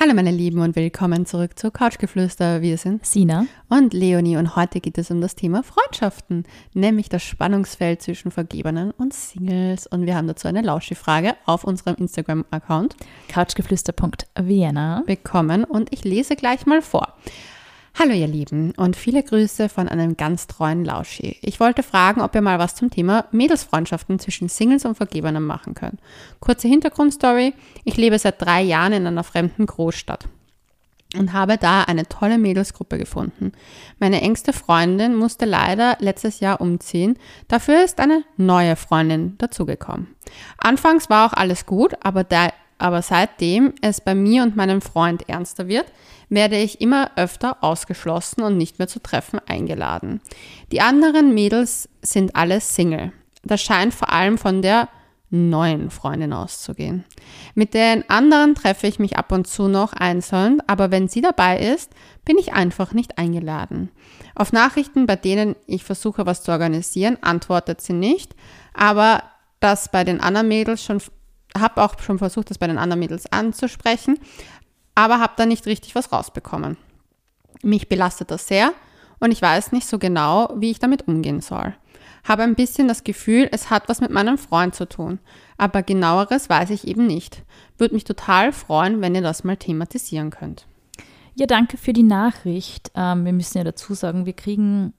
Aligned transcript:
Hallo 0.00 0.14
meine 0.14 0.30
Lieben 0.30 0.60
und 0.60 0.76
willkommen 0.76 1.26
zurück 1.26 1.58
zu 1.58 1.72
Couchgeflüster. 1.72 2.62
Wir 2.62 2.78
sind 2.78 3.04
Sina. 3.04 3.46
und 3.68 3.92
Leonie 3.92 4.36
und 4.36 4.54
heute 4.54 4.78
geht 4.78 4.96
es 4.96 5.10
um 5.10 5.20
das 5.20 5.34
Thema 5.34 5.64
Freundschaften, 5.64 6.44
nämlich 6.72 7.08
das 7.08 7.24
Spannungsfeld 7.24 8.00
zwischen 8.00 8.30
Vergebenen 8.30 8.92
und 8.92 9.12
Singles. 9.12 9.88
Und 9.88 10.06
wir 10.06 10.14
haben 10.14 10.28
dazu 10.28 10.46
eine 10.46 10.62
Lauschi-Frage 10.62 11.34
auf 11.46 11.64
unserem 11.64 11.96
Instagram-Account. 11.96 12.94
Couchgeflüster.vienna 13.26 15.02
bekommen. 15.04 15.64
Und 15.64 15.92
ich 15.92 16.04
lese 16.04 16.36
gleich 16.36 16.64
mal 16.64 16.80
vor. 16.80 17.14
Hallo 18.00 18.12
ihr 18.12 18.28
Lieben 18.28 18.70
und 18.76 18.94
viele 18.94 19.24
Grüße 19.24 19.68
von 19.68 19.88
einem 19.88 20.16
ganz 20.16 20.46
treuen 20.46 20.84
Lauschi. 20.84 21.36
Ich 21.42 21.58
wollte 21.58 21.82
fragen, 21.82 22.20
ob 22.20 22.32
ihr 22.32 22.42
mal 22.42 22.60
was 22.60 22.76
zum 22.76 22.90
Thema 22.90 23.24
Mädelsfreundschaften 23.32 24.20
zwischen 24.20 24.48
Singles 24.48 24.84
und 24.84 24.94
Vergebenen 24.94 25.42
machen 25.42 25.74
könnt. 25.74 25.98
Kurze 26.38 26.68
Hintergrundstory. 26.68 27.54
Ich 27.82 27.96
lebe 27.96 28.16
seit 28.16 28.40
drei 28.40 28.62
Jahren 28.62 28.92
in 28.92 29.04
einer 29.08 29.24
fremden 29.24 29.66
Großstadt 29.66 30.28
und 31.16 31.32
habe 31.32 31.58
da 31.58 31.82
eine 31.82 32.06
tolle 32.06 32.38
Mädelsgruppe 32.38 32.98
gefunden. 32.98 33.50
Meine 33.98 34.22
engste 34.22 34.52
Freundin 34.52 35.16
musste 35.16 35.44
leider 35.44 35.96
letztes 35.98 36.38
Jahr 36.38 36.60
umziehen. 36.60 37.18
Dafür 37.48 37.82
ist 37.82 37.98
eine 37.98 38.22
neue 38.36 38.76
Freundin 38.76 39.36
dazugekommen. 39.38 40.14
Anfangs 40.56 41.10
war 41.10 41.26
auch 41.26 41.32
alles 41.32 41.66
gut, 41.66 41.94
aber, 42.04 42.22
da, 42.22 42.52
aber 42.78 43.02
seitdem 43.02 43.74
es 43.82 44.00
bei 44.00 44.14
mir 44.14 44.42
und 44.42 44.56
meinem 44.56 44.80
Freund 44.80 45.28
ernster 45.28 45.68
wird, 45.68 45.86
werde 46.28 46.56
ich 46.56 46.80
immer 46.80 47.10
öfter 47.16 47.58
ausgeschlossen 47.62 48.42
und 48.42 48.56
nicht 48.56 48.78
mehr 48.78 48.88
zu 48.88 49.00
Treffen 49.00 49.40
eingeladen. 49.46 50.20
Die 50.72 50.80
anderen 50.80 51.34
Mädels 51.34 51.88
sind 52.02 52.36
alle 52.36 52.60
Single. 52.60 53.12
Das 53.42 53.62
scheint 53.62 53.94
vor 53.94 54.12
allem 54.12 54.38
von 54.38 54.62
der 54.62 54.88
neuen 55.30 55.90
Freundin 55.90 56.32
auszugehen. 56.32 57.04
Mit 57.54 57.74
den 57.74 58.08
anderen 58.08 58.54
treffe 58.54 58.86
ich 58.86 58.98
mich 58.98 59.18
ab 59.18 59.30
und 59.30 59.46
zu 59.46 59.68
noch 59.68 59.92
einzeln, 59.92 60.62
aber 60.66 60.90
wenn 60.90 61.08
sie 61.08 61.20
dabei 61.20 61.58
ist, 61.58 61.92
bin 62.24 62.38
ich 62.38 62.54
einfach 62.54 62.92
nicht 62.92 63.18
eingeladen. 63.18 63.90
Auf 64.34 64.52
Nachrichten, 64.52 65.06
bei 65.06 65.16
denen 65.16 65.54
ich 65.66 65.84
versuche, 65.84 66.24
was 66.24 66.42
zu 66.42 66.50
organisieren, 66.50 67.18
antwortet 67.20 67.80
sie 67.80 67.92
nicht, 67.92 68.34
aber 68.72 69.22
das 69.60 69.90
bei 69.90 70.04
den 70.04 70.20
anderen 70.20 70.48
Mädels 70.48 70.82
schon, 70.82 71.02
habe 71.56 71.82
auch 71.82 71.98
schon 72.00 72.18
versucht, 72.18 72.50
das 72.50 72.58
bei 72.58 72.66
den 72.66 72.78
anderen 72.78 73.00
Mädels 73.00 73.30
anzusprechen, 73.32 74.18
aber 74.94 75.20
habe 75.20 75.34
da 75.36 75.46
nicht 75.46 75.66
richtig 75.66 75.94
was 75.94 76.12
rausbekommen. 76.12 76.76
Mich 77.62 77.88
belastet 77.88 78.30
das 78.30 78.46
sehr 78.46 78.72
und 79.20 79.32
ich 79.32 79.42
weiß 79.42 79.72
nicht 79.72 79.86
so 79.86 79.98
genau, 79.98 80.52
wie 80.56 80.70
ich 80.70 80.78
damit 80.78 81.08
umgehen 81.08 81.40
soll. 81.40 81.74
Habe 82.24 82.42
ein 82.42 82.54
bisschen 82.54 82.88
das 82.88 83.04
Gefühl, 83.04 83.48
es 83.52 83.70
hat 83.70 83.88
was 83.88 84.00
mit 84.00 84.10
meinem 84.10 84.38
Freund 84.38 84.74
zu 84.74 84.88
tun, 84.88 85.18
aber 85.56 85.82
genaueres 85.82 86.48
weiß 86.48 86.70
ich 86.70 86.86
eben 86.86 87.06
nicht. 87.06 87.42
Würde 87.78 87.94
mich 87.94 88.04
total 88.04 88.52
freuen, 88.52 89.00
wenn 89.00 89.14
ihr 89.14 89.22
das 89.22 89.44
mal 89.44 89.56
thematisieren 89.56 90.30
könnt. 90.30 90.66
Ja, 91.34 91.46
danke 91.46 91.76
für 91.76 91.92
die 91.92 92.02
Nachricht. 92.02 92.90
Ähm, 92.96 93.24
wir 93.24 93.32
müssen 93.32 93.58
ja 93.58 93.64
dazu 93.64 93.94
sagen, 93.94 94.26
wir 94.26 94.32
kriegen 94.32 94.92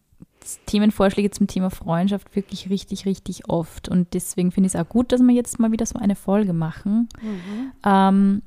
Themenvorschläge 0.66 1.32
zum 1.32 1.48
Thema 1.48 1.70
Freundschaft 1.70 2.36
wirklich 2.36 2.70
richtig, 2.70 3.06
richtig 3.06 3.50
oft. 3.50 3.90
Und 3.90 4.14
deswegen 4.14 4.52
finde 4.52 4.68
ich 4.68 4.74
es 4.74 4.80
auch 4.80 4.88
gut, 4.88 5.12
dass 5.12 5.22
wir 5.22 5.34
jetzt 5.34 5.60
mal 5.60 5.72
wieder 5.72 5.86
so 5.86 6.00
eine 6.00 6.16
Folge 6.16 6.54
machen. 6.54 7.10
Mhm. 7.22 7.72
Ähm, 7.86 8.42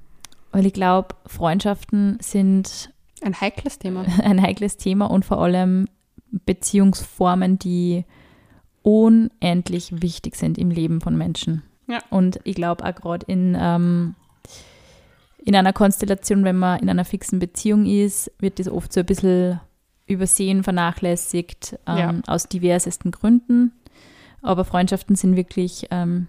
weil 0.53 0.67
ich 0.67 0.73
glaube, 0.73 1.15
Freundschaften 1.27 2.19
sind 2.21 2.93
ein 3.23 3.41
heikles 3.41 3.79
Thema. 3.79 4.05
Ein 4.23 4.43
heikles 4.43 4.77
Thema 4.77 5.07
und 5.07 5.25
vor 5.25 5.39
allem 5.39 5.87
Beziehungsformen, 6.45 7.59
die 7.59 8.05
unendlich 8.83 10.03
wichtig 10.03 10.35
sind 10.35 10.59
im 10.59 10.71
Leben 10.71 11.01
von 11.01 11.17
Menschen. 11.17 11.63
Ja. 11.87 12.01
Und 12.11 12.41
ich 12.45 12.57
glaube 12.57 12.85
auch 12.85 12.95
gerade 12.95 13.25
in, 13.27 13.57
ähm, 13.59 14.15
in 15.45 15.55
einer 15.55 15.73
Konstellation, 15.73 16.45
wenn 16.45 16.57
man 16.57 16.81
in 16.81 16.89
einer 16.89 17.05
fixen 17.05 17.39
Beziehung 17.39 17.87
ist, 17.87 18.31
wird 18.39 18.59
das 18.59 18.69
oft 18.69 18.93
so 18.93 19.01
ein 19.01 19.07
bisschen 19.07 19.61
übersehen, 20.07 20.63
vernachlässigt, 20.63 21.79
ähm, 21.87 21.97
ja. 21.97 22.15
aus 22.27 22.49
diversesten 22.49 23.11
Gründen. 23.11 23.73
Aber 24.43 24.65
Freundschaften 24.65 25.17
sind 25.17 25.37
wirklich 25.37 25.87
ähm, 25.91 26.29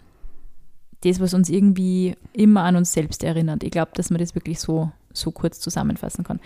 das, 1.01 1.19
was 1.19 1.34
uns 1.34 1.50
irgendwie 1.50 2.16
immer 2.31 2.63
an 2.63 2.75
uns 2.75 2.94
selbst 2.94 3.23
erinnert. 3.23 3.63
Ich 3.63 3.72
glaube, 3.72 3.91
dass 3.95 4.09
man 4.09 4.19
das 4.19 4.35
wirklich 4.35 4.59
so, 4.59 4.91
so 5.11 5.31
kurz 5.31 5.59
zusammenfassen 5.59 6.23
kann. 6.23 6.39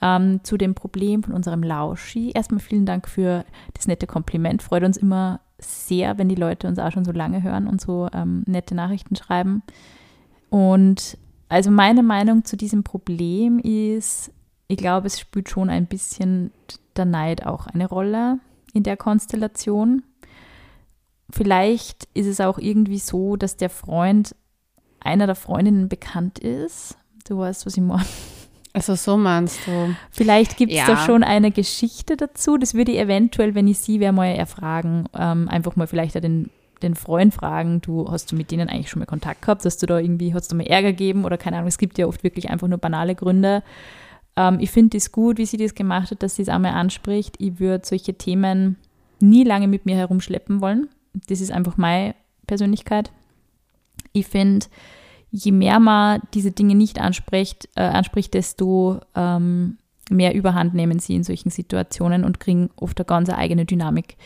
Ähm, 0.00 0.40
zu 0.44 0.56
dem 0.56 0.74
Problem 0.74 1.22
von 1.22 1.34
unserem 1.34 1.62
Lauschi. 1.62 2.30
Erstmal 2.30 2.60
vielen 2.60 2.86
Dank 2.86 3.08
für 3.08 3.44
das 3.74 3.86
nette 3.86 4.06
Kompliment. 4.06 4.62
Freut 4.62 4.84
uns 4.84 4.96
immer 4.96 5.40
sehr, 5.58 6.16
wenn 6.16 6.28
die 6.28 6.36
Leute 6.36 6.68
uns 6.68 6.78
auch 6.78 6.90
schon 6.90 7.04
so 7.04 7.12
lange 7.12 7.42
hören 7.42 7.66
und 7.66 7.80
so 7.80 8.08
ähm, 8.14 8.44
nette 8.46 8.74
Nachrichten 8.74 9.16
schreiben. 9.16 9.62
Und 10.48 11.18
also 11.50 11.70
meine 11.70 12.02
Meinung 12.02 12.44
zu 12.44 12.56
diesem 12.56 12.82
Problem 12.82 13.58
ist, 13.58 14.32
ich 14.70 14.78
glaube, 14.78 15.06
es 15.06 15.18
spielt 15.18 15.48
schon 15.48 15.70
ein 15.70 15.86
bisschen 15.86 16.52
der 16.96 17.04
Neid 17.04 17.46
auch 17.46 17.66
eine 17.66 17.88
Rolle 17.88 18.38
in 18.72 18.82
der 18.82 18.96
Konstellation 18.96 20.02
vielleicht 21.32 22.08
ist 22.14 22.26
es 22.26 22.40
auch 22.40 22.58
irgendwie 22.58 22.98
so, 22.98 23.36
dass 23.36 23.56
der 23.56 23.70
Freund 23.70 24.34
einer 25.00 25.26
der 25.26 25.34
Freundinnen 25.34 25.88
bekannt 25.88 26.38
ist. 26.38 26.96
Du 27.26 27.38
weißt, 27.38 27.66
was 27.66 27.76
ich 27.76 27.82
meine. 27.82 28.04
Also 28.72 28.94
so 28.94 29.16
meinst 29.16 29.66
du. 29.66 29.94
Vielleicht 30.10 30.56
gibt 30.56 30.70
es 30.70 30.78
ja. 30.78 30.86
da 30.86 30.96
schon 30.96 31.24
eine 31.24 31.50
Geschichte 31.50 32.16
dazu. 32.16 32.56
Das 32.56 32.74
würde 32.74 32.92
ich 32.92 32.98
eventuell, 32.98 33.56
wenn 33.56 33.66
ich 33.66 33.78
sie 33.78 33.98
wäre, 33.98 34.12
mal 34.12 34.26
erfragen. 34.26 35.06
Ähm, 35.12 35.48
einfach 35.48 35.74
mal 35.74 35.88
vielleicht 35.88 36.14
den, 36.22 36.50
den 36.80 36.94
Freund 36.94 37.34
fragen, 37.34 37.80
du 37.80 38.08
hast 38.08 38.30
du 38.30 38.36
mit 38.36 38.52
denen 38.52 38.68
eigentlich 38.68 38.88
schon 38.88 39.00
mal 39.00 39.06
Kontakt 39.06 39.42
gehabt, 39.42 39.64
dass 39.64 39.78
du 39.78 39.86
da 39.86 39.98
irgendwie, 39.98 40.34
hast 40.34 40.52
du 40.52 40.56
mal 40.56 40.66
Ärger 40.66 40.92
gegeben 40.92 41.24
oder 41.24 41.36
keine 41.36 41.56
Ahnung. 41.56 41.68
Es 41.68 41.78
gibt 41.78 41.98
ja 41.98 42.06
oft 42.06 42.22
wirklich 42.22 42.48
einfach 42.48 42.68
nur 42.68 42.78
banale 42.78 43.16
Gründe. 43.16 43.64
Ähm, 44.40 44.58
ich 44.60 44.70
finde 44.70 44.96
es 44.96 45.12
gut, 45.12 45.38
wie 45.38 45.46
sie 45.46 45.56
das 45.56 45.74
gemacht 45.74 46.10
hat, 46.10 46.22
dass 46.22 46.36
sie 46.36 46.42
es 46.42 46.48
einmal 46.48 46.72
anspricht. 46.72 47.34
Ich 47.38 47.60
würde 47.60 47.86
solche 47.86 48.14
Themen 48.14 48.76
nie 49.20 49.44
lange 49.44 49.68
mit 49.68 49.84
mir 49.86 49.96
herumschleppen 49.96 50.60
wollen 50.60 50.88
das 51.12 51.40
ist 51.40 51.50
einfach 51.50 51.76
meine 51.76 52.14
Persönlichkeit. 52.46 53.10
Ich 54.12 54.26
finde, 54.26 54.66
je 55.30 55.52
mehr 55.52 55.80
man 55.80 56.20
diese 56.34 56.50
Dinge 56.50 56.74
nicht 56.74 57.00
anspricht, 57.00 57.68
äh, 57.76 57.82
anspricht 57.82 58.34
desto 58.34 59.00
ähm, 59.14 59.78
mehr 60.10 60.34
Überhand 60.34 60.74
nehmen 60.74 60.98
sie 60.98 61.14
in 61.14 61.24
solchen 61.24 61.50
Situationen 61.50 62.24
und 62.24 62.40
kriegen 62.40 62.70
oft 62.76 62.98
eine 62.98 63.04
ganz 63.04 63.30
eigene 63.30 63.64
Dynamik. 63.64 64.16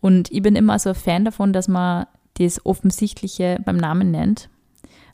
Und 0.00 0.30
ich 0.30 0.42
bin 0.42 0.56
immer 0.56 0.78
so 0.78 0.90
ein 0.90 0.94
Fan 0.94 1.24
davon, 1.24 1.52
dass 1.52 1.68
man 1.68 2.06
das 2.34 2.64
Offensichtliche 2.64 3.58
beim 3.64 3.76
Namen 3.76 4.10
nennt, 4.10 4.48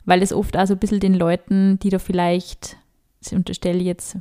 weil 0.05 0.21
es 0.21 0.33
oft 0.33 0.55
also 0.55 0.73
ein 0.73 0.79
bisschen 0.79 0.99
den 0.99 1.13
Leuten, 1.13 1.79
die 1.79 1.89
da 1.89 1.99
vielleicht, 1.99 2.77
ich 3.21 3.33
unterstelle 3.33 3.81
jetzt 3.81 4.17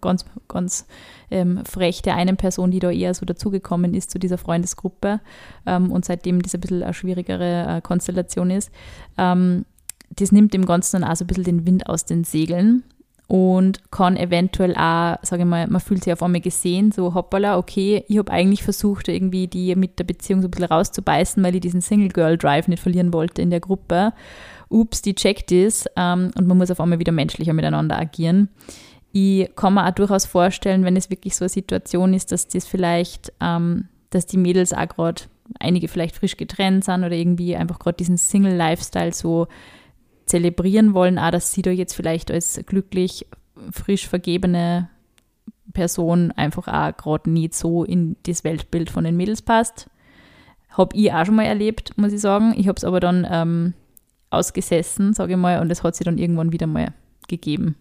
ganz, 0.00 0.24
ganz 0.48 0.86
ähm, 1.30 1.64
frech 1.64 2.02
der 2.02 2.16
einen 2.16 2.36
Person, 2.36 2.70
die 2.70 2.78
da 2.78 2.90
eher 2.90 3.14
so 3.14 3.24
dazugekommen 3.24 3.94
ist 3.94 4.10
zu 4.10 4.18
dieser 4.18 4.38
Freundesgruppe 4.38 5.20
ähm, 5.66 5.90
und 5.90 6.04
seitdem 6.04 6.42
das 6.42 6.54
ein 6.54 6.60
bisschen 6.60 6.82
eine 6.82 6.94
schwierigere 6.94 7.78
äh, 7.78 7.80
Konstellation 7.80 8.50
ist. 8.50 8.70
Ähm, 9.18 9.64
das 10.10 10.32
nimmt 10.32 10.52
dem 10.54 10.66
Ganzen 10.66 11.00
dann 11.00 11.10
auch 11.10 11.16
so 11.16 11.24
ein 11.24 11.28
bisschen 11.28 11.44
den 11.44 11.66
Wind 11.66 11.86
aus 11.86 12.04
den 12.04 12.24
Segeln 12.24 12.84
und 13.28 13.90
kann 13.90 14.18
eventuell 14.18 14.74
auch, 14.74 15.16
sage 15.22 15.42
ich 15.42 15.48
mal, 15.48 15.66
man 15.66 15.80
fühlt 15.80 16.04
sich 16.04 16.12
auf 16.12 16.22
einmal 16.22 16.42
gesehen, 16.42 16.92
so 16.92 17.14
hoppala, 17.14 17.56
okay, 17.56 18.04
ich 18.08 18.18
habe 18.18 18.30
eigentlich 18.30 18.62
versucht, 18.62 19.08
irgendwie 19.08 19.46
die 19.46 19.74
mit 19.74 19.98
der 19.98 20.04
Beziehung 20.04 20.42
so 20.42 20.48
ein 20.48 20.50
bisschen 20.50 20.66
rauszubeißen, 20.66 21.42
weil 21.42 21.54
ich 21.54 21.62
diesen 21.62 21.80
Single-Girl-Drive 21.80 22.68
nicht 22.68 22.82
verlieren 22.82 23.14
wollte 23.14 23.40
in 23.40 23.48
der 23.48 23.60
Gruppe. 23.60 24.12
Ups, 24.68 25.00
die 25.00 25.14
checkt 25.14 25.50
ist 25.50 25.88
ähm, 25.96 26.30
und 26.36 26.46
man 26.46 26.58
muss 26.58 26.70
auf 26.70 26.80
einmal 26.80 26.98
wieder 26.98 27.12
menschlicher 27.12 27.54
miteinander 27.54 27.98
agieren. 27.98 28.50
Ich 29.12 29.54
kann 29.56 29.74
mir 29.74 29.86
auch 29.86 29.92
durchaus 29.92 30.24
vorstellen, 30.24 30.84
wenn 30.84 30.96
es 30.96 31.10
wirklich 31.10 31.36
so 31.36 31.44
eine 31.44 31.50
Situation 31.50 32.14
ist, 32.14 32.32
dass 32.32 32.48
das 32.48 32.66
vielleicht, 32.66 33.32
ähm, 33.40 33.88
dass 34.10 34.26
die 34.26 34.38
Mädels 34.38 34.72
auch 34.72 34.88
gerade, 34.88 35.22
einige 35.60 35.88
vielleicht 35.88 36.16
frisch 36.16 36.38
getrennt 36.38 36.84
sind 36.84 37.04
oder 37.04 37.12
irgendwie 37.12 37.54
einfach 37.54 37.78
gerade 37.78 37.96
diesen 37.98 38.16
Single-Lifestyle 38.16 39.12
so 39.12 39.48
zelebrieren 40.24 40.94
wollen, 40.94 41.18
auch 41.18 41.30
dass 41.30 41.52
sie 41.52 41.60
da 41.60 41.70
jetzt 41.70 41.94
vielleicht 41.94 42.30
als 42.30 42.60
glücklich, 42.64 43.26
frisch 43.70 44.08
vergebene 44.08 44.88
Person 45.74 46.32
einfach 46.32 46.68
auch 46.68 46.96
gerade 46.96 47.30
nicht 47.30 47.54
so 47.54 47.84
in 47.84 48.16
das 48.22 48.44
Weltbild 48.44 48.90
von 48.90 49.04
den 49.04 49.16
Mädels 49.16 49.42
passt. 49.42 49.90
Habe 50.70 50.96
ich 50.96 51.12
auch 51.12 51.26
schon 51.26 51.36
mal 51.36 51.44
erlebt, 51.44 51.96
muss 51.98 52.12
ich 52.12 52.20
sagen. 52.20 52.54
Ich 52.56 52.66
habe 52.68 52.76
es 52.76 52.84
aber 52.84 53.00
dann 53.00 53.26
ähm, 53.30 53.74
ausgesessen, 54.30 55.12
sage 55.12 55.32
ich 55.32 55.38
mal, 55.38 55.60
und 55.60 55.70
es 55.70 55.82
hat 55.82 55.96
sich 55.96 56.04
dann 56.04 56.18
irgendwann 56.18 56.52
wieder 56.52 56.66
mal 56.66 56.94
gegeben. 57.28 57.76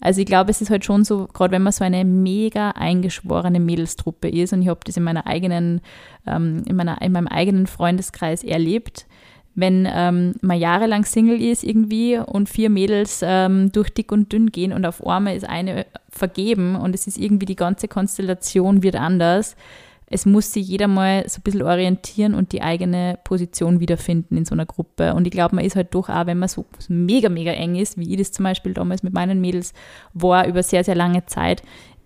Also 0.00 0.20
ich 0.20 0.26
glaube, 0.26 0.50
es 0.50 0.60
ist 0.60 0.70
halt 0.70 0.84
schon 0.84 1.04
so, 1.04 1.28
gerade 1.32 1.52
wenn 1.52 1.62
man 1.62 1.72
so 1.72 1.84
eine 1.84 2.04
mega 2.04 2.70
eingeschworene 2.70 3.60
Mädelstruppe 3.60 4.28
ist 4.28 4.52
und 4.52 4.62
ich 4.62 4.68
habe 4.68 4.80
das 4.84 4.96
in 4.96 5.04
meiner 5.04 5.26
eigenen, 5.26 5.80
ähm, 6.26 6.62
in, 6.66 6.76
meiner, 6.76 7.00
in 7.02 7.12
meinem 7.12 7.28
eigenen 7.28 7.66
Freundeskreis 7.66 8.42
erlebt, 8.42 9.06
wenn 9.54 9.86
ähm, 9.90 10.34
man 10.40 10.58
jahrelang 10.58 11.04
Single 11.04 11.40
ist 11.40 11.62
irgendwie 11.62 12.18
und 12.18 12.48
vier 12.48 12.70
Mädels 12.70 13.20
ähm, 13.22 13.70
durch 13.70 13.90
dick 13.90 14.10
und 14.10 14.32
dünn 14.32 14.50
gehen 14.50 14.72
und 14.72 14.86
auf 14.86 15.06
einmal 15.06 15.36
ist 15.36 15.48
eine 15.48 15.86
vergeben 16.08 16.74
und 16.74 16.94
es 16.94 17.06
ist 17.06 17.18
irgendwie 17.18 17.46
die 17.46 17.56
ganze 17.56 17.88
Konstellation 17.88 18.82
wird 18.82 18.96
anders. 18.96 19.56
Es 20.12 20.26
muss 20.26 20.52
sich 20.52 20.68
jeder 20.68 20.88
mal 20.88 21.24
so 21.26 21.38
ein 21.38 21.42
bisschen 21.42 21.62
orientieren 21.62 22.34
und 22.34 22.52
die 22.52 22.60
eigene 22.60 23.18
Position 23.24 23.80
wiederfinden 23.80 24.36
in 24.36 24.44
so 24.44 24.54
einer 24.54 24.66
Gruppe. 24.66 25.14
Und 25.14 25.26
ich 25.26 25.30
glaube, 25.30 25.56
man 25.56 25.64
ist 25.64 25.74
halt 25.74 25.94
doch 25.94 26.10
auch, 26.10 26.26
wenn 26.26 26.38
man 26.38 26.50
so 26.50 26.66
mega, 26.88 27.30
mega 27.30 27.52
eng 27.52 27.76
ist, 27.76 27.96
wie 27.96 28.12
ich 28.12 28.18
das 28.18 28.32
zum 28.32 28.44
Beispiel 28.44 28.74
damals 28.74 29.02
mit 29.02 29.14
meinen 29.14 29.40
Mädels 29.40 29.72
war, 30.12 30.46
über 30.46 30.62
sehr, 30.62 30.84
sehr 30.84 30.94
lange 30.94 31.24
Zeit, 31.24 31.62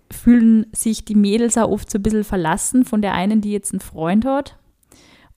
fühlen 0.09 0.67
sich 0.71 1.03
die 1.03 1.15
Mädels 1.15 1.57
auch 1.57 1.69
oft 1.69 1.91
so 1.91 1.99
ein 1.99 2.03
bisschen 2.03 2.23
verlassen 2.23 2.85
von 2.85 3.01
der 3.01 3.13
einen, 3.13 3.41
die 3.41 3.51
jetzt 3.51 3.73
einen 3.73 3.81
Freund 3.81 4.23
hat. 4.23 4.57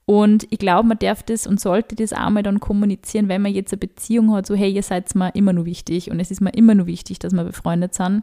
Und 0.06 0.46
ich 0.50 0.58
glaube, 0.58 0.86
man 0.86 0.98
darf 0.98 1.24
das 1.24 1.48
und 1.48 1.60
sollte 1.60 1.96
das 1.96 2.12
auch 2.12 2.30
mal 2.30 2.44
dann 2.44 2.60
kommunizieren, 2.60 3.28
wenn 3.28 3.42
man 3.42 3.52
jetzt 3.52 3.72
eine 3.72 3.80
Beziehung 3.80 4.32
hat, 4.32 4.46
so 4.46 4.54
hey, 4.54 4.70
ihr 4.70 4.82
seid 4.84 5.12
mir 5.16 5.34
immer 5.34 5.52
nur 5.52 5.66
wichtig 5.66 6.10
und 6.10 6.20
es 6.20 6.30
ist 6.30 6.40
mir 6.40 6.54
immer 6.54 6.76
nur 6.76 6.86
wichtig, 6.86 7.18
dass 7.18 7.32
wir 7.32 7.44
befreundet 7.44 7.94
sind 7.94 8.22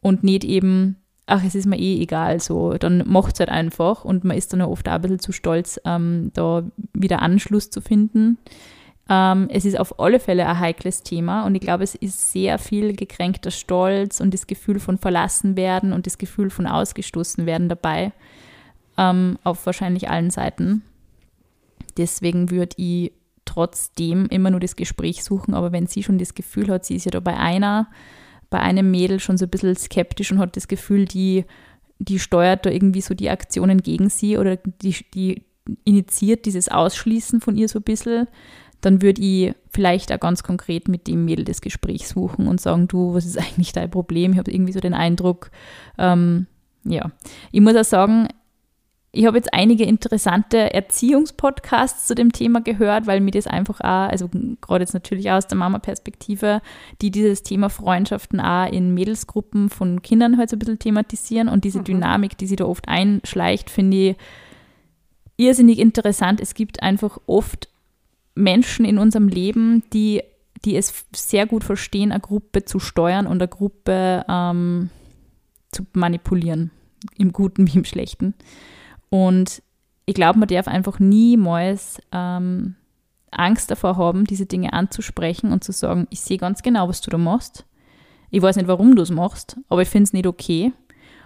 und 0.00 0.24
nicht 0.24 0.44
eben 0.44 0.96
ach, 1.28 1.44
es 1.44 1.54
ist 1.54 1.66
mir 1.66 1.78
eh 1.78 2.00
egal, 2.00 2.40
so, 2.40 2.72
dann 2.72 3.04
macht 3.06 3.34
es 3.34 3.40
halt 3.40 3.50
einfach 3.50 4.04
und 4.04 4.24
man 4.24 4.36
ist 4.36 4.52
dann 4.52 4.62
oft 4.62 4.88
auch 4.88 4.94
ein 4.94 5.02
bisschen 5.02 5.18
zu 5.18 5.32
stolz, 5.32 5.78
ähm, 5.84 6.30
da 6.34 6.64
wieder 6.94 7.20
Anschluss 7.20 7.70
zu 7.70 7.80
finden. 7.80 8.38
Ähm, 9.10 9.48
es 9.50 9.64
ist 9.64 9.78
auf 9.78 10.00
alle 10.00 10.20
Fälle 10.20 10.46
ein 10.46 10.58
heikles 10.58 11.02
Thema 11.02 11.44
und 11.44 11.54
ich 11.54 11.60
glaube, 11.60 11.84
es 11.84 11.94
ist 11.94 12.32
sehr 12.32 12.58
viel 12.58 12.94
gekränkter 12.94 13.50
Stolz 13.50 14.20
und 14.20 14.32
das 14.32 14.46
Gefühl 14.46 14.80
von 14.80 14.96
verlassen 14.96 15.56
werden 15.56 15.92
und 15.92 16.06
das 16.06 16.18
Gefühl 16.18 16.50
von 16.50 16.66
ausgestoßen 16.66 17.44
werden 17.44 17.68
dabei, 17.68 18.12
ähm, 18.96 19.38
auf 19.44 19.66
wahrscheinlich 19.66 20.08
allen 20.08 20.30
Seiten. 20.30 20.82
Deswegen 21.98 22.50
würde 22.50 22.74
ich 22.76 23.12
trotzdem 23.44 24.26
immer 24.26 24.50
nur 24.50 24.60
das 24.60 24.76
Gespräch 24.76 25.24
suchen, 25.24 25.54
aber 25.54 25.72
wenn 25.72 25.86
sie 25.86 26.02
schon 26.02 26.18
das 26.18 26.34
Gefühl 26.34 26.70
hat, 26.70 26.86
sie 26.86 26.96
ist 26.96 27.04
ja 27.04 27.10
da 27.10 27.20
bei 27.20 27.36
einer, 27.36 27.88
bei 28.50 28.60
einem 28.60 28.90
Mädel 28.90 29.20
schon 29.20 29.36
so 29.36 29.46
ein 29.46 29.50
bisschen 29.50 29.76
skeptisch 29.76 30.32
und 30.32 30.38
hat 30.38 30.56
das 30.56 30.68
Gefühl, 30.68 31.04
die, 31.04 31.44
die 31.98 32.18
steuert 32.18 32.66
da 32.66 32.70
irgendwie 32.70 33.00
so 33.00 33.14
die 33.14 33.30
Aktionen 33.30 33.82
gegen 33.82 34.08
sie 34.08 34.38
oder 34.38 34.56
die, 34.56 34.96
die 35.14 35.42
initiiert 35.84 36.46
dieses 36.46 36.68
Ausschließen 36.68 37.40
von 37.40 37.56
ihr 37.56 37.68
so 37.68 37.80
ein 37.80 37.82
bisschen, 37.82 38.26
dann 38.80 39.02
würde 39.02 39.20
ich 39.20 39.54
vielleicht 39.70 40.12
auch 40.12 40.20
ganz 40.20 40.42
konkret 40.42 40.88
mit 40.88 41.08
dem 41.08 41.24
Mädel 41.24 41.44
das 41.44 41.60
Gespräch 41.60 42.08
suchen 42.08 42.46
und 42.46 42.60
sagen, 42.60 42.88
du, 42.88 43.14
was 43.14 43.26
ist 43.26 43.38
eigentlich 43.38 43.72
dein 43.72 43.90
Problem? 43.90 44.32
Ich 44.32 44.38
habe 44.38 44.50
irgendwie 44.50 44.72
so 44.72 44.80
den 44.80 44.94
Eindruck, 44.94 45.50
ähm, 45.98 46.46
ja. 46.84 47.10
Ich 47.52 47.60
muss 47.60 47.76
auch 47.76 47.84
sagen, 47.84 48.28
ich 49.10 49.24
habe 49.24 49.38
jetzt 49.38 49.54
einige 49.54 49.84
interessante 49.84 50.74
Erziehungspodcasts 50.74 52.06
zu 52.06 52.14
dem 52.14 52.32
Thema 52.32 52.60
gehört, 52.60 53.06
weil 53.06 53.20
mir 53.20 53.30
das 53.30 53.46
einfach 53.46 53.80
auch, 53.80 54.10
also 54.10 54.28
gerade 54.60 54.82
jetzt 54.82 54.92
natürlich 54.92 55.30
auch 55.30 55.36
aus 55.36 55.46
der 55.46 55.56
Mama-Perspektive, 55.56 56.60
die 57.00 57.10
dieses 57.10 57.42
Thema 57.42 57.70
Freundschaften 57.70 58.38
auch 58.38 58.70
in 58.70 58.92
Mädelsgruppen 58.92 59.70
von 59.70 60.02
Kindern 60.02 60.36
halt 60.36 60.50
so 60.50 60.56
ein 60.56 60.58
bisschen 60.58 60.78
thematisieren 60.78 61.48
und 61.48 61.64
diese 61.64 61.80
mhm. 61.80 61.84
Dynamik, 61.84 62.36
die 62.36 62.46
sie 62.46 62.56
da 62.56 62.66
oft 62.66 62.86
einschleicht, 62.86 63.70
finde 63.70 63.96
ich 63.96 64.16
irrsinnig 65.38 65.78
interessant. 65.78 66.40
Es 66.40 66.52
gibt 66.52 66.82
einfach 66.82 67.18
oft 67.26 67.70
Menschen 68.34 68.84
in 68.84 68.98
unserem 68.98 69.28
Leben, 69.28 69.84
die, 69.94 70.22
die 70.66 70.76
es 70.76 71.06
sehr 71.16 71.46
gut 71.46 71.64
verstehen, 71.64 72.12
eine 72.12 72.20
Gruppe 72.20 72.66
zu 72.66 72.78
steuern 72.78 73.26
und 73.26 73.40
eine 73.40 73.48
Gruppe 73.48 74.26
ähm, 74.28 74.90
zu 75.72 75.86
manipulieren, 75.94 76.72
im 77.16 77.32
Guten 77.32 77.66
wie 77.66 77.78
im 77.78 77.84
Schlechten. 77.84 78.34
Und 79.10 79.62
ich 80.06 80.14
glaube, 80.14 80.38
man 80.38 80.48
darf 80.48 80.68
einfach 80.68 80.98
niemals 80.98 82.00
ähm, 82.12 82.76
Angst 83.30 83.70
davor 83.70 83.96
haben, 83.96 84.24
diese 84.24 84.46
Dinge 84.46 84.72
anzusprechen 84.72 85.52
und 85.52 85.64
zu 85.64 85.72
sagen, 85.72 86.06
ich 86.10 86.20
sehe 86.20 86.38
ganz 86.38 86.62
genau, 86.62 86.88
was 86.88 87.00
du 87.00 87.10
da 87.10 87.18
machst. 87.18 87.64
Ich 88.30 88.42
weiß 88.42 88.56
nicht, 88.56 88.68
warum 88.68 88.94
du 88.96 89.02
es 89.02 89.10
machst, 89.10 89.56
aber 89.68 89.82
ich 89.82 89.88
finde 89.88 90.04
es 90.04 90.12
nicht 90.12 90.26
okay. 90.26 90.72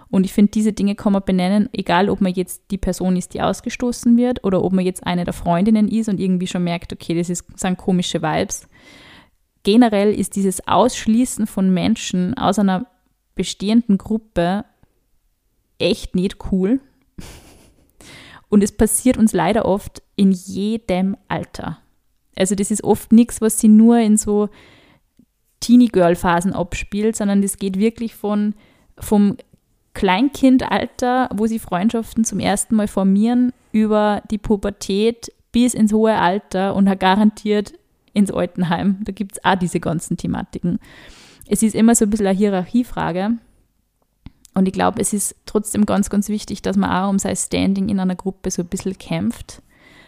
Und 0.09 0.25
ich 0.25 0.33
finde, 0.33 0.51
diese 0.51 0.73
Dinge 0.73 0.95
kann 0.95 1.13
man 1.13 1.23
benennen, 1.25 1.69
egal 1.73 2.09
ob 2.09 2.21
man 2.21 2.33
jetzt 2.33 2.63
die 2.71 2.77
Person 2.77 3.15
ist, 3.15 3.33
die 3.33 3.41
ausgestoßen 3.41 4.15
wird 4.15 4.43
oder 4.43 4.63
ob 4.63 4.71
man 4.71 4.85
jetzt 4.85 5.05
eine 5.07 5.23
der 5.23 5.33
Freundinnen 5.33 5.87
ist 5.87 6.07
und 6.07 6.19
irgendwie 6.19 6.45
schon 6.45 6.63
merkt, 6.63 6.93
okay, 6.93 7.15
das 7.15 7.29
ist, 7.29 7.45
sind 7.59 7.77
komische 7.77 8.21
Vibes. 8.21 8.67
Generell 9.63 10.13
ist 10.13 10.35
dieses 10.35 10.67
Ausschließen 10.67 11.47
von 11.47 11.73
Menschen 11.73 12.37
aus 12.37 12.59
einer 12.59 12.85
bestehenden 13.33 13.97
Gruppe 13.97 14.65
echt 15.79 16.15
nicht 16.15 16.37
cool. 16.51 16.79
Und 18.53 18.63
es 18.63 18.71
passiert 18.71 19.17
uns 19.17 19.33
leider 19.33 19.65
oft 19.65 20.03
in 20.15 20.31
jedem 20.31 21.17
Alter. 21.27 21.79
Also 22.35 22.53
das 22.53 22.69
ist 22.69 22.83
oft 22.83 23.11
nichts, 23.11 23.41
was 23.41 23.59
sie 23.59 23.67
nur 23.67 23.97
in 23.97 24.15
so 24.15 24.47
Teenie-Girl-Phasen 25.59 26.53
abspielt, 26.53 27.15
sondern 27.15 27.41
das 27.41 27.57
geht 27.57 27.79
wirklich 27.79 28.13
von, 28.13 28.53
vom 28.99 29.37
Kleinkindalter, 29.95 31.31
wo 31.33 31.47
sie 31.47 31.57
Freundschaften 31.57 32.25
zum 32.25 32.39
ersten 32.39 32.75
Mal 32.75 32.87
formieren, 32.87 33.53
über 33.71 34.21
die 34.29 34.37
Pubertät 34.37 35.33
bis 35.51 35.73
ins 35.73 35.91
hohe 35.91 36.13
Alter 36.13 36.75
und 36.75 36.85
garantiert 36.99 37.73
ins 38.13 38.29
Altenheim. 38.29 38.99
Da 39.03 39.13
gibt 39.13 39.31
es 39.31 39.43
auch 39.43 39.55
diese 39.55 39.79
ganzen 39.79 40.15
Thematiken. 40.15 40.77
Es 41.47 41.63
ist 41.63 41.73
immer 41.73 41.95
so 41.95 42.05
ein 42.05 42.11
bisschen 42.11 42.27
eine 42.27 42.37
Hierarchiefrage. 42.37 43.31
Und 44.53 44.67
ich 44.67 44.73
glaube, 44.73 45.01
es 45.01 45.13
ist 45.13 45.35
trotzdem 45.45 45.85
ganz, 45.85 46.09
ganz 46.09 46.29
wichtig, 46.29 46.61
dass 46.61 46.77
man 46.77 46.91
auch 46.91 47.09
um 47.09 47.19
sein 47.19 47.35
Standing 47.35 47.89
in 47.89 47.99
einer 47.99 48.15
Gruppe 48.15 48.51
so 48.51 48.61
ein 48.61 48.67
bisschen 48.67 48.97
kämpft. 48.97 49.61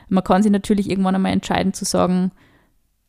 Man 0.08 0.24
kann 0.24 0.44
sich 0.44 0.52
natürlich 0.52 0.90
irgendwann 0.90 1.16
einmal 1.16 1.34
entscheiden 1.34 1.74
zu 1.74 1.84
sagen, 1.84 2.32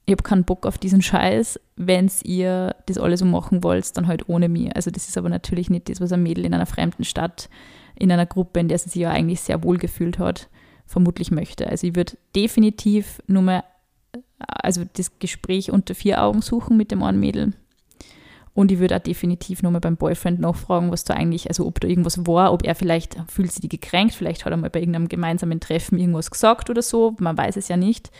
ich 0.07 0.13
habe 0.13 0.23
keinen 0.23 0.45
Bock 0.45 0.67
auf 0.67 0.79
diesen 0.79 1.03
Scheiß, 1.03 1.61
wenn 1.75 2.11
ihr 2.23 2.77
das 2.87 2.97
alles 2.97 3.21
so 3.21 3.27
machen 3.27 3.65
wollt, 3.65 3.97
dann 3.97 4.07
halt 4.07 4.29
ohne 4.29 4.49
mir. 4.49 4.75
Also 4.77 4.91
das 4.91 5.09
ist 5.09 5.19
aber 5.19 5.29
natürlich 5.29 5.69
nicht 5.69 5.89
das, 5.89 6.01
was 6.01 6.13
ein 6.13 6.23
Mädel 6.23 6.45
in 6.45 6.55
einer 6.55 6.65
fremden 6.65 7.05
Stadt, 7.05 7.51
in 7.97 8.13
einer 8.13 8.25
Gruppe, 8.25 8.61
in 8.61 8.69
der 8.69 8.79
sie 8.79 8.89
sich 8.89 9.03
ja 9.03 9.11
eigentlich 9.11 9.41
sehr 9.41 9.65
wohl 9.65 9.79
gefühlt 9.79 10.19
hat, 10.19 10.49
vermutlich 10.87 11.33
möchte. 11.33 11.69
Also 11.69 11.89
ich 11.89 11.97
würde 11.97 12.17
definitiv 12.37 13.21
nur 13.27 13.43
mal, 13.43 13.65
also 14.39 14.85
das 14.95 15.19
Gespräch 15.19 15.73
unter 15.73 15.95
vier 15.95 16.23
Augen 16.23 16.41
suchen 16.41 16.77
mit 16.77 16.93
dem 16.93 17.03
einen 17.03 17.21
Mädel 17.21 17.53
und 18.57 18.73
ich 18.73 18.79
würde 18.79 18.97
auch 18.97 19.01
definitiv 19.01 19.63
nochmal 19.63 19.83
beim 19.83 19.99
Boyfriend 19.99 20.41
nachfragen, 20.41 20.91
was 20.91 21.05
da 21.05 21.13
eigentlich, 21.13 21.49
also 21.49 21.67
ob 21.67 21.79
da 21.79 21.87
irgendwas 21.87 22.27
war, 22.27 22.55
ob 22.55 22.65
er 22.65 22.75
vielleicht, 22.75 23.15
fühlt 23.29 23.53
sich 23.53 23.61
die 23.61 23.69
gekränkt, 23.69 24.15
vielleicht 24.15 24.47
hat 24.47 24.51
er 24.51 24.57
mal 24.57 24.71
bei 24.71 24.81
irgendeinem 24.81 25.09
gemeinsamen 25.09 25.61
Treffen 25.61 25.99
irgendwas 25.99 26.31
gesagt 26.31 26.71
oder 26.71 26.81
so, 26.81 27.15
man 27.19 27.37
weiß 27.37 27.57
es 27.57 27.69
ja 27.69 27.77
nicht. 27.77 28.11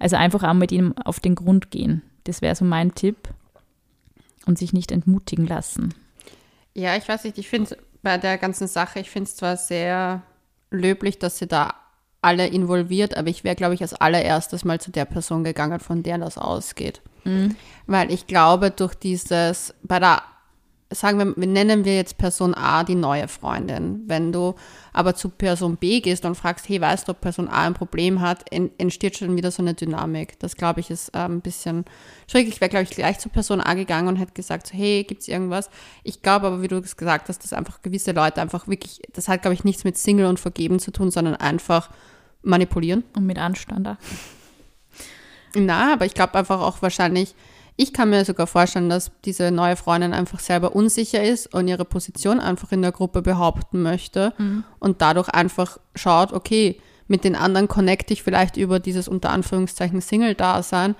Also 0.00 0.16
einfach 0.16 0.42
auch 0.42 0.52
mit 0.52 0.72
ihm 0.72 0.94
auf 1.04 1.20
den 1.20 1.36
Grund 1.36 1.70
gehen. 1.70 2.02
Das 2.24 2.42
wäre 2.42 2.56
so 2.56 2.64
mein 2.64 2.96
Tipp. 2.96 3.28
Und 4.46 4.58
sich 4.58 4.72
nicht 4.72 4.90
entmutigen 4.90 5.46
lassen. 5.46 5.94
Ja, 6.74 6.96
ich 6.96 7.08
weiß 7.08 7.24
nicht, 7.24 7.38
ich 7.38 7.48
finde 7.48 7.78
bei 8.02 8.18
der 8.18 8.36
ganzen 8.36 8.66
Sache, 8.66 8.98
ich 8.98 9.08
finde 9.08 9.28
es 9.28 9.36
zwar 9.36 9.56
sehr 9.56 10.22
löblich, 10.70 11.20
dass 11.20 11.38
sie 11.38 11.46
da 11.46 11.72
alle 12.24 12.46
involviert, 12.46 13.16
aber 13.16 13.28
ich 13.28 13.44
wäre, 13.44 13.54
glaube 13.54 13.74
ich, 13.74 13.82
als 13.82 13.94
allererstes 13.94 14.64
mal 14.64 14.80
zu 14.80 14.90
der 14.90 15.04
Person 15.04 15.44
gegangen, 15.44 15.78
von 15.78 16.02
der 16.02 16.18
das 16.18 16.38
ausgeht. 16.38 17.02
Mhm. 17.24 17.54
Weil 17.86 18.10
ich 18.10 18.26
glaube, 18.26 18.70
durch 18.70 18.94
dieses, 18.94 19.74
bei 19.82 19.98
der, 19.98 20.22
sagen 20.90 21.18
wir, 21.18 21.36
wir 21.36 21.46
nennen 21.46 21.84
wir 21.84 21.96
jetzt 21.96 22.16
Person 22.16 22.54
A 22.54 22.82
die 22.84 22.94
neue 22.94 23.28
Freundin. 23.28 24.04
Wenn 24.06 24.32
du 24.32 24.54
aber 24.92 25.14
zu 25.14 25.28
Person 25.28 25.76
B 25.76 26.00
gehst 26.00 26.24
und 26.24 26.34
fragst, 26.34 26.68
hey, 26.68 26.80
weißt 26.80 27.08
du, 27.08 27.12
ob 27.12 27.20
Person 27.20 27.48
A 27.48 27.66
ein 27.66 27.74
Problem 27.74 28.20
hat, 28.20 28.44
entsteht 28.50 29.18
schon 29.18 29.36
wieder 29.36 29.50
so 29.50 29.62
eine 29.62 29.74
Dynamik. 29.74 30.38
Das, 30.38 30.56
glaube 30.56 30.80
ich, 30.80 30.90
ist 30.90 31.08
äh, 31.10 31.18
ein 31.18 31.40
bisschen 31.40 31.84
schwierig. 32.30 32.48
Ich 32.48 32.60
wäre, 32.60 32.70
glaube 32.70 32.84
ich, 32.84 32.90
gleich 32.90 33.18
zu 33.18 33.28
Person 33.28 33.60
A 33.60 33.74
gegangen 33.74 34.08
und 34.08 34.16
hätte 34.16 34.32
gesagt, 34.32 34.68
so, 34.68 34.74
hey, 34.74 35.04
gibt 35.04 35.22
es 35.22 35.28
irgendwas? 35.28 35.68
Ich 36.04 36.22
glaube 36.22 36.46
aber, 36.46 36.62
wie 36.62 36.68
du 36.68 36.76
es 36.78 36.96
gesagt 36.96 37.28
hast, 37.28 37.42
dass 37.44 37.52
einfach 37.52 37.82
gewisse 37.82 38.12
Leute 38.12 38.40
einfach 38.40 38.66
wirklich, 38.66 39.02
das 39.12 39.28
hat, 39.28 39.42
glaube 39.42 39.54
ich, 39.54 39.64
nichts 39.64 39.84
mit 39.84 39.98
Single 39.98 40.26
und 40.26 40.40
Vergeben 40.40 40.78
zu 40.78 40.90
tun, 40.90 41.10
sondern 41.10 41.34
einfach 41.34 41.90
manipulieren. 42.44 43.04
Und 43.16 43.26
mit 43.26 43.38
Anstand 43.38 43.88
auch. 43.88 43.96
Na, 45.54 45.92
aber 45.92 46.06
ich 46.06 46.14
glaube 46.14 46.34
einfach 46.34 46.60
auch 46.60 46.82
wahrscheinlich, 46.82 47.34
ich 47.76 47.92
kann 47.92 48.10
mir 48.10 48.24
sogar 48.24 48.46
vorstellen, 48.46 48.88
dass 48.88 49.10
diese 49.24 49.50
neue 49.50 49.76
Freundin 49.76 50.12
einfach 50.12 50.38
selber 50.38 50.76
unsicher 50.76 51.22
ist 51.22 51.52
und 51.52 51.66
ihre 51.66 51.84
Position 51.84 52.38
einfach 52.40 52.70
in 52.72 52.82
der 52.82 52.92
Gruppe 52.92 53.22
behaupten 53.22 53.82
möchte 53.82 54.32
mhm. 54.38 54.64
und 54.78 55.02
dadurch 55.02 55.28
einfach 55.28 55.78
schaut, 55.94 56.32
okay, 56.32 56.80
mit 57.08 57.24
den 57.24 57.34
anderen 57.36 57.68
connecte 57.68 58.12
ich 58.12 58.22
vielleicht 58.22 58.56
über 58.56 58.78
dieses 58.78 59.08
unter 59.08 59.30
Anführungszeichen 59.30 60.00
Single-Dasein. 60.00 60.94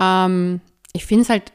Ähm, 0.00 0.60
ich 0.92 1.06
finde 1.06 1.22
es 1.22 1.30
halt, 1.30 1.52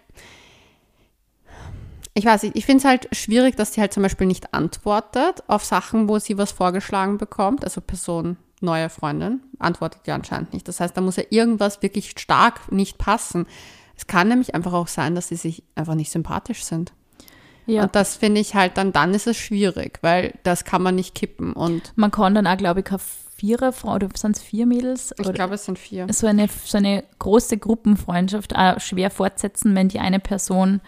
ich 2.16 2.26
weiß 2.26 2.44
nicht, 2.44 2.56
ich 2.56 2.66
finde 2.66 2.80
es 2.80 2.86
halt 2.86 3.16
schwierig, 3.16 3.56
dass 3.56 3.74
sie 3.74 3.82
halt 3.82 3.94
zum 3.94 4.04
Beispiel 4.04 4.28
nicht 4.28 4.54
antwortet 4.54 5.44
auf 5.48 5.64
Sachen, 5.64 6.10
wo 6.10 6.20
sie 6.20 6.38
was 6.38 6.52
vorgeschlagen 6.52 7.18
bekommt, 7.18 7.64
also 7.64 7.80
Person 7.80 8.38
neue 8.63 8.89
Freundin, 8.89 9.41
antwortet 9.60 10.01
ja 10.08 10.15
anscheinend 10.15 10.53
nicht. 10.53 10.67
Das 10.67 10.79
heißt, 10.79 10.96
da 10.96 11.01
muss 11.01 11.17
ja 11.17 11.24
irgendwas 11.29 11.82
wirklich 11.82 12.12
stark 12.17 12.72
nicht 12.72 12.98
passen. 12.98 13.46
Es 13.96 14.08
kann 14.08 14.27
nämlich 14.27 14.55
einfach 14.55 14.74
auch 14.74 14.88
sein, 14.88 15.15
dass 15.15 15.27
sie 15.27 15.36
sich 15.36 15.63
einfach 15.75 15.96
nicht 15.96 16.12
sympathisch 16.12 16.63
sind. 16.63 16.93
Ja. 17.65 17.84
Und 17.84 17.96
das 17.96 18.17
finde 18.17 18.41
ich 18.41 18.55
halt 18.55 18.77
dann, 18.77 18.91
dann 18.91 19.13
ist 19.13 19.27
es 19.27 19.38
schwierig, 19.38 20.00
weil 20.01 20.34
das 20.43 20.65
kann 20.65 20.82
man 20.82 20.96
nicht 20.96 21.15
kippen. 21.15 21.53
Und 21.53 21.93
man 21.96 22.12
kann 22.12 22.36
dann 22.36 22.48
auch, 22.48 22.58
glaube 22.58 22.82
ich, 22.82 22.86
keine 22.86 23.01
Viererfrau 23.36 23.96
oder 23.96 24.10
sind 24.15 24.38
es 24.38 24.41
vier 24.41 24.65
Mädels? 24.65 25.13
Ich 25.20 25.34
glaube, 25.34 25.55
es 25.55 25.65
sind 25.65 25.79
vier. 25.79 26.08
So 26.12 26.27
eine, 26.27 26.48
so 26.48 26.77
eine 26.77 27.03
große 27.20 27.58
Gruppenfreundschaft 27.58 28.55
auch 28.55 28.79
schwer 28.79 29.12
fortsetzen, 29.12 29.75
wenn 29.75 29.89
die 29.89 30.00
eine 30.00 30.20
Person 30.20 30.82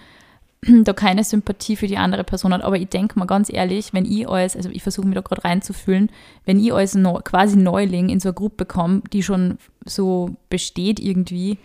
da 0.83 0.93
keine 0.93 1.23
Sympathie 1.23 1.75
für 1.75 1.87
die 1.87 1.97
andere 1.97 2.23
Person 2.23 2.53
hat. 2.53 2.63
Aber 2.63 2.77
ich 2.77 2.89
denke 2.89 3.17
mal 3.19 3.25
ganz 3.25 3.51
ehrlich, 3.51 3.93
wenn 3.93 4.05
ich 4.05 4.27
als, 4.27 4.55
also 4.55 4.69
ich 4.69 4.83
versuche 4.83 5.05
mich 5.05 5.15
da 5.15 5.21
gerade 5.21 5.43
reinzufühlen, 5.43 6.09
wenn 6.45 6.59
ich 6.59 6.73
als 6.73 6.95
no, 6.95 7.19
quasi 7.23 7.57
Neuling 7.57 8.09
in 8.09 8.19
so 8.19 8.29
eine 8.29 8.35
Gruppe 8.35 8.65
komme, 8.65 9.01
die 9.13 9.23
schon 9.23 9.57
so 9.85 10.35
besteht 10.49 10.99
irgendwie, 10.99 11.57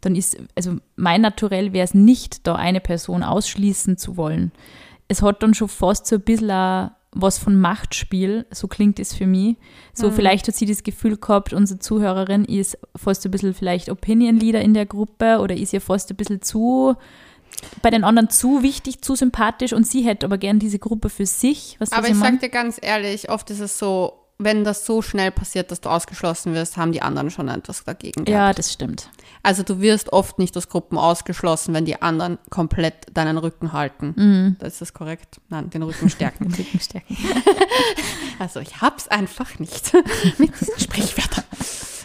dann 0.00 0.14
ist, 0.14 0.36
also 0.54 0.76
mein 0.94 1.20
Naturell 1.20 1.72
wäre 1.72 1.84
es 1.84 1.94
nicht, 1.94 2.46
da 2.46 2.54
eine 2.54 2.80
Person 2.80 3.22
ausschließen 3.22 3.98
zu 3.98 4.16
wollen. 4.16 4.52
Es 5.08 5.22
hat 5.22 5.42
dann 5.42 5.54
schon 5.54 5.68
fast 5.68 6.06
so 6.06 6.16
ein 6.16 6.22
bisschen 6.22 6.90
was 7.18 7.38
von 7.38 7.58
Machtspiel, 7.58 8.44
so 8.50 8.68
klingt 8.68 8.98
es 9.00 9.14
für 9.14 9.26
mich. 9.26 9.56
So, 9.94 10.08
mhm. 10.08 10.12
vielleicht 10.12 10.48
hat 10.48 10.54
sie 10.54 10.66
das 10.66 10.82
Gefühl 10.82 11.16
gehabt, 11.16 11.54
unsere 11.54 11.80
Zuhörerin 11.80 12.44
ist 12.44 12.78
fast 12.94 13.24
ein 13.24 13.30
bisschen 13.30 13.54
vielleicht 13.54 13.88
Opinion 13.88 14.36
Leader 14.36 14.60
in 14.60 14.74
der 14.74 14.86
Gruppe 14.86 15.38
oder 15.40 15.56
ist 15.56 15.72
ihr 15.72 15.80
fast 15.80 16.10
ein 16.10 16.16
bisschen 16.16 16.42
zu 16.42 16.94
bei 17.82 17.90
den 17.90 18.04
anderen 18.04 18.30
zu 18.30 18.62
wichtig, 18.62 19.02
zu 19.02 19.14
sympathisch 19.14 19.72
und 19.72 19.86
sie 19.86 20.02
hätte 20.02 20.26
aber 20.26 20.38
gern 20.38 20.58
diese 20.58 20.78
Gruppe 20.78 21.10
für 21.10 21.26
sich. 21.26 21.76
Was 21.78 21.92
aber 21.92 22.08
ich 22.08 22.16
sag 22.16 22.40
dir 22.40 22.48
ganz 22.48 22.78
ehrlich, 22.80 23.30
oft 23.30 23.50
ist 23.50 23.60
es 23.60 23.78
so, 23.78 24.26
wenn 24.38 24.64
das 24.64 24.84
so 24.84 25.00
schnell 25.00 25.30
passiert, 25.30 25.70
dass 25.70 25.80
du 25.80 25.88
ausgeschlossen 25.88 26.52
wirst, 26.52 26.76
haben 26.76 26.92
die 26.92 27.00
anderen 27.00 27.30
schon 27.30 27.48
etwas 27.48 27.84
dagegen. 27.84 28.24
Gehabt. 28.24 28.28
Ja, 28.28 28.52
das 28.52 28.72
stimmt. 28.72 29.08
Also 29.42 29.62
du 29.62 29.80
wirst 29.80 30.12
oft 30.12 30.38
nicht 30.38 30.56
aus 30.56 30.68
Gruppen 30.68 30.98
ausgeschlossen, 30.98 31.72
wenn 31.72 31.84
die 31.84 32.02
anderen 32.02 32.38
komplett 32.50 33.06
deinen 33.14 33.38
Rücken 33.38 33.72
halten. 33.72 34.14
Mhm. 34.16 34.56
Das 34.58 34.74
ist 34.74 34.80
das 34.82 34.92
korrekt? 34.92 35.40
Nein, 35.48 35.70
den 35.70 35.82
Rücken 35.82 36.10
stärken. 36.10 36.44
den 36.48 36.52
Rücken 36.52 36.80
stärken. 36.80 37.16
also 38.38 38.60
ich 38.60 38.80
hab's 38.80 39.08
einfach 39.08 39.58
nicht 39.58 39.92
mit 40.38 40.60
diesen 40.60 40.78
Sprichwörtern. 40.78 41.44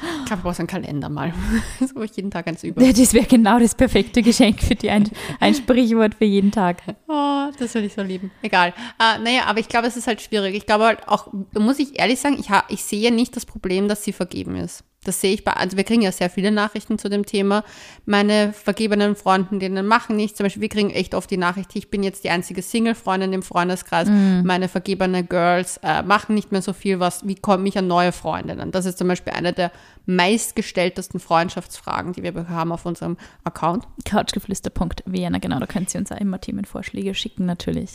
Ich 0.02 0.26
glaube, 0.26 0.40
ich 0.40 0.44
brauche 0.44 0.54
so 0.56 0.60
einen 0.60 0.68
Kalender 0.68 1.10
mal, 1.10 1.34
wo 1.96 2.02
ich 2.02 2.16
jeden 2.16 2.32
Tag 2.32 2.48
eins 2.48 2.64
über. 2.64 2.82
Das 2.82 3.14
wäre 3.14 3.26
genau 3.26 3.60
das 3.60 3.76
perfekte 3.76 4.22
Geschenk 4.22 4.62
für 4.62 4.76
die, 4.76 4.90
ein, 4.90 5.10
ein 5.40 5.54
Sprichwort 5.54 6.16
für 6.16 6.26
jeden 6.26 6.52
Tag. 6.52 6.82
Oh, 7.14 7.50
das 7.60 7.74
würde 7.74 7.88
ich 7.88 7.94
so 7.94 8.02
lieben. 8.02 8.32
Egal. 8.42 8.74
Uh, 9.00 9.22
naja, 9.22 9.42
aber 9.46 9.60
ich 9.60 9.68
glaube, 9.68 9.88
es 9.88 9.98
ist 9.98 10.08
halt 10.08 10.22
schwierig. 10.22 10.56
Ich 10.56 10.66
glaube 10.66 10.86
halt 10.86 11.08
auch, 11.08 11.28
muss 11.54 11.80
ich 11.80 12.00
ehrlich 12.00 12.20
sagen, 12.20 12.38
ich, 12.40 12.48
ich 12.70 12.84
sehe 12.84 13.12
nicht 13.12 13.36
das 13.36 13.46
Problem, 13.46 13.90
dass 13.90 14.04
sie 14.04 14.14
vergeben 14.14 14.56
ist. 14.56 14.86
Das 15.04 15.20
sehe 15.20 15.34
ich 15.34 15.44
bei, 15.44 15.54
also 15.54 15.78
wir 15.78 15.84
kriegen 15.84 16.04
ja 16.04 16.12
sehr 16.12 16.30
viele 16.30 16.52
Nachrichten 16.52 17.00
zu 17.00 17.10
dem 17.10 17.26
Thema. 17.26 17.64
Meine 18.06 18.54
vergebenen 18.54 19.16
Freunden, 19.16 19.60
denen 19.60 19.88
machen 19.88 20.16
nichts. 20.16 20.38
Zum 20.38 20.44
Beispiel, 20.44 20.62
wir 20.62 20.70
kriegen 20.70 20.92
echt 20.92 21.16
oft 21.16 21.32
die 21.32 21.38
Nachricht, 21.38 21.76
ich 21.76 21.90
bin 21.90 22.04
jetzt 22.04 22.24
die 22.24 22.30
einzige 22.30 22.62
Single-Freundin 22.62 23.34
im 23.34 23.42
Freundeskreis. 23.42 24.08
Mm. 24.08 24.44
Meine 24.44 24.68
vergebenen 24.68 25.28
Girls 25.28 25.78
äh, 25.82 26.04
machen 26.04 26.36
nicht 26.36 26.52
mehr 26.52 26.62
so 26.62 26.72
viel, 26.72 27.00
was, 27.00 27.26
wie 27.26 27.34
komme 27.34 27.68
ich 27.68 27.80
an 27.80 27.88
neue 27.88 28.12
Freundinnen? 28.12 28.70
Das 28.70 28.86
ist 28.86 29.00
zum 29.00 29.08
Beispiel 29.08 29.34
eine 29.34 29.54
der 29.54 29.72
meistgestelltesten 30.06 31.20
Freundschaftsfragen, 31.20 32.14
die 32.14 32.22
wir 32.22 32.50
haben 32.50 32.72
auf 32.72 32.86
unserem 32.86 33.18
Account. 33.44 33.88
Couchgeflüster.vienna, 34.08 35.40
genau, 35.40 35.58
da 35.58 35.66
könnt 35.66 35.92
ihr 35.96 36.00
uns 36.00 36.12
auch 36.12 36.20
immer 36.20 36.40
Themenvorschläge 36.40 37.16
schicken, 37.16 37.48
natürlich. 37.48 37.90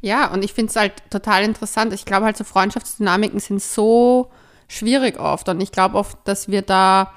Ja, 0.00 0.32
und 0.32 0.44
ich 0.44 0.52
finde 0.52 0.70
es 0.70 0.76
halt 0.76 0.92
total 1.10 1.42
interessant. 1.42 1.92
Ich 1.92 2.04
glaube 2.04 2.26
halt, 2.26 2.36
so 2.36 2.44
Freundschaftsdynamiken 2.44 3.40
sind 3.40 3.60
so 3.60 4.30
schwierig 4.72 5.18
oft. 5.18 5.48
Und 5.48 5.60
ich 5.60 5.72
glaube 5.72 5.96
oft, 5.96 6.18
dass 6.24 6.48
wir 6.48 6.62
da 6.62 7.12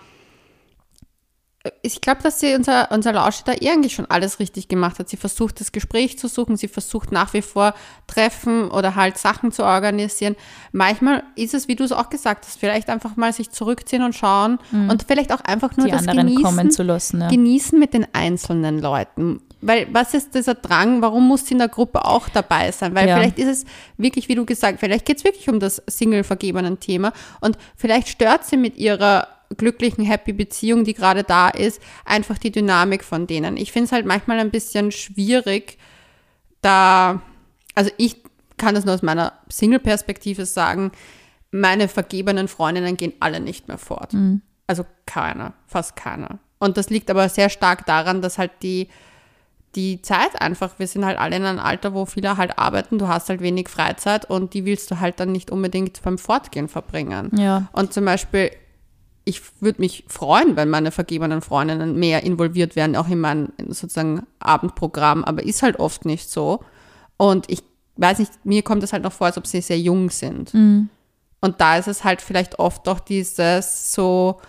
ich 1.82 2.02
glaube, 2.02 2.22
dass 2.22 2.40
sie 2.40 2.54
unser, 2.54 2.92
unser 2.92 3.14
Lauscher 3.14 3.44
da 3.46 3.54
irgendwie 3.60 3.90
schon 3.90 4.06
alles 4.06 4.40
richtig 4.40 4.68
gemacht 4.68 5.00
hat. 5.00 5.10
Sie 5.10 5.18
versucht, 5.18 5.60
das 5.60 5.72
Gespräch 5.72 6.20
zu 6.20 6.28
suchen, 6.28 6.58
sie 6.58 6.68
versucht 6.68 7.12
nach 7.12 7.34
wie 7.34 7.42
vor 7.42 7.74
Treffen 8.08 8.70
oder 8.70 8.96
halt 8.96 9.18
Sachen 9.18 9.52
zu 9.52 9.64
organisieren. 9.64 10.36
Manchmal 10.72 11.24
ist 11.36 11.54
es, 11.54 11.68
wie 11.68 11.76
du 11.76 11.84
es 11.84 11.92
auch 11.92 12.10
gesagt 12.10 12.46
hast, 12.46 12.60
vielleicht 12.60 12.90
einfach 12.90 13.16
mal 13.16 13.34
sich 13.34 13.50
zurückziehen 13.50 14.04
und 14.04 14.14
schauen 14.14 14.60
mhm. 14.72 14.90
und 14.90 15.06
vielleicht 15.08 15.32
auch 15.32 15.42
einfach 15.42 15.76
nur 15.78 15.88
Die 15.88 15.92
das 15.92 16.06
genießen, 16.06 16.72
zu 16.72 16.84
lassen, 16.84 17.22
ja. 17.22 17.30
genießen 17.30 17.80
mit 17.80 17.94
den 17.94 18.06
einzelnen 18.14 18.80
Leuten. 18.80 19.42
Weil 19.66 19.88
was 19.92 20.14
ist 20.14 20.36
dieser 20.36 20.56
Drang, 20.56 21.02
warum 21.02 21.28
muss 21.28 21.48
sie 21.48 21.54
in 21.54 21.60
der 21.60 21.70
Gruppe 21.70 22.06
auch 22.06 22.30
dabei 22.30 22.72
sein? 22.72 22.94
Weil 22.94 23.08
ja. 23.08 23.18
vielleicht 23.18 23.40
ist 23.40 23.48
es 23.48 23.66
wirklich, 23.98 24.30
wie 24.30 24.36
du 24.36 24.46
gesagt, 24.46 24.80
vielleicht 24.80 25.06
geht 25.06 25.18
es 25.18 25.24
wirklich 25.24 25.50
um 25.50 25.60
das 25.60 25.82
Single-vergebenen 25.88 26.80
Thema 26.80 27.14
und 27.42 27.58
vielleicht 27.76 28.08
stört 28.10 28.46
sie 28.46 28.58
mit 28.58 28.78
ihrer 28.78 29.28
glücklichen, 29.58 30.06
happy 30.06 30.34
Beziehung, 30.34 30.84
die 30.84 30.94
gerade 30.94 31.24
da 31.24 31.50
ist, 31.50 31.82
einfach 32.04 32.38
die 32.38 32.52
Dynamik 32.52 33.04
von 33.04 33.28
denen. 33.28 33.58
Ich 33.58 33.72
finde 33.72 33.86
es 33.86 33.92
halt 33.92 34.06
manchmal 34.06 34.40
ein 34.40 34.52
bisschen 34.52 34.92
schwierig, 34.92 35.78
da, 36.62 37.22
also 37.74 37.92
ich 37.98 38.18
kann 38.58 38.76
das 38.76 38.86
nur 38.86 38.94
aus 38.94 39.04
meiner 39.04 39.34
Single-Perspektive 39.50 40.46
sagen, 40.46 40.92
meine 41.52 41.88
vergebenen 41.88 42.48
Freundinnen 42.48 42.98
gehen 42.98 43.14
alle 43.20 43.40
nicht 43.40 43.68
mehr 43.68 43.78
fort. 43.78 44.14
Mhm. 44.14 44.42
Also 44.68 44.86
keiner, 45.06 45.54
fast 45.68 45.96
keiner. 45.96 46.40
Und 46.60 46.78
das 46.78 46.90
liegt 46.90 47.10
aber 47.10 47.30
sehr 47.30 47.50
stark 47.50 47.86
daran, 47.86 48.22
dass 48.22 48.38
halt 48.38 48.52
die 48.62 48.90
die 49.76 50.02
Zeit 50.02 50.42
einfach, 50.42 50.80
wir 50.80 50.88
sind 50.88 51.06
halt 51.06 51.18
alle 51.18 51.36
in 51.36 51.44
einem 51.44 51.60
Alter, 51.60 51.94
wo 51.94 52.06
viele 52.06 52.38
halt 52.38 52.58
arbeiten, 52.58 52.98
du 52.98 53.08
hast 53.08 53.30
halt 53.30 53.42
wenig 53.42 53.68
Freizeit 53.70 54.30
und 54.30 54.54
die 54.54 54.66
willst 54.66 54.90
du 54.90 55.00
halt 55.00 55.20
dann 55.20 55.32
nicht 55.32 55.52
unbedingt 55.52 56.02
beim 56.02 56.18
Fortgehen 56.18 56.68
verbringen. 56.68 57.32
Ja. 57.38 57.68
Und 57.74 57.94
zum 57.94 58.06
Beispiel, 58.06 58.52
ich 59.26 59.42
würde 59.60 59.82
mich 59.82 60.06
freuen, 60.08 60.56
wenn 60.56 60.70
meine 60.70 60.92
vergebenen 60.92 61.42
Freundinnen 61.42 61.98
mehr 62.00 62.24
involviert 62.24 62.76
werden, 62.76 62.96
auch 62.96 63.10
in 63.10 63.20
mein 63.20 63.52
sozusagen 63.68 64.26
Abendprogramm, 64.40 65.24
aber 65.24 65.44
ist 65.44 65.64
halt 65.64 65.80
oft 65.80 66.06
nicht 66.06 66.30
so. 66.30 66.64
Und 67.18 67.50
ich 67.50 67.64
weiß 67.98 68.20
nicht, 68.20 68.32
mir 68.46 68.62
kommt 68.62 68.84
es 68.84 68.94
halt 68.94 69.04
noch 69.04 69.14
vor, 69.14 69.28
als 69.28 69.38
ob 69.38 69.48
sie 69.48 69.62
sehr 69.62 69.80
jung 69.80 70.10
sind. 70.10 70.54
Mhm. 70.54 70.90
Und 71.42 71.60
da 71.60 71.78
ist 71.78 71.88
es 71.88 72.04
halt 72.04 72.22
vielleicht 72.22 72.60
oft 72.60 72.88
doch 72.88 73.00
dieses 73.00 73.94
so, 73.94 74.40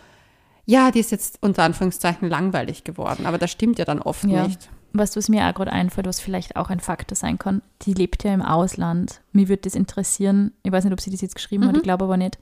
ja, 0.66 0.90
die 0.90 1.00
ist 1.00 1.10
jetzt 1.10 1.38
unter 1.42 1.62
Anführungszeichen 1.62 2.28
langweilig 2.28 2.84
geworden, 2.84 3.26
aber 3.26 3.38
das 3.38 3.50
stimmt 3.50 3.78
ja 3.78 3.84
dann 3.84 4.00
oft 4.00 4.24
ja. 4.24 4.46
nicht. 4.46 4.70
Was, 4.98 5.16
was 5.16 5.28
mir 5.28 5.46
auch 5.46 5.54
gerade 5.54 5.72
einfällt, 5.72 6.06
was 6.06 6.20
vielleicht 6.20 6.56
auch 6.56 6.70
ein 6.70 6.80
Faktor 6.80 7.16
sein 7.16 7.38
kann, 7.38 7.62
die 7.82 7.92
lebt 7.92 8.24
ja 8.24 8.32
im 8.32 8.42
Ausland. 8.42 9.20
Mir 9.32 9.48
würde 9.48 9.62
das 9.62 9.74
interessieren, 9.74 10.52
ich 10.62 10.72
weiß 10.72 10.84
nicht, 10.84 10.92
ob 10.92 11.00
sie 11.00 11.10
das 11.10 11.20
jetzt 11.20 11.34
geschrieben 11.34 11.64
mhm. 11.64 11.68
hat, 11.68 11.76
ich 11.76 11.82
glaube 11.82 12.04
aber 12.04 12.16
nicht. 12.16 12.38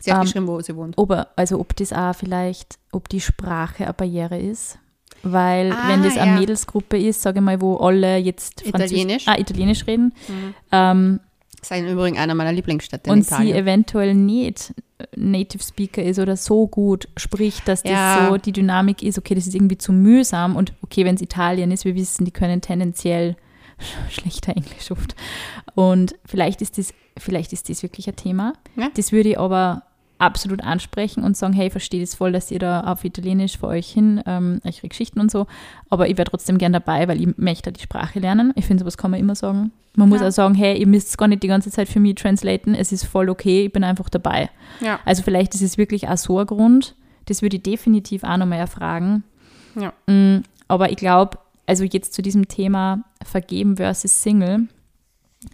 Sie 0.00 0.12
hat 0.12 0.20
ähm, 0.20 0.24
geschrieben, 0.24 0.46
wo 0.46 0.60
sie 0.60 0.76
wohnt. 0.76 0.96
Ob, 0.96 1.26
also 1.36 1.60
ob 1.60 1.76
das 1.76 1.92
auch 1.92 2.14
vielleicht, 2.14 2.78
ob 2.92 3.08
die 3.08 3.20
Sprache 3.20 3.84
eine 3.84 3.94
Barriere 3.94 4.38
ist. 4.38 4.78
Weil 5.22 5.72
ah, 5.72 5.88
wenn 5.88 6.02
das 6.02 6.14
ja. 6.14 6.22
eine 6.22 6.38
Mädelsgruppe 6.38 6.98
ist, 6.98 7.22
sage 7.22 7.38
ich 7.38 7.44
mal, 7.44 7.60
wo 7.60 7.76
alle 7.76 8.16
jetzt 8.18 8.64
Italienisch, 8.66 9.26
ah, 9.26 9.36
Italienisch 9.38 9.86
reden, 9.86 10.12
mhm. 10.28 10.54
ähm, 10.72 11.20
das 11.58 11.70
ist 11.70 11.78
im 11.78 11.92
Übrigen 11.92 12.18
einer 12.18 12.34
meiner 12.34 12.52
Lieblingsstädte 12.52 13.08
in 13.08 13.14
und 13.14 13.22
Italien. 13.22 13.52
sie 13.52 13.58
eventuell 13.58 14.14
nicht 14.14 14.72
Native 15.14 15.62
Speaker 15.62 16.02
ist 16.02 16.18
oder 16.18 16.36
so 16.36 16.66
gut 16.66 17.08
spricht, 17.16 17.68
dass 17.68 17.82
das 17.82 17.92
ja. 17.92 18.28
so 18.28 18.36
die 18.36 18.52
Dynamik 18.52 19.02
ist, 19.02 19.18
okay, 19.18 19.34
das 19.34 19.46
ist 19.46 19.54
irgendwie 19.54 19.78
zu 19.78 19.92
mühsam 19.92 20.56
und 20.56 20.72
okay, 20.82 21.04
wenn 21.04 21.14
es 21.14 21.22
Italien 21.22 21.70
ist, 21.70 21.84
wir 21.84 21.94
wissen, 21.94 22.24
die 22.24 22.30
können 22.30 22.60
tendenziell 22.60 23.36
schlechter 24.10 24.56
Englisch 24.56 24.90
oft. 24.90 25.14
Und 25.74 26.14
vielleicht 26.24 26.62
ist 26.62 26.78
das, 26.78 26.94
vielleicht 27.18 27.52
ist 27.52 27.68
das 27.68 27.82
wirklich 27.82 28.08
ein 28.08 28.16
Thema. 28.16 28.54
Ja. 28.76 28.90
Das 28.94 29.12
würde 29.12 29.30
ich 29.30 29.38
aber 29.38 29.82
absolut 30.18 30.62
ansprechen 30.62 31.22
und 31.22 31.36
sagen, 31.36 31.52
hey, 31.52 31.70
verstehe 31.70 32.00
das 32.00 32.14
voll, 32.14 32.32
dass 32.32 32.50
ihr 32.50 32.58
da 32.58 32.80
auf 32.80 33.04
Italienisch 33.04 33.58
vor 33.58 33.70
euch 33.70 33.88
hin 33.88 34.22
ähm, 34.26 34.60
eure 34.64 34.88
Geschichten 34.88 35.20
und 35.20 35.30
so, 35.30 35.46
aber 35.90 36.08
ich 36.08 36.16
wäre 36.16 36.28
trotzdem 36.28 36.58
gern 36.58 36.72
dabei, 36.72 37.06
weil 37.08 37.20
ich 37.20 37.36
möchte 37.36 37.72
die 37.72 37.82
Sprache 37.82 38.18
lernen. 38.18 38.52
Ich 38.56 38.66
finde, 38.66 38.82
sowas 38.82 38.96
kann 38.96 39.10
man 39.10 39.20
immer 39.20 39.34
sagen. 39.34 39.72
Man 39.94 40.08
muss 40.08 40.20
ja. 40.20 40.28
auch 40.28 40.32
sagen, 40.32 40.54
hey, 40.54 40.78
ihr 40.78 40.86
müsst 40.86 41.08
es 41.08 41.16
gar 41.16 41.28
nicht 41.28 41.42
die 41.42 41.48
ganze 41.48 41.70
Zeit 41.70 41.88
für 41.88 42.00
mich 42.00 42.16
translaten, 42.16 42.74
es 42.74 42.92
ist 42.92 43.04
voll 43.04 43.28
okay, 43.28 43.66
ich 43.66 43.72
bin 43.72 43.84
einfach 43.84 44.08
dabei. 44.08 44.50
Ja. 44.80 45.00
Also 45.04 45.22
vielleicht 45.22 45.54
ist 45.54 45.62
es 45.62 45.78
wirklich 45.78 46.08
auch 46.08 46.18
so 46.18 46.38
ein 46.38 46.46
Grund, 46.46 46.94
das 47.26 47.42
würde 47.42 47.56
ich 47.56 47.62
definitiv 47.62 48.24
auch 48.24 48.36
nochmal 48.36 48.58
erfragen. 48.58 49.24
Ja. 49.74 49.92
Mm, 50.06 50.42
aber 50.68 50.90
ich 50.90 50.96
glaube, 50.96 51.38
also 51.66 51.84
jetzt 51.84 52.14
zu 52.14 52.22
diesem 52.22 52.48
Thema 52.48 53.04
Vergeben 53.24 53.76
versus 53.76 54.22
Single, 54.22 54.68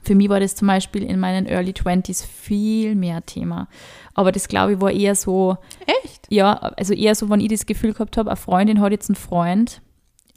für 0.03 0.15
mich 0.15 0.29
war 0.29 0.41
das 0.41 0.55
zum 0.55 0.69
Beispiel 0.69 1.03
in 1.03 1.21
meinen 1.21 1.47
Early 1.47 1.73
20s 1.73 2.27
viel 2.27 2.95
mehr 2.95 3.25
Thema. 3.25 3.69
Aber 4.15 4.33
das, 4.33 4.49
glaube 4.49 4.75
ich, 4.75 4.81
war 4.81 4.91
eher 4.91 5.15
so. 5.15 5.57
Echt? 6.05 6.27
Ja, 6.31 6.55
also 6.55 6.95
eher 6.95 7.15
so, 7.15 7.31
wenn 7.31 7.41
ich 7.41 7.49
das 7.49 7.67
Gefühl 7.67 7.93
gehabt 7.93 8.17
habe, 8.17 8.31
eine 8.31 8.37
Freundin 8.37 8.81
hat 8.81 8.93
jetzt 8.93 9.11
einen 9.11 9.17
Freund. 9.17 9.81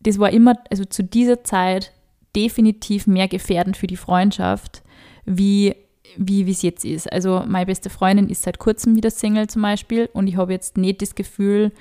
Das 0.01 0.19
war 0.19 0.31
immer, 0.31 0.55
also 0.69 0.85
zu 0.85 1.03
dieser 1.03 1.43
Zeit 1.43 1.91
definitiv 2.35 3.07
mehr 3.07 3.27
gefährdend 3.27 3.77
für 3.77 3.87
die 3.87 3.97
Freundschaft, 3.97 4.83
wie 5.25 5.75
wie 6.17 6.49
es 6.49 6.61
jetzt 6.61 6.85
ist. 6.85 7.11
Also 7.11 7.43
meine 7.45 7.65
beste 7.65 7.89
Freundin 7.89 8.29
ist 8.29 8.43
seit 8.43 8.59
kurzem 8.59 8.95
wieder 8.95 9.11
Single 9.11 9.47
zum 9.47 9.61
Beispiel 9.61 10.09
und 10.13 10.27
ich 10.27 10.37
habe 10.37 10.53
jetzt 10.53 10.77
nicht 10.77 11.01
das 11.01 11.15
Gefühl, 11.15 11.71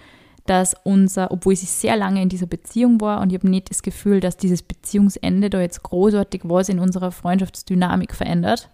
dass 0.46 0.74
unser, 0.84 1.30
obwohl 1.30 1.56
sie 1.56 1.66
sehr 1.66 1.96
lange 1.96 2.22
in 2.22 2.28
dieser 2.28 2.46
Beziehung 2.46 3.00
war 3.00 3.20
und 3.20 3.32
ich 3.32 3.38
habe 3.38 3.48
nicht 3.48 3.70
das 3.70 3.82
Gefühl, 3.82 4.20
dass 4.20 4.36
dieses 4.36 4.62
Beziehungsende 4.62 5.50
da 5.50 5.60
jetzt 5.60 5.82
großartig 5.82 6.42
was 6.44 6.68
in 6.68 6.78
unserer 6.78 7.12
Freundschaftsdynamik 7.12 8.14
verändert. 8.14 8.70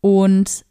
Und 0.00 0.65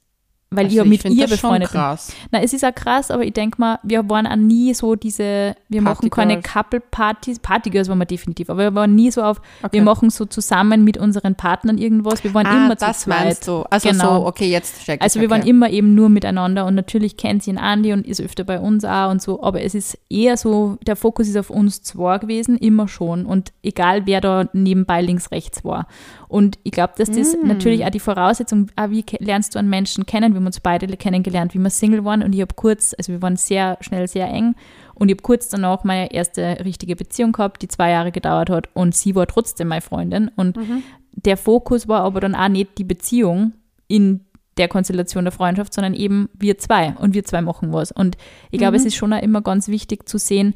weil 0.55 0.65
Also 0.65 0.81
ich 0.83 0.89
mit 0.89 1.05
ihr 1.05 1.27
befreundet 1.27 1.69
krass. 1.69 2.11
Na, 2.31 2.41
es 2.41 2.53
ist 2.53 2.63
auch 2.65 2.73
krass, 2.73 3.11
aber 3.11 3.23
ich 3.23 3.33
denke 3.33 3.59
mal, 3.59 3.79
wir 3.83 4.09
waren 4.09 4.27
auch 4.27 4.35
nie 4.35 4.73
so 4.73 4.95
diese, 4.95 5.55
wir 5.69 5.81
machen 5.81 6.09
keine. 6.09 6.41
Couple-Partys, 6.41 7.39
Partygirls 7.39 7.87
waren 7.89 7.97
wir 7.97 8.05
definitiv, 8.05 8.49
aber 8.49 8.59
wir 8.63 8.75
waren 8.75 8.95
nie 8.95 9.11
so 9.11 9.21
auf, 9.21 9.41
Okay. 9.63 9.73
wir 9.77 9.83
machen 9.83 10.09
so 10.09 10.25
zusammen 10.25 10.83
mit 10.83 10.97
unseren 10.97 11.35
Partnern 11.35 11.77
irgendwas, 11.77 12.23
wir 12.23 12.33
waren 12.33 12.45
ah, 12.45 12.65
immer 12.65 12.77
zu 12.77 12.85
das 12.85 12.99
zweit. 13.01 13.25
meinst 13.25 13.47
du. 13.47 13.63
Also 13.69 13.89
Genau. 13.89 14.21
so, 14.21 14.27
okay, 14.27 14.49
jetzt 14.49 14.83
check 14.85 15.01
Also 15.01 15.21
wir 15.21 15.29
waren 15.29 15.41
okay. 15.41 15.49
immer 15.49 15.69
eben 15.69 15.95
nur 15.95 16.09
miteinander 16.09 16.65
und 16.65 16.75
natürlich 16.75 17.17
kennt 17.17 17.43
sie 17.43 17.51
ihn 17.51 17.57
Andi 17.57 17.93
und 17.93 18.05
ist 18.05 18.21
öfter 18.21 18.43
bei 18.43 18.59
uns 18.59 18.83
auch 18.85 19.11
und 19.11 19.21
so, 19.21 19.41
aber 19.43 19.61
es 19.61 19.75
ist 19.75 19.97
eher 20.09 20.37
so, 20.37 20.77
der 20.85 20.95
Fokus 20.95 21.27
ist 21.27 21.37
auf 21.37 21.49
uns 21.49 21.81
zwei 21.83 22.17
gewesen, 22.17 22.57
immer 22.57 22.87
schon 22.87 23.25
und 23.25 23.51
egal 23.63 24.05
wer 24.05 24.21
da 24.21 24.45
nebenbei 24.53 25.01
links, 25.01 25.31
rechts 25.31 25.63
war. 25.63 25.87
Und 26.35 26.59
ich 26.63 26.71
glaube, 26.73 26.93
dass 26.97 27.09
das 27.09 27.33
Mm. 27.33 27.47
natürlich 27.47 27.85
auch 27.85 27.89
die 27.91 27.99
Voraussetzung, 28.01 28.67
auch 28.75 28.89
wie 28.89 29.05
lernst 29.19 29.55
du 29.55 29.59
einen 29.59 29.69
Menschen 29.69 30.05
kennen, 30.05 30.33
wir 30.33 30.39
haben 30.39 30.45
uns 30.45 30.59
beide 30.59 30.85
kennengelernt, 30.97 31.53
wie 31.53 31.59
wir 31.59 31.69
Single 31.69 32.03
waren 32.03 32.21
und 32.23 32.33
ich 32.35 32.41
habe 32.41 32.53
kurz, 32.55 32.93
also 32.97 33.13
wir 33.13 33.21
waren 33.21 33.37
sehr 33.37 33.77
schnell 33.79 34.07
sehr 34.09 34.27
eng 34.27 34.55
und 34.95 35.07
ich 35.07 35.13
habe 35.15 35.21
kurz 35.23 35.47
danach 35.47 35.85
meine 35.85 36.11
erste 36.11 36.57
richtige 36.65 36.97
Beziehung 36.97 37.31
gehabt, 37.31 37.61
die 37.61 37.69
zwei 37.69 37.91
Jahre 37.91 38.11
gedauert 38.11 38.49
hat 38.49 38.67
und 38.73 38.93
sie 38.95 39.15
war 39.15 39.27
trotzdem 39.27 39.69
meine 39.69 39.79
Freundin 39.81 40.29
und 40.35 40.57
Mhm. 40.57 40.83
der 41.13 41.37
Fokus 41.37 41.87
war 41.87 42.01
aber 42.03 42.19
dann 42.19 42.35
auch 42.35 42.49
nicht 42.49 42.77
die 42.79 42.83
Beziehung 42.83 43.53
in 43.87 44.19
der 44.57 44.67
Konstellation 44.67 45.23
der 45.23 45.31
Freundschaft, 45.31 45.73
sondern 45.73 45.93
eben 45.93 46.27
wir 46.33 46.57
zwei 46.57 46.95
und 46.99 47.13
wir 47.13 47.23
zwei 47.23 47.41
machen 47.41 47.71
was. 47.71 47.91
Und 47.93 48.17
ich 48.51 48.59
glaube, 48.59 48.71
Mhm. 48.77 48.81
es 48.81 48.85
ist 48.85 48.95
schon 48.95 49.13
auch 49.13 49.21
immer 49.21 49.41
ganz 49.41 49.67
wichtig 49.69 50.07
zu 50.09 50.17
sehen, 50.17 50.53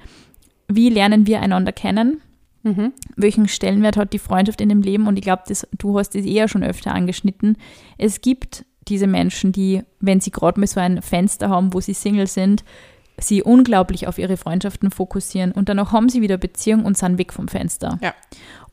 wie 0.68 0.90
lernen 0.90 1.26
wir 1.26 1.42
einander 1.42 1.72
kennen, 1.72 2.22
Mhm. 2.64 2.94
welchen 3.16 3.48
Stellenwert 3.48 3.96
hat 3.96 4.12
die 4.12 4.20
Freundschaft 4.20 4.60
in 4.60 4.70
dem 4.70 4.82
Leben 4.82 5.08
und 5.08 5.18
ich 5.18 5.24
glaube, 5.24 5.44
du 5.78 5.98
hast 5.98 6.16
es 6.16 6.26
eher 6.26 6.48
schon 6.50 6.64
öfter 6.64 6.94
angeschnitten. 6.94 7.58
Es 7.98 8.22
gibt 8.22 8.66
diese 8.90 9.08
Menschen, 9.08 9.52
die, 9.52 9.84
wenn 10.00 10.20
sie 10.20 10.32
gerade 10.32 10.60
mal 10.60 10.68
so 10.68 10.80
ein 10.80 11.02
Fenster 11.02 11.50
haben, 11.50 11.74
wo 11.74 11.80
sie 11.80 11.94
Single 11.94 12.28
sind, 12.28 12.64
sie 13.18 13.44
unglaublich 13.44 14.08
auf 14.08 14.18
ihre 14.18 14.38
Freundschaften 14.38 14.92
fokussieren 14.92 15.52
und 15.52 15.70
danach 15.70 15.92
haben 15.92 16.10
sie 16.10 16.22
wieder 16.22 16.38
Beziehung 16.38 16.86
und 16.86 16.98
sind 16.98 17.18
weg 17.18 17.34
vom 17.34 17.48
Fenster. 17.48 18.00
Ja. 18.02 18.14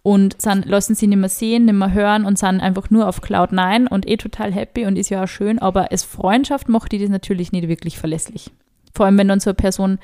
Und 0.02 0.40
sind, 0.40 0.66
lassen 0.66 0.94
sie 0.94 1.08
nicht 1.08 1.18
mehr 1.18 1.28
sehen, 1.28 1.64
nicht 1.64 1.74
mehr 1.74 1.92
hören 1.92 2.24
und 2.24 2.38
sind 2.38 2.60
einfach 2.60 2.90
nur 2.90 3.08
auf 3.08 3.20
Cloud 3.20 3.50
9 3.50 3.88
und 3.88 4.08
eh 4.08 4.16
total 4.16 4.52
happy 4.52 4.86
und 4.86 4.96
ist 4.96 5.10
ja 5.10 5.24
auch 5.24 5.28
schön, 5.28 5.58
aber 5.58 5.90
als 5.90 6.04
Freundschaft 6.04 6.68
macht 6.68 6.92
die 6.92 6.98
das 6.98 7.10
natürlich 7.10 7.50
nicht 7.50 7.66
wirklich 7.66 7.98
verlässlich. 7.98 8.52
Vor 8.94 9.06
allem, 9.06 9.18
wenn 9.18 9.28
dann 9.28 9.40
so 9.40 9.50
eine 9.50 9.56
Person 9.56 9.98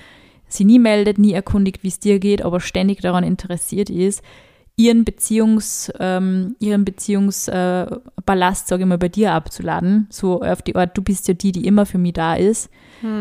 sie 0.52 0.64
nie 0.64 0.78
meldet, 0.78 1.18
nie 1.18 1.32
erkundigt, 1.32 1.82
wie 1.82 1.88
es 1.88 2.00
dir 2.00 2.18
geht, 2.18 2.42
aber 2.42 2.60
ständig 2.60 3.00
daran 3.00 3.24
interessiert 3.24 3.90
ist, 3.90 4.22
ihren 4.76 5.04
Beziehungs, 5.04 5.92
ähm, 6.00 6.56
ihren 6.58 6.84
Beziehungsballast, 6.84 8.66
äh, 8.66 8.68
sage 8.68 8.82
ich 8.82 8.88
mal, 8.88 8.98
bei 8.98 9.08
dir 9.08 9.32
abzuladen. 9.32 10.06
So 10.10 10.42
auf 10.42 10.62
die 10.62 10.74
Art, 10.74 10.96
du 10.96 11.02
bist 11.02 11.28
ja 11.28 11.34
die, 11.34 11.52
die 11.52 11.66
immer 11.66 11.86
für 11.86 11.98
mich 11.98 12.14
da 12.14 12.34
ist. 12.34 12.70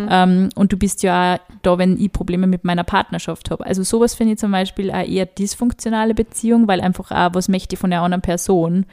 Ähm, 0.10 0.50
und 0.56 0.72
du 0.72 0.78
bist 0.78 1.04
ja 1.04 1.36
auch 1.36 1.40
da, 1.62 1.78
wenn 1.78 2.00
ich 2.00 2.12
Probleme 2.12 2.48
mit 2.48 2.64
meiner 2.64 2.84
Partnerschaft 2.84 3.52
habe. 3.52 3.66
Also 3.66 3.84
sowas 3.84 4.14
finde 4.14 4.34
ich 4.34 4.40
zum 4.40 4.52
Beispiel 4.52 4.92
auch 4.92 5.08
eher 5.08 5.26
dysfunktionale 5.26 6.14
Beziehung, 6.14 6.68
weil 6.68 6.82
einfach 6.82 7.12
auch, 7.12 7.34
was 7.34 7.50
möchte 7.50 7.76
ich 7.76 7.80
von 7.80 7.90
der 7.90 8.02
anderen 8.02 8.22
Person 8.22 8.86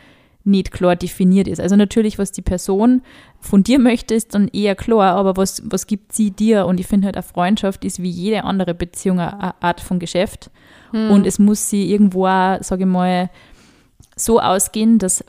nicht 0.48 0.72
klar 0.72 0.96
definiert 0.96 1.46
ist. 1.46 1.60
Also 1.60 1.76
natürlich, 1.76 2.18
was 2.18 2.32
die 2.32 2.42
Person 2.42 3.02
von 3.40 3.62
dir 3.62 3.78
möchte, 3.78 4.14
ist 4.14 4.34
dann 4.34 4.48
eher 4.48 4.74
klar, 4.74 5.14
aber 5.14 5.36
was, 5.36 5.62
was 5.64 5.86
gibt 5.86 6.12
sie 6.12 6.30
dir? 6.30 6.66
Und 6.66 6.80
ich 6.80 6.86
finde 6.86 7.06
halt, 7.06 7.16
eine 7.16 7.22
Freundschaft 7.22 7.84
ist 7.84 8.02
wie 8.02 8.10
jede 8.10 8.44
andere 8.44 8.74
Beziehung 8.74 9.20
eine 9.20 9.62
Art 9.62 9.80
von 9.80 9.98
Geschäft. 9.98 10.50
Und 11.10 11.26
es 11.26 11.38
muss 11.38 11.68
sie 11.68 11.92
irgendwo 11.92 12.24
sage 12.24 12.80
ich 12.80 12.86
mal, 12.86 13.30
so 14.16 14.40
ausgehen, 14.40 14.98
dass 14.98 15.22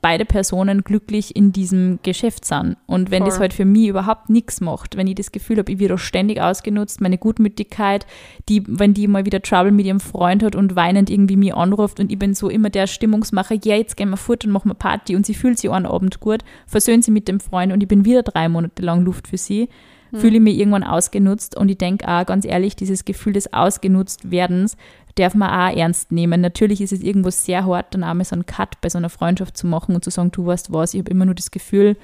beide 0.00 0.24
Personen 0.24 0.84
glücklich 0.84 1.34
in 1.34 1.52
diesem 1.52 1.98
Geschäft 2.02 2.44
sind. 2.44 2.76
Und 2.86 3.10
wenn 3.10 3.24
das 3.24 3.34
Voll. 3.34 3.42
halt 3.42 3.54
für 3.54 3.64
mich 3.64 3.88
überhaupt 3.88 4.30
nichts 4.30 4.60
macht, 4.60 4.96
wenn 4.96 5.06
ich 5.06 5.14
das 5.14 5.32
Gefühl 5.32 5.58
habe, 5.58 5.72
ich 5.72 5.78
werde 5.78 5.98
ständig 5.98 6.40
ausgenutzt, 6.40 7.00
meine 7.00 7.18
Gutmütigkeit, 7.18 8.06
die, 8.48 8.62
wenn 8.66 8.94
die 8.94 9.08
mal 9.08 9.24
wieder 9.24 9.42
Trouble 9.42 9.72
mit 9.72 9.86
ihrem 9.86 10.00
Freund 10.00 10.42
hat 10.42 10.54
und 10.54 10.76
weinend 10.76 11.10
irgendwie 11.10 11.36
mich 11.36 11.54
anruft 11.54 12.00
und 12.00 12.12
ich 12.12 12.18
bin 12.18 12.34
so 12.34 12.48
immer 12.48 12.70
der 12.70 12.86
Stimmungsmacher, 12.86 13.56
ja, 13.64 13.76
jetzt 13.76 13.96
gehen 13.96 14.10
wir 14.10 14.16
fort 14.16 14.44
und 14.44 14.52
machen 14.52 14.70
wir 14.70 14.74
Party 14.74 15.16
und 15.16 15.26
sie 15.26 15.34
fühlt 15.34 15.58
sich 15.58 15.70
einen 15.70 15.86
Abend 15.86 16.20
gut, 16.20 16.42
versöhnt 16.66 17.04
sie 17.04 17.10
mit 17.10 17.28
dem 17.28 17.40
Freund 17.40 17.72
und 17.72 17.82
ich 17.82 17.88
bin 17.88 18.04
wieder 18.04 18.22
drei 18.22 18.48
Monate 18.48 18.82
lang 18.82 19.04
Luft 19.04 19.28
für 19.28 19.38
sie, 19.38 19.68
fühle 20.14 20.36
ich 20.36 20.42
mich 20.42 20.58
irgendwann 20.58 20.84
ausgenutzt 20.84 21.56
und 21.56 21.70
ich 21.70 21.78
denke 21.78 22.06
auch 22.06 22.26
ganz 22.26 22.44
ehrlich, 22.44 22.76
dieses 22.76 23.04
Gefühl 23.04 23.32
des 23.32 23.52
Ausgenutzt-Werdens 23.52 24.76
darf 25.14 25.34
man 25.34 25.50
auch 25.50 25.76
ernst 25.76 26.12
nehmen. 26.12 26.40
Natürlich 26.40 26.80
ist 26.80 26.92
es 26.92 27.00
irgendwo 27.00 27.30
sehr 27.30 27.66
hart, 27.66 27.94
dann 27.94 28.04
einmal 28.04 28.24
so 28.24 28.34
einen 28.34 28.46
Cut 28.46 28.80
bei 28.80 28.88
so 28.88 28.98
einer 28.98 29.10
Freundschaft 29.10 29.56
zu 29.56 29.66
machen 29.66 29.94
und 29.94 30.04
zu 30.04 30.10
sagen, 30.10 30.30
du 30.30 30.46
weißt 30.46 30.72
was, 30.72 30.94
ich 30.94 31.00
habe 31.00 31.10
immer 31.10 31.24
nur 31.24 31.34
das 31.34 31.50
Gefühl, 31.50 31.96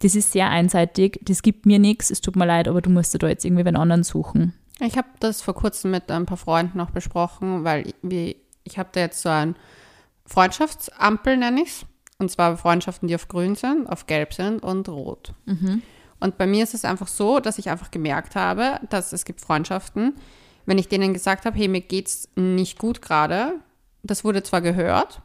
das 0.00 0.14
ist 0.14 0.32
sehr 0.32 0.50
einseitig, 0.50 1.20
das 1.22 1.42
gibt 1.42 1.66
mir 1.66 1.78
nichts, 1.78 2.10
es 2.10 2.20
tut 2.20 2.36
mir 2.36 2.46
leid, 2.46 2.68
aber 2.68 2.82
du 2.82 2.90
musst 2.90 3.14
dir 3.14 3.18
da 3.18 3.28
jetzt 3.28 3.44
irgendwie 3.44 3.66
einen 3.66 3.76
anderen 3.76 4.04
suchen. 4.04 4.52
Ich 4.80 4.96
habe 4.96 5.08
das 5.20 5.40
vor 5.40 5.54
kurzem 5.54 5.92
mit 5.92 6.10
ein 6.10 6.26
paar 6.26 6.36
Freunden 6.36 6.78
noch 6.78 6.90
besprochen, 6.90 7.64
weil 7.64 7.94
wir, 8.02 8.34
ich 8.64 8.78
habe 8.78 8.88
da 8.92 9.00
jetzt 9.00 9.22
so 9.22 9.28
ein 9.28 9.56
Freundschaftsampel, 10.26 11.36
nenne 11.36 11.62
ich 11.62 11.68
es. 11.68 11.86
Und 12.18 12.30
zwar 12.30 12.56
Freundschaften, 12.56 13.08
die 13.08 13.14
auf 13.14 13.28
grün 13.28 13.54
sind, 13.54 13.88
auf 13.88 14.06
gelb 14.06 14.34
sind 14.34 14.62
und 14.62 14.88
rot. 14.88 15.34
Und 16.20 16.38
bei 16.38 16.46
mir 16.46 16.62
ist 16.62 16.74
es 16.74 16.84
einfach 16.84 17.08
so, 17.08 17.40
dass 17.40 17.58
ich 17.58 17.70
einfach 17.70 17.90
gemerkt 17.90 18.36
habe, 18.36 18.80
dass 18.88 19.12
es 19.12 19.24
gibt 19.24 19.40
Freundschaften, 19.40 20.14
wenn 20.66 20.78
ich 20.78 20.88
denen 20.88 21.12
gesagt 21.12 21.44
habe, 21.46 21.56
hey, 21.56 21.68
mir 21.68 21.80
geht's 21.80 22.28
nicht 22.36 22.78
gut 22.78 23.02
gerade, 23.02 23.54
das 24.02 24.24
wurde 24.24 24.42
zwar 24.42 24.60
gehört, 24.60 25.20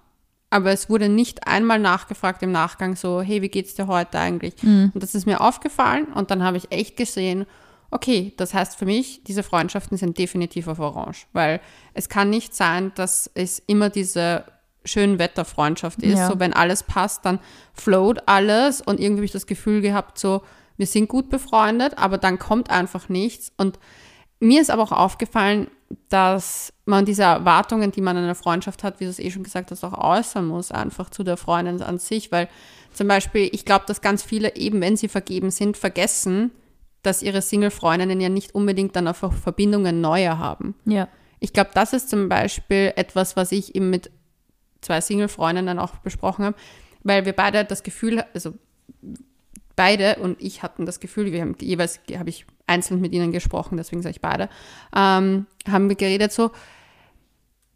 aber 0.50 0.72
es 0.72 0.90
wurde 0.90 1.10
nicht 1.10 1.48
einmal 1.48 1.80
nachgefragt 1.80 2.42
im 2.44 2.52
Nachgang 2.52 2.96
so, 2.96 3.22
hey, 3.22 3.42
wie 3.42 3.50
geht's 3.50 3.76
dir 3.76 3.88
heute 3.88 4.18
eigentlich? 4.20 4.54
Und 4.64 4.94
das 5.04 5.14
ist 5.16 5.26
mir 5.26 5.42
aufgefallen 5.42 6.06
und 6.14 6.32
dann 6.32 6.44
habe 6.44 6.58
ich 6.58 6.72
echt 6.72 6.98
gesehen, 6.98 7.46
okay, 7.92 8.34
das 8.38 8.54
heißt 8.54 8.78
für 8.78 8.86
mich, 8.86 9.24
diese 9.24 9.44
Freundschaften 9.44 9.98
sind 9.98 10.18
definitiv 10.18 10.68
auf 10.68 10.80
Orange, 10.80 11.26
weil 11.34 11.60
es 11.94 12.08
kann 12.10 12.30
nicht 12.30 12.56
sein, 12.56 12.92
dass 12.96 13.30
es 13.34 13.60
immer 13.66 13.90
diese 13.90 14.46
schönen 14.86 15.20
Wetterfreundschaft 15.20 16.02
ist, 16.04 16.18
Ja. 16.20 16.28
so 16.30 16.40
wenn 16.40 16.54
alles 16.54 16.84
passt, 16.84 17.26
dann 17.26 17.40
float 17.74 18.24
alles 18.28 18.82
und 18.82 19.00
irgendwie 19.00 19.20
habe 19.20 19.26
ich 19.26 19.32
das 19.32 19.46
Gefühl 19.48 19.82
gehabt, 19.82 20.18
so, 20.20 20.42
wir 20.78 20.88
sind 20.88 21.10
gut 21.10 21.30
befreundet, 21.30 21.98
aber 21.98 22.18
dann 22.18 22.40
kommt 22.40 22.70
einfach 22.70 23.10
nichts 23.10 23.52
und 23.58 23.78
mir 24.40 24.62
ist 24.62 24.72
aber 24.72 24.84
auch 24.84 24.92
aufgefallen, 24.92 25.70
dass 26.10 26.74
man 26.86 27.06
diese 27.06 27.24
Erwartungen, 27.24 27.92
die 27.92 28.02
man 28.02 28.16
in 28.16 28.24
einer 28.24 28.36
Freundschaft 28.36 28.84
hat, 28.84 29.00
wie 29.00 29.06
du 29.06 29.10
es 29.10 29.20
eh 29.20 29.32
schon 29.32 29.44
gesagt 29.44 29.72
hast, 29.72 29.84
auch 29.84 29.98
äußern 29.98 30.46
muss, 30.48 30.72
einfach 30.72 31.10
zu 31.10 31.24
der 31.24 31.38
Freundin 31.38 31.82
an 31.82 31.98
sich, 31.98 32.32
weil 32.32 32.48
zum 32.94 33.08
Beispiel, 33.08 33.50
ich 33.52 33.66
glaube, 33.66 33.86
dass 33.88 34.02
ganz 34.02 34.24
viele 34.24 34.56
eben, 34.56 34.82
wenn 34.82 34.98
sie 34.98 35.08
vergeben 35.08 35.52
sind, 35.52 35.78
vergessen, 35.78 36.52
dass 37.02 37.24
ihre 37.24 37.42
Single-Freundinnen 37.42 38.20
ja 38.20 38.30
nicht 38.30 38.54
unbedingt 38.54 38.96
dann 38.96 39.08
einfach 39.08 39.34
Verbindungen 39.34 40.02
neue 40.02 40.38
haben. 40.38 40.76
Ja. 40.86 41.08
Ich 41.40 41.54
glaube, 41.54 41.72
das 41.74 41.94
ist 41.94 42.10
zum 42.10 42.30
Beispiel 42.30 42.94
etwas, 42.96 43.36
was 43.36 43.52
ich 43.52 43.76
eben 43.76 43.90
mit 43.90 44.12
zwei 44.82 45.00
Single-Freundinnen 45.00 45.80
auch 45.80 45.96
besprochen 45.98 46.46
habe, 46.46 46.58
weil 47.04 47.26
wir 47.26 47.34
beide 47.34 47.64
das 47.64 47.84
Gefühl, 47.84 48.24
also 48.34 48.54
beide 49.80 50.18
und 50.18 50.42
ich 50.42 50.62
hatten 50.62 50.86
das 50.86 51.00
Gefühl, 51.00 51.32
wir 51.32 51.40
haben 51.40 51.56
jeweils, 51.62 52.02
habe 52.14 52.28
ich 52.28 52.46
einzeln 52.68 53.00
mit 53.00 53.14
ihnen 53.14 53.32
gesprochen, 53.32 53.78
deswegen 53.78 54.02
sage 54.02 54.12
ich 54.12 54.22
beide, 54.22 54.50
ähm, 54.94 55.46
haben 55.66 55.88
wir 55.88 55.96
geredet 55.96 56.34
so, 56.34 56.52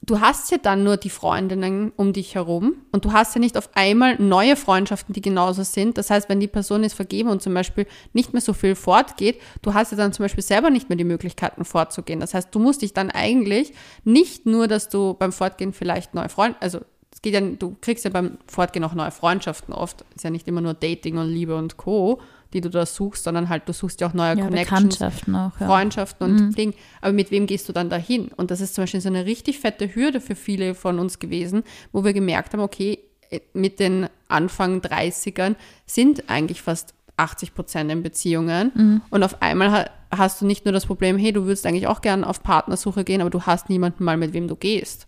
du 0.01 0.19
hast 0.19 0.51
ja 0.51 0.57
dann 0.57 0.83
nur 0.83 0.97
die 0.97 1.09
Freundinnen 1.09 1.93
um 1.95 2.11
dich 2.11 2.35
herum 2.35 2.73
und 2.91 3.05
du 3.05 3.13
hast 3.13 3.35
ja 3.35 3.39
nicht 3.39 3.57
auf 3.57 3.69
einmal 3.73 4.21
neue 4.21 4.57
Freundschaften, 4.57 5.13
die 5.13 5.21
genauso 5.21 5.63
sind. 5.63 5.97
Das 5.97 6.09
heißt, 6.09 6.27
wenn 6.27 6.41
die 6.41 6.49
Person 6.49 6.83
ist 6.83 6.93
vergeben 6.93 7.29
und 7.29 7.41
zum 7.41 7.53
Beispiel 7.53 7.87
nicht 8.11 8.33
mehr 8.33 8.41
so 8.41 8.51
viel 8.51 8.75
fortgeht, 8.75 9.39
du 9.61 9.73
hast 9.73 9.93
ja 9.93 9.97
dann 9.97 10.11
zum 10.11 10.25
Beispiel 10.25 10.43
selber 10.43 10.71
nicht 10.71 10.89
mehr 10.89 10.97
die 10.97 11.05
Möglichkeiten 11.05 11.63
fortzugehen. 11.63 12.19
Das 12.19 12.33
heißt, 12.33 12.53
du 12.53 12.59
musst 12.59 12.81
dich 12.81 12.93
dann 12.93 13.11
eigentlich 13.11 13.71
nicht 14.03 14.45
nur, 14.45 14.67
dass 14.67 14.89
du 14.89 15.13
beim 15.13 15.31
Fortgehen 15.31 15.71
vielleicht 15.71 16.13
neue 16.13 16.27
Freunde, 16.27 16.57
also 16.59 16.81
geht 17.23 17.33
ja, 17.33 17.41
du 17.41 17.75
kriegst 17.81 18.05
ja 18.05 18.11
beim 18.11 18.37
Fortgehen 18.45 18.83
auch 18.83 18.93
neue 18.93 19.09
Freundschaften 19.09 19.73
oft. 19.73 20.05
Ist 20.15 20.23
ja 20.23 20.29
nicht 20.29 20.47
immer 20.47 20.61
nur 20.61 20.75
Dating 20.75 21.17
und 21.17 21.29
Liebe 21.29 21.55
und 21.55 21.77
Co., 21.77 22.21
die 22.51 22.61
du 22.61 22.69
da 22.69 22.85
suchst, 22.85 23.23
sondern 23.23 23.49
halt 23.49 23.67
du 23.67 23.73
suchst 23.73 23.99
ja 24.01 24.07
auch 24.07 24.13
neue 24.13 24.37
Ja, 24.37 24.45
Connections. 24.45 25.01
Auch. 25.01 25.59
Ja. 25.59 25.65
Freundschaften 25.65 26.27
und 26.27 26.55
Ding. 26.55 26.75
Aber 27.01 27.11
mit 27.11 27.31
wem 27.31 27.47
gehst 27.47 27.67
du 27.67 27.73
dann 27.73 27.89
dahin? 27.89 28.27
Und 28.35 28.51
das 28.51 28.61
ist 28.61 28.75
zum 28.75 28.83
Beispiel 28.83 29.01
so 29.01 29.09
eine 29.09 29.25
richtig 29.25 29.59
fette 29.59 29.95
Hürde 29.95 30.21
für 30.21 30.35
viele 30.35 30.75
von 30.75 30.99
uns 30.99 31.17
gewesen, 31.17 31.63
wo 31.91 32.03
wir 32.03 32.13
gemerkt 32.13 32.53
haben, 32.53 32.59
okay, 32.59 32.99
mit 33.53 33.79
den 33.79 34.07
Anfang 34.27 34.81
30ern 34.81 35.55
sind 35.87 36.29
eigentlich 36.29 36.61
fast 36.61 36.93
80 37.17 37.55
Prozent 37.55 37.91
in 37.91 38.03
Beziehungen. 38.03 39.01
Und 39.09 39.23
auf 39.23 39.41
einmal 39.41 39.71
ha 39.71 39.89
hast 40.15 40.41
du 40.41 40.45
nicht 40.45 40.63
nur 40.65 40.73
das 40.73 40.85
Problem, 40.85 41.17
hey, 41.17 41.33
du 41.33 41.45
würdest 41.45 41.65
eigentlich 41.65 41.87
auch 41.87 42.01
gern 42.01 42.23
auf 42.23 42.43
Partnersuche 42.43 43.03
gehen, 43.03 43.21
aber 43.21 43.31
du 43.31 43.41
hast 43.41 43.69
niemanden 43.69 44.03
mal, 44.03 44.15
mit 44.15 44.33
wem 44.33 44.47
du 44.47 44.55
gehst. 44.55 45.07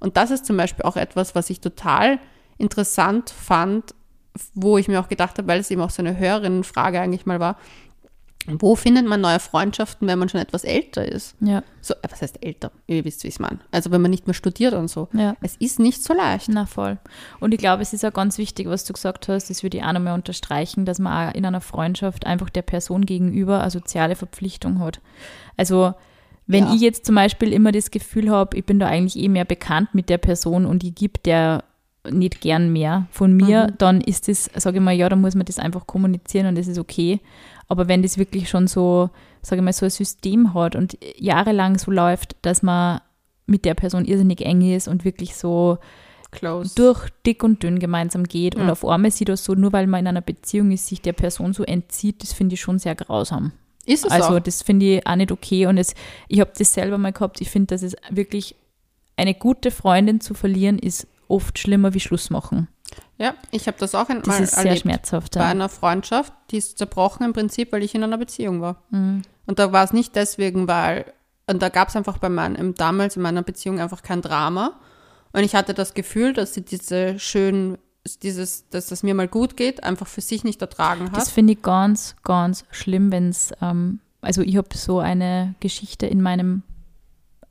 Und 0.00 0.16
das 0.16 0.30
ist 0.30 0.46
zum 0.46 0.56
Beispiel 0.56 0.84
auch 0.84 0.96
etwas, 0.96 1.34
was 1.34 1.50
ich 1.50 1.60
total 1.60 2.18
interessant 2.58 3.30
fand, 3.30 3.94
wo 4.54 4.78
ich 4.78 4.88
mir 4.88 5.00
auch 5.00 5.08
gedacht 5.08 5.38
habe, 5.38 5.48
weil 5.48 5.60
es 5.60 5.70
eben 5.70 5.80
auch 5.80 5.90
so 5.90 6.02
eine 6.02 6.18
Hörerinnenfrage 6.18 7.00
eigentlich 7.00 7.26
mal 7.26 7.40
war, 7.40 7.56
wo 8.48 8.76
findet 8.76 9.06
man 9.06 9.20
neue 9.20 9.40
Freundschaften, 9.40 10.06
wenn 10.06 10.18
man 10.18 10.28
schon 10.28 10.40
etwas 10.40 10.64
älter 10.64 11.04
ist? 11.06 11.34
Ja. 11.40 11.62
So, 11.80 11.94
äh, 11.94 12.08
was 12.08 12.22
heißt 12.22 12.44
älter? 12.44 12.70
Ihr 12.86 13.04
wisst, 13.04 13.24
wie 13.24 13.28
ich 13.28 13.34
es 13.34 13.40
meine. 13.40 13.58
Also 13.72 13.90
wenn 13.90 14.00
man 14.00 14.10
nicht 14.10 14.26
mehr 14.26 14.34
studiert 14.34 14.72
und 14.74 14.88
so. 14.88 15.08
Ja. 15.12 15.36
Es 15.40 15.56
ist 15.56 15.78
nicht 15.78 16.02
so 16.02 16.14
leicht. 16.14 16.48
Na 16.48 16.66
voll. 16.66 16.98
Und 17.40 17.52
ich 17.52 17.58
glaube, 17.58 17.82
es 17.82 17.92
ist 17.92 18.04
auch 18.04 18.12
ganz 18.12 18.38
wichtig, 18.38 18.68
was 18.68 18.84
du 18.84 18.92
gesagt 18.92 19.28
hast, 19.28 19.50
das 19.50 19.62
würde 19.62 19.78
ich 19.78 19.84
auch 19.84 19.92
nochmal 19.92 20.14
unterstreichen, 20.14 20.84
dass 20.84 20.98
man 20.98 21.30
auch 21.30 21.34
in 21.34 21.44
einer 21.44 21.60
Freundschaft 21.60 22.26
einfach 22.26 22.50
der 22.50 22.62
Person 22.62 23.04
gegenüber 23.04 23.60
eine 23.60 23.70
soziale 23.70 24.14
Verpflichtung 24.14 24.78
hat. 24.78 25.00
Also 25.56 25.94
wenn 26.46 26.64
Ja. 26.64 26.74
ich 26.74 26.80
jetzt 26.80 27.04
zum 27.06 27.14
Beispiel 27.14 27.52
immer 27.52 27.72
das 27.72 27.90
Gefühl 27.90 28.30
habe, 28.30 28.56
ich 28.56 28.64
bin 28.64 28.78
da 28.78 28.86
eigentlich 28.86 29.16
eh 29.22 29.28
mehr 29.28 29.44
bekannt 29.44 29.88
mit 29.94 30.08
der 30.08 30.18
Person 30.18 30.64
und 30.66 30.84
ich 30.84 30.94
gebe 30.94 31.18
der 31.24 31.64
nicht 32.08 32.40
gern 32.40 32.72
mehr 32.72 33.06
von 33.10 33.32
mir, 33.34 33.66
Mhm. 33.68 33.74
dann 33.78 34.00
ist 34.00 34.28
das, 34.28 34.48
sage 34.54 34.76
ich 34.78 34.82
mal, 34.82 34.92
ja, 34.94 35.08
dann 35.08 35.20
muss 35.20 35.34
man 35.34 35.44
das 35.44 35.58
einfach 35.58 35.86
kommunizieren 35.88 36.46
und 36.46 36.56
das 36.56 36.68
ist 36.68 36.78
okay. 36.78 37.20
Aber 37.66 37.88
wenn 37.88 38.02
das 38.02 38.16
wirklich 38.16 38.48
schon 38.48 38.68
so, 38.68 39.10
sage 39.42 39.60
ich 39.60 39.64
mal, 39.64 39.72
so 39.72 39.86
ein 39.86 39.90
System 39.90 40.54
hat 40.54 40.76
und 40.76 40.96
jahrelang 41.16 41.78
so 41.78 41.90
läuft, 41.90 42.36
dass 42.42 42.62
man 42.62 43.00
mit 43.46 43.64
der 43.64 43.74
Person 43.74 44.04
irrsinnig 44.04 44.40
eng 44.42 44.60
ist 44.62 44.86
und 44.86 45.04
wirklich 45.04 45.34
so 45.34 45.78
Close. 46.30 46.74
durch 46.76 47.08
dick 47.24 47.42
und 47.42 47.62
dünn 47.64 47.80
gemeinsam 47.80 48.22
geht 48.24 48.54
und 48.54 48.66
Ja. 48.66 48.72
auf 48.72 48.84
einmal 48.84 49.10
sieht 49.10 49.28
das 49.28 49.44
so, 49.44 49.54
nur 49.54 49.72
weil 49.72 49.88
man 49.88 50.00
in 50.00 50.06
einer 50.06 50.20
Beziehung 50.20 50.70
ist, 50.70 50.86
sich 50.86 51.00
der 51.00 51.12
Person 51.12 51.52
so 51.54 51.64
entzieht, 51.64 52.22
das 52.22 52.32
finde 52.32 52.54
ich 52.54 52.60
schon 52.60 52.78
sehr 52.78 52.94
grausam. 52.94 53.50
Ist 53.86 54.04
es 54.04 54.10
Also 54.10 54.36
auch. 54.36 54.40
das 54.40 54.62
finde 54.62 54.86
ich 54.96 55.06
auch 55.06 55.16
nicht 55.16 55.32
okay 55.32 55.66
und 55.66 55.78
es, 55.78 55.94
ich 56.28 56.40
habe 56.40 56.52
das 56.56 56.74
selber 56.74 56.98
mal 56.98 57.12
gehabt, 57.12 57.40
ich 57.40 57.50
finde, 57.50 57.68
dass 57.68 57.82
es 57.82 57.96
wirklich 58.10 58.54
eine 59.16 59.34
gute 59.34 59.70
Freundin 59.70 60.20
zu 60.20 60.34
verlieren 60.34 60.78
ist 60.78 61.06
oft 61.28 61.58
schlimmer 61.58 61.94
wie 61.94 62.00
Schluss 62.00 62.30
machen. 62.30 62.68
Ja, 63.18 63.34
ich 63.50 63.66
habe 63.66 63.78
das 63.80 63.94
auch 63.94 64.06
Das 64.08 64.16
einmal 64.22 64.42
ist 64.42 64.54
sehr 64.54 64.64
erlebt. 64.66 64.82
schmerzhaft. 64.82 65.34
Bei 65.34 65.40
Ja. 65.40 65.46
einer 65.48 65.68
Freundschaft, 65.68 66.32
die 66.50 66.58
ist 66.58 66.78
zerbrochen 66.78 67.24
im 67.24 67.32
Prinzip, 67.32 67.72
weil 67.72 67.82
ich 67.82 67.94
in 67.94 68.04
einer 68.04 68.18
Beziehung 68.18 68.60
war. 68.60 68.82
Mhm. 68.90 69.22
Und 69.46 69.58
da 69.58 69.72
war 69.72 69.82
es 69.84 69.92
nicht 69.92 70.14
deswegen, 70.14 70.68
weil, 70.68 71.12
und 71.46 71.62
da 71.62 71.68
gab 71.70 71.88
es 71.88 71.96
einfach 71.96 72.18
bei 72.18 72.28
meinem, 72.28 72.74
damals 72.74 73.16
in 73.16 73.22
meiner 73.22 73.42
Beziehung 73.42 73.80
einfach 73.80 74.02
kein 74.02 74.20
Drama. 74.22 74.78
Und 75.32 75.42
ich 75.44 75.54
hatte 75.54 75.74
das 75.74 75.94
Gefühl, 75.94 76.32
dass 76.34 76.54
sie 76.54 76.62
diese 76.64 77.18
schön, 77.18 77.78
dieses, 78.14 78.68
dass 78.70 78.86
das 78.86 79.02
mir 79.02 79.14
mal 79.14 79.28
gut 79.28 79.56
geht, 79.56 79.84
einfach 79.84 80.06
für 80.06 80.20
sich 80.20 80.44
nicht 80.44 80.60
ertragen 80.62 81.06
hat. 81.06 81.16
Das 81.16 81.30
finde 81.30 81.54
ich 81.54 81.62
ganz, 81.62 82.16
ganz 82.22 82.64
schlimm, 82.70 83.12
wenn 83.12 83.28
es, 83.28 83.52
ähm, 83.60 84.00
also 84.20 84.42
ich 84.42 84.56
habe 84.56 84.68
so 84.74 84.98
eine 84.98 85.54
Geschichte 85.60 86.06
in 86.06 86.22
meinem 86.22 86.62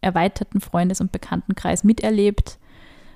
erweiterten 0.01 0.61
Freundes- 0.61 1.01
und 1.01 1.11
Bekanntenkreis 1.11 1.83
miterlebt, 1.83 2.59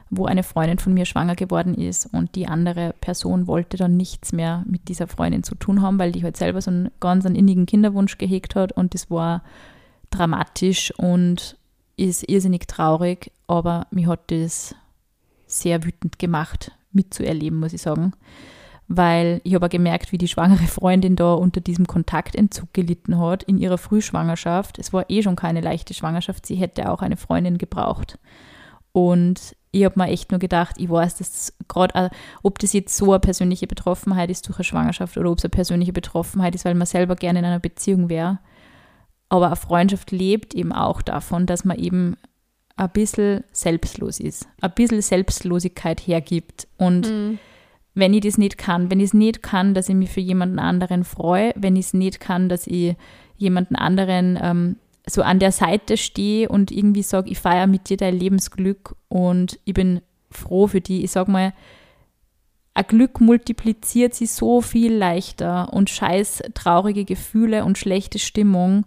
wo 0.10 0.26
eine 0.26 0.44
Freundin 0.44 0.80
von 0.80 0.94
mir 0.94 1.06
schwanger 1.06 1.36
geworden 1.36 1.76
ist 1.76 2.08
und 2.12 2.36
die 2.36 2.48
andere 2.48 2.96
Person 3.00 3.48
wollte 3.48 3.78
dann 3.78 3.96
nichts 3.96 4.32
mehr 4.32 4.64
mit 4.68 4.88
dieser 4.88 5.08
Freundin 5.08 5.44
zu 5.44 5.56
tun 5.56 5.82
haben, 5.82 6.00
weil 6.00 6.12
die 6.12 6.24
halt 6.24 6.36
selber 6.36 6.62
so 6.62 6.72
einen 6.72 6.90
ganz 7.00 7.26
einen 7.26 7.36
innigen 7.36 7.68
Kinderwunsch 7.68 8.18
gehegt 8.18 8.56
hat 8.56 8.72
und 8.72 8.94
das 8.94 9.12
war 9.12 9.44
dramatisch 10.10 10.92
und 10.98 11.58
ist 11.96 12.28
irrsinnig 12.28 12.68
traurig, 12.68 13.32
aber 13.46 13.86
mir 13.92 14.08
hat 14.08 14.32
das 14.32 14.74
sehr 15.46 15.84
wütend 15.84 16.18
gemacht, 16.18 16.72
mitzuerleben, 16.92 17.60
muss 17.60 17.74
ich 17.74 17.82
sagen 17.82 18.14
weil 18.90 19.40
ich 19.44 19.54
habe 19.54 19.70
gemerkt, 19.70 20.12
wie 20.12 20.18
die 20.18 20.28
schwangere 20.28 20.66
Freundin 20.66 21.16
da 21.16 21.36
unter 21.36 21.62
diesem 21.62 21.86
Kontaktentzug 21.86 22.74
gelitten 22.74 23.20
hat 23.20 23.44
in 23.44 23.60
ihrer 23.60 23.78
Frühschwangerschaft. 23.78 24.80
Es 24.80 24.92
war 24.92 25.06
eh 25.10 25.22
schon 25.22 25.36
keine 25.36 25.62
leichte 25.62 25.94
Schwangerschaft, 25.94 26.46
sie 26.46 26.56
hätte 26.56 26.92
auch 26.92 27.04
eine 27.04 27.16
Freundin 27.16 27.60
gebraucht. 27.60 28.18
Und 28.92 29.56
ich 29.72 29.86
habe 29.86 30.00
mir 30.00 30.08
echt 30.08 30.32
nur 30.32 30.40
gedacht, 30.40 30.78
ich 30.80 30.90
weiß, 30.90 31.18
dass 31.18 31.54
gerade, 31.68 32.10
ob 32.42 32.58
das 32.58 32.74
jetzt 32.74 32.98
so 32.98 33.12
eine 33.12 33.20
persönliche 33.20 33.68
Betroffenheit 33.68 34.32
ist 34.32 34.48
durch 34.48 34.58
eine 34.58 34.64
Schwangerschaft 34.64 35.16
oder 35.18 35.30
ob 35.30 35.38
es 35.38 35.46
eine 35.46 35.52
persönliche 35.52 35.94
Betroffenheit 35.94 36.56
ist, 36.56 36.66
weil 36.66 36.74
man 36.74 36.88
selber 36.88 37.16
gerne 37.16 37.40
in 37.40 37.46
einer 37.46 37.60
Beziehung 37.60 38.10
wäre. 38.10 38.40
Aber 39.30 39.48
eine 39.48 39.56
Freundschaft 39.56 40.10
lebt 40.10 40.56
eben 40.56 40.74
auch 40.74 41.04
davon, 41.04 41.46
dass 41.46 41.64
man 41.64 41.78
eben 41.78 42.18
ein 42.80 42.90
bisschen 42.92 43.44
selbstlos 43.52 44.20
ist, 44.20 44.48
ein 44.62 44.72
bisschen 44.74 45.02
Selbstlosigkeit 45.02 46.00
hergibt 46.00 46.68
und 46.78 47.10
Mhm. 47.10 47.40
wenn 47.94 48.14
ich 48.14 48.22
das 48.22 48.38
nicht 48.38 48.58
kann, 48.58 48.90
wenn 48.90 49.00
ich 49.00 49.08
es 49.08 49.14
nicht 49.14 49.44
kann, 49.44 49.74
dass 49.74 49.90
ich 49.90 49.96
mich 49.96 50.10
für 50.10 50.22
jemanden 50.22 50.60
anderen 50.60 51.04
freue, 51.04 51.52
wenn 51.58 51.76
ich 51.76 51.88
es 51.88 51.94
nicht 51.94 52.22
kann, 52.22 52.48
dass 52.48 52.68
ich 52.68 52.96
jemanden 53.36 53.76
anderen 53.76 54.40
ähm, 54.42 54.78
so 55.06 55.24
an 55.24 55.40
der 55.40 55.52
Seite 55.52 55.98
stehe 55.98 56.48
und 56.48 56.72
irgendwie 56.72 57.04
sage, 57.04 57.30
ich 57.30 57.40
feiere 57.40 57.68
mit 57.68 57.90
dir 57.90 57.98
dein 57.98 58.18
Lebensglück 58.18 58.96
und 59.10 59.60
ich 59.66 59.74
bin 59.74 60.02
froh 60.32 60.68
für 60.68 60.82
die. 60.82 61.04
Ich 61.04 61.12
sage 61.12 61.32
mal, 61.32 61.54
ein 62.76 62.86
Glück 62.88 63.20
multipliziert 63.20 64.14
sie 64.14 64.28
so 64.28 64.62
viel 64.62 64.94
leichter 64.94 65.74
und 65.74 65.90
scheiß 65.90 66.44
traurige 66.54 67.04
Gefühle 67.04 67.66
und 67.66 67.78
schlechte 67.78 68.20
Stimmung 68.20 68.86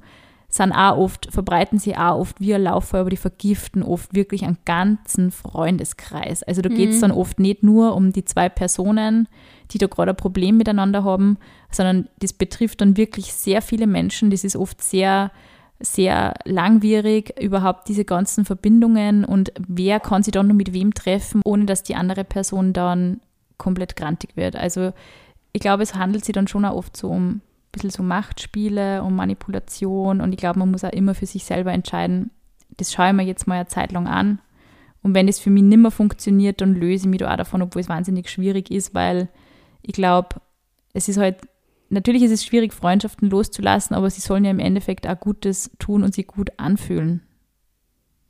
sind 0.54 0.72
auch 0.72 0.98
oft, 0.98 1.32
verbreiten 1.32 1.78
sie 1.78 1.96
auch 1.96 2.18
oft 2.18 2.38
wie 2.38 2.54
ein 2.54 2.62
Lauffeuer, 2.62 3.00
aber 3.00 3.10
die 3.10 3.16
vergiften 3.16 3.82
oft 3.82 4.14
wirklich 4.14 4.44
einen 4.44 4.58
ganzen 4.66 5.30
Freundeskreis. 5.30 6.42
Also 6.42 6.60
da 6.60 6.68
geht 6.68 6.90
es 6.90 7.00
dann 7.00 7.10
oft 7.10 7.40
nicht 7.40 7.62
nur 7.62 7.96
um 7.96 8.12
die 8.12 8.26
zwei 8.26 8.50
Personen, 8.50 9.28
die 9.70 9.78
da 9.78 9.86
gerade 9.86 10.10
ein 10.10 10.16
Problem 10.16 10.58
miteinander 10.58 11.04
haben, 11.04 11.38
sondern 11.70 12.08
das 12.18 12.34
betrifft 12.34 12.82
dann 12.82 12.98
wirklich 12.98 13.32
sehr 13.32 13.62
viele 13.62 13.86
Menschen. 13.86 14.30
Das 14.30 14.44
ist 14.44 14.54
oft 14.54 14.82
sehr, 14.82 15.32
sehr 15.80 16.34
langwierig, 16.44 17.34
überhaupt 17.40 17.88
diese 17.88 18.04
ganzen 18.04 18.44
Verbindungen 18.44 19.24
und 19.24 19.54
wer 19.58 20.00
kann 20.00 20.22
sich 20.22 20.32
dann 20.32 20.48
noch 20.48 20.54
mit 20.54 20.74
wem 20.74 20.92
treffen, 20.92 21.40
ohne 21.46 21.64
dass 21.64 21.82
die 21.82 21.94
andere 21.94 22.24
Person 22.24 22.74
dann 22.74 23.22
komplett 23.56 23.96
grantig 23.96 24.36
wird. 24.36 24.56
Also 24.56 24.92
ich 25.54 25.62
glaube, 25.62 25.82
es 25.82 25.94
handelt 25.94 26.26
sich 26.26 26.34
dann 26.34 26.46
schon 26.46 26.66
auch 26.66 26.76
oft 26.76 26.94
so 26.94 27.08
um 27.08 27.40
bisschen 27.72 27.90
so 27.90 28.02
Machtspiele, 28.02 29.02
um 29.02 29.16
Manipulation. 29.16 30.20
Und 30.20 30.32
ich 30.32 30.38
glaube, 30.38 30.58
man 30.58 30.70
muss 30.70 30.84
auch 30.84 30.92
immer 30.92 31.14
für 31.14 31.26
sich 31.26 31.44
selber 31.44 31.72
entscheiden, 31.72 32.30
das 32.76 32.92
schaue 32.92 33.08
ich 33.08 33.12
mir 33.12 33.24
jetzt 33.24 33.46
mal 33.46 33.56
eine 33.56 33.66
Zeit 33.66 33.92
lang 33.92 34.06
an. 34.06 34.40
Und 35.02 35.14
wenn 35.14 35.26
es 35.28 35.40
für 35.40 35.50
mich 35.50 35.62
nimmer 35.64 35.90
funktioniert, 35.90 36.60
dann 36.60 36.74
löse 36.74 37.04
ich 37.04 37.10
mich 37.10 37.18
da 37.18 37.32
auch 37.32 37.36
davon, 37.36 37.60
obwohl 37.62 37.80
es 37.82 37.88
wahnsinnig 37.88 38.30
schwierig 38.30 38.70
ist, 38.70 38.94
weil 38.94 39.28
ich 39.82 39.92
glaube, 39.94 40.40
es 40.92 41.08
ist 41.08 41.18
halt, 41.18 41.38
natürlich 41.90 42.22
ist 42.22 42.30
es 42.30 42.44
schwierig, 42.44 42.72
Freundschaften 42.72 43.28
loszulassen, 43.28 43.96
aber 43.96 44.08
sie 44.08 44.20
sollen 44.20 44.44
ja 44.44 44.50
im 44.50 44.60
Endeffekt 44.60 45.06
auch 45.06 45.18
Gutes 45.18 45.70
tun 45.78 46.02
und 46.04 46.14
sich 46.14 46.26
gut 46.28 46.50
anfühlen. 46.56 47.22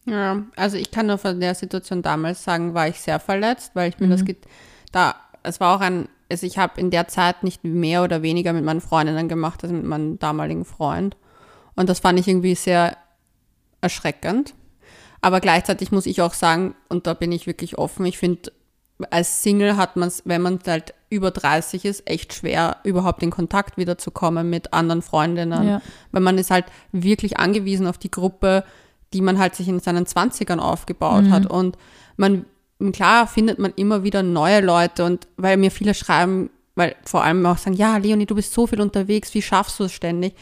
Ja, 0.07 0.42
also 0.57 0.76
ich 0.76 0.90
kann 0.90 1.07
nur 1.07 1.18
von 1.18 1.38
der 1.38 1.55
Situation 1.55 2.02
damals 2.02 2.42
sagen, 2.42 2.74
war 2.74 2.88
ich 2.88 3.00
sehr 3.00 3.20
verletzt, 3.20 3.72
weil 3.74 3.90
ich 3.90 4.00
mir 4.00 4.09
das, 4.09 4.24
get- 4.24 4.46
da, 4.90 5.14
es 5.44 5.61
war 5.61 5.76
auch 5.76 5.81
ein, 5.81 6.09
also 6.33 6.47
ich 6.47 6.59
habe 6.59 6.81
in 6.81 6.90
der 6.90 7.07
Zeit 7.09 7.45
nicht 7.45 7.62
mehr 7.62 8.03
oder 8.03 8.23
weniger 8.23 8.53
mit 8.53 8.64
meinen 8.64 8.81
Freundinnen 8.81 9.29
gemacht 9.29 9.62
als 9.62 9.73
mit 9.73 9.85
meinem 9.85 10.18
damaligen 10.18 10.64
Freund. 10.64 11.16
Und 11.77 11.88
das 11.88 12.01
fand 12.01 12.18
ich 12.18 12.27
irgendwie 12.27 12.55
sehr 12.55 12.97
erschreckend. 13.81 14.55
Aber 15.21 15.40
gleichzeitig 15.40 15.92
muss 15.92 16.07
ich 16.07 16.21
auch 16.21 16.35
sagen, 16.35 16.75
und 16.88 17.07
da 17.07 17.14
bin 17.14 17.31
ich 17.31 17.47
wirklich 17.47 17.79
offen, 17.79 18.05
ich 18.07 18.18
finde, 18.18 18.51
als 19.11 19.42
Single 19.42 19.77
hat 19.77 19.97
man 19.97 20.09
es, 20.09 20.23
wenn 20.25 20.42
man 20.42 20.59
halt 20.66 20.95
über 21.11 21.31
30 21.31 21.85
ist, 21.85 22.09
echt 22.09 22.33
schwer, 22.33 22.79
überhaupt 22.85 23.23
in 23.23 23.31
Kontakt 23.31 23.77
wieder 23.77 23.99
zu 23.99 24.11
kommen 24.11 24.49
mit 24.51 24.73
anderen 24.73 25.03
Freundinnen. 25.03 25.68
Ja. 25.68 25.83
Weil 26.11 26.23
man 26.23 26.38
ist 26.38 26.51
halt 26.51 26.64
wirklich 26.92 27.38
angewiesen 27.38 27.87
auf 27.87 27.99
die 27.99 28.11
Gruppe, 28.11 28.64
die 29.12 29.21
man 29.21 29.38
halt 29.38 29.55
sich 29.55 29.68
in 29.68 29.81
seinen 29.81 30.07
20ern 30.07 30.59
aufgebaut 30.59 31.29
hat. 31.31 31.47
Und 31.47 31.77
man, 32.16 32.47
klar 32.90 33.29
findet 33.29 33.61
man 33.61 33.73
immer 33.77 34.03
wieder 34.03 34.25
neue 34.25 34.61
Leute 34.61 35.05
und 35.05 35.29
weil 35.37 35.57
mir 35.57 35.71
viele 35.71 35.95
schreiben, 35.95 36.51
weil 36.75 36.97
vor 37.05 37.23
allem 37.23 37.47
auch 37.47 37.59
sagen, 37.59 37.77
ja, 37.77 37.97
Leonie, 37.99 38.27
du 38.27 38.35
bist 38.35 38.53
so 38.53 38.66
viel 38.66 38.81
unterwegs, 38.81 39.33
wie 39.35 39.42
schaffst 39.42 39.79
du 39.79 39.85
es 39.85 39.92
ständig? 39.92 40.35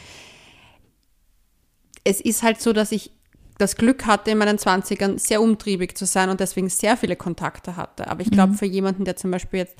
Es 2.03 2.19
ist 2.19 2.41
halt 2.41 2.59
so, 2.59 2.73
dass 2.73 2.91
ich 2.91 3.11
das 3.59 3.75
Glück 3.75 4.07
hatte, 4.07 4.31
in 4.31 4.39
meinen 4.39 4.57
20ern 4.57 5.19
sehr 5.19 5.41
umtriebig 5.41 5.95
zu 5.95 6.05
sein 6.05 6.29
und 6.29 6.39
deswegen 6.39 6.69
sehr 6.69 6.97
viele 6.97 7.15
Kontakte 7.15 7.75
hatte. 7.75 8.07
Aber 8.07 8.21
ich 8.21 8.31
glaube, 8.31 8.55
für 8.55 8.65
jemanden, 8.65 9.05
der 9.05 9.17
zum 9.17 9.29
Beispiel 9.29 9.59
jetzt, 9.59 9.75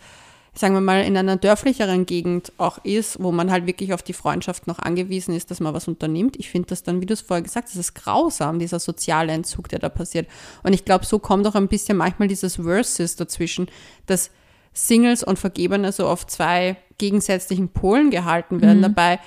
sagen 0.53 0.73
wir 0.73 0.81
mal, 0.81 1.03
in 1.03 1.15
einer 1.15 1.37
dörflicheren 1.37 2.05
Gegend 2.05 2.51
auch 2.57 2.83
ist, 2.83 3.23
wo 3.23 3.31
man 3.31 3.51
halt 3.51 3.67
wirklich 3.67 3.93
auf 3.93 4.03
die 4.03 4.13
Freundschaft 4.13 4.67
noch 4.67 4.79
angewiesen 4.79 5.33
ist, 5.33 5.49
dass 5.49 5.61
man 5.61 5.73
was 5.73 5.87
unternimmt, 5.87 6.35
ich 6.37 6.49
finde 6.49 6.67
das 6.69 6.83
dann, 6.83 6.99
wie 6.99 7.05
du 7.05 7.13
es 7.13 7.21
vorher 7.21 7.41
gesagt 7.41 7.67
hast, 7.67 7.75
das 7.75 7.79
ist 7.79 7.93
grausam, 7.93 8.59
dieser 8.59 8.79
soziale 8.79 9.31
Entzug, 9.31 9.69
der 9.69 9.79
da 9.79 9.87
passiert. 9.87 10.27
Und 10.63 10.73
ich 10.73 10.83
glaube, 10.83 11.05
so 11.05 11.19
kommt 11.19 11.47
auch 11.47 11.55
ein 11.55 11.69
bisschen 11.69 11.97
manchmal 11.97 12.27
dieses 12.27 12.57
Versus 12.57 13.15
dazwischen, 13.15 13.67
dass 14.07 14.29
Singles 14.73 15.23
und 15.23 15.39
Vergebene 15.39 15.91
so 15.91 16.07
auf 16.07 16.27
zwei 16.27 16.77
gegensätzlichen 16.97 17.69
Polen 17.69 18.09
gehalten 18.09 18.61
werden. 18.61 18.81
Dabei 18.81 19.19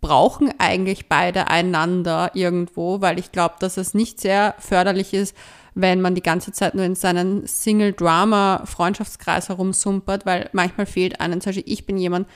brauchen 0.00 0.52
eigentlich 0.58 1.08
beide 1.08 1.48
einander 1.48 2.30
irgendwo, 2.34 3.00
weil 3.00 3.18
ich 3.18 3.30
glaube, 3.30 3.56
dass 3.60 3.76
es 3.76 3.94
nicht 3.94 4.20
sehr 4.20 4.54
förderlich 4.58 5.14
ist, 5.14 5.36
wenn 5.80 6.00
man 6.00 6.16
die 6.16 6.22
ganze 6.22 6.50
Zeit 6.50 6.74
nur 6.74 6.84
in 6.84 6.96
seinen 6.96 7.46
Single-Drama-Freundschaftskreis 7.46 9.48
herumsumpert, 9.48 10.26
weil 10.26 10.50
manchmal 10.52 10.86
fehlt 10.86 11.20
einem, 11.20 11.40
zum 11.40 11.50
Beispiel 11.50 11.72
ich 11.72 11.86
bin 11.86 11.98
jemand, 11.98 12.26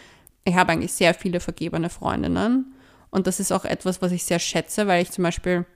ich 0.44 0.54
habe 0.54 0.70
eigentlich 0.70 0.92
sehr 0.92 1.12
viele 1.12 1.40
vergebene 1.40 1.90
Freundinnen. 1.90 2.72
Und 3.10 3.26
das 3.26 3.40
ist 3.40 3.50
auch 3.50 3.64
etwas, 3.64 4.00
was 4.00 4.12
ich 4.12 4.22
sehr 4.22 4.38
schätze, 4.38 4.86
weil 4.86 5.02
ich 5.02 5.10
zum 5.10 5.24
Beispiel 5.24 5.66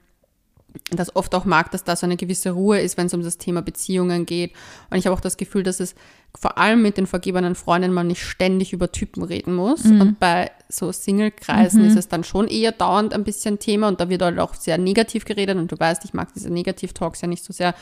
das 0.91 1.15
oft 1.15 1.33
auch 1.35 1.45
mag, 1.45 1.71
dass 1.71 1.83
da 1.83 1.95
so 1.95 2.05
eine 2.05 2.17
gewisse 2.17 2.51
Ruhe 2.51 2.79
ist, 2.79 2.97
wenn 2.97 3.07
es 3.07 3.13
um 3.13 3.21
das 3.21 3.37
Thema 3.37 3.61
Beziehungen 3.61 4.25
geht. 4.25 4.53
Und 4.89 4.97
ich 4.97 5.05
habe 5.05 5.15
auch 5.15 5.21
das 5.21 5.37
Gefühl, 5.37 5.63
dass 5.63 5.79
es 5.79 5.95
vor 6.39 6.57
allem 6.57 6.81
mit 6.81 6.97
den 6.97 7.07
vergebenen 7.07 7.55
Freundinnen 7.55 7.93
man 7.93 8.07
nicht 8.07 8.23
ständig 8.23 8.73
über 8.73 8.91
Typen 8.91 9.23
reden 9.23 9.55
muss. 9.55 9.83
Mhm. 9.83 10.01
Und 10.01 10.19
bei 10.19 10.51
so 10.69 10.91
Single-Kreisen 10.91 11.81
mhm. 11.81 11.89
ist 11.89 11.97
es 11.97 12.07
dann 12.07 12.23
schon 12.23 12.47
eher 12.47 12.71
dauernd 12.71 13.13
ein 13.13 13.23
bisschen 13.23 13.59
Thema 13.59 13.87
und 13.87 13.99
da 13.99 14.09
wird 14.09 14.21
halt 14.21 14.39
auch 14.39 14.53
sehr 14.53 14.77
negativ 14.77 15.25
geredet. 15.25 15.57
Und 15.57 15.71
du 15.71 15.79
weißt, 15.79 16.05
ich 16.05 16.13
mag 16.13 16.33
diese 16.33 16.51
Negativ-Talks 16.51 17.21
ja 17.21 17.27
nicht 17.27 17.43
so 17.43 17.53
sehr, 17.53 17.73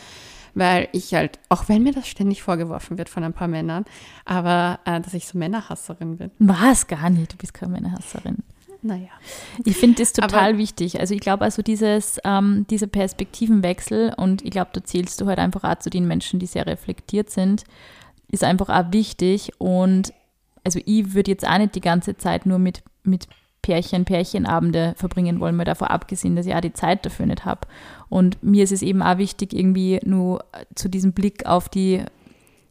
weil 0.53 0.87
ich 0.93 1.13
halt, 1.13 1.39
auch 1.49 1.67
wenn 1.67 1.83
mir 1.83 1.93
das 1.93 2.07
ständig 2.07 2.41
vorgeworfen 2.41 2.97
wird 2.97 3.09
von 3.09 3.23
ein 3.23 3.33
paar 3.33 3.49
Männern, 3.49 3.85
aber 4.23 4.79
äh, 4.85 5.01
dass 5.01 5.13
ich 5.13 5.27
so 5.27 5.37
Männerhasserin 5.37 6.17
bin. 6.17 6.31
Was? 6.39 6.87
Gar 6.87 7.09
nicht, 7.09 7.33
du 7.33 7.37
bist 7.37 7.53
keine 7.53 7.73
Männerhasserin. 7.73 8.37
Naja. 8.85 9.09
Ich 9.63 9.77
finde 9.77 9.97
das 9.97 10.13
total 10.13 10.49
Aber 10.49 10.57
wichtig. 10.59 10.99
Also 10.99 11.15
ich 11.15 11.19
glaube 11.19 11.43
also 11.43 11.63
dieses, 11.63 12.19
ähm, 12.23 12.67
dieser 12.69 12.85
Perspektivenwechsel 12.85 14.13
und 14.15 14.45
ich 14.45 14.51
glaube, 14.51 14.69
da 14.73 14.83
zählst 14.83 15.19
du 15.19 15.25
halt 15.25 15.39
einfach 15.39 15.63
auch 15.63 15.79
zu 15.79 15.89
den 15.89 16.07
Menschen, 16.07 16.39
die 16.39 16.45
sehr 16.45 16.67
reflektiert 16.67 17.31
sind, 17.31 17.63
ist 18.29 18.43
einfach 18.43 18.69
auch 18.69 18.91
wichtig. 18.93 19.53
Und 19.57 20.13
also 20.63 20.79
ich 20.85 21.15
würde 21.15 21.31
jetzt 21.31 21.47
auch 21.47 21.57
nicht 21.57 21.73
die 21.73 21.81
ganze 21.81 22.15
Zeit 22.17 22.45
nur 22.45 22.59
mit, 22.59 22.83
mit 23.01 23.27
Pärchen, 23.63 24.05
Pärchenabende 24.05 24.93
verbringen 24.97 25.39
wollen, 25.39 25.55
mal 25.55 25.65
davor 25.65 25.89
abgesehen, 25.89 26.35
dass 26.35 26.45
ich 26.45 26.53
auch 26.53 26.61
die 26.61 26.73
Zeit 26.73 27.07
dafür 27.07 27.25
nicht 27.25 27.43
habe. 27.43 27.61
Und 28.09 28.43
mir 28.43 28.63
ist 28.63 28.71
es 28.71 28.83
eben 28.83 29.01
auch 29.01 29.17
wichtig, 29.17 29.51
irgendwie 29.53 29.99
nur 30.05 30.45
zu 30.75 30.89
diesem 30.89 31.13
Blick 31.13 31.47
auf 31.47 31.69
die 31.69 32.03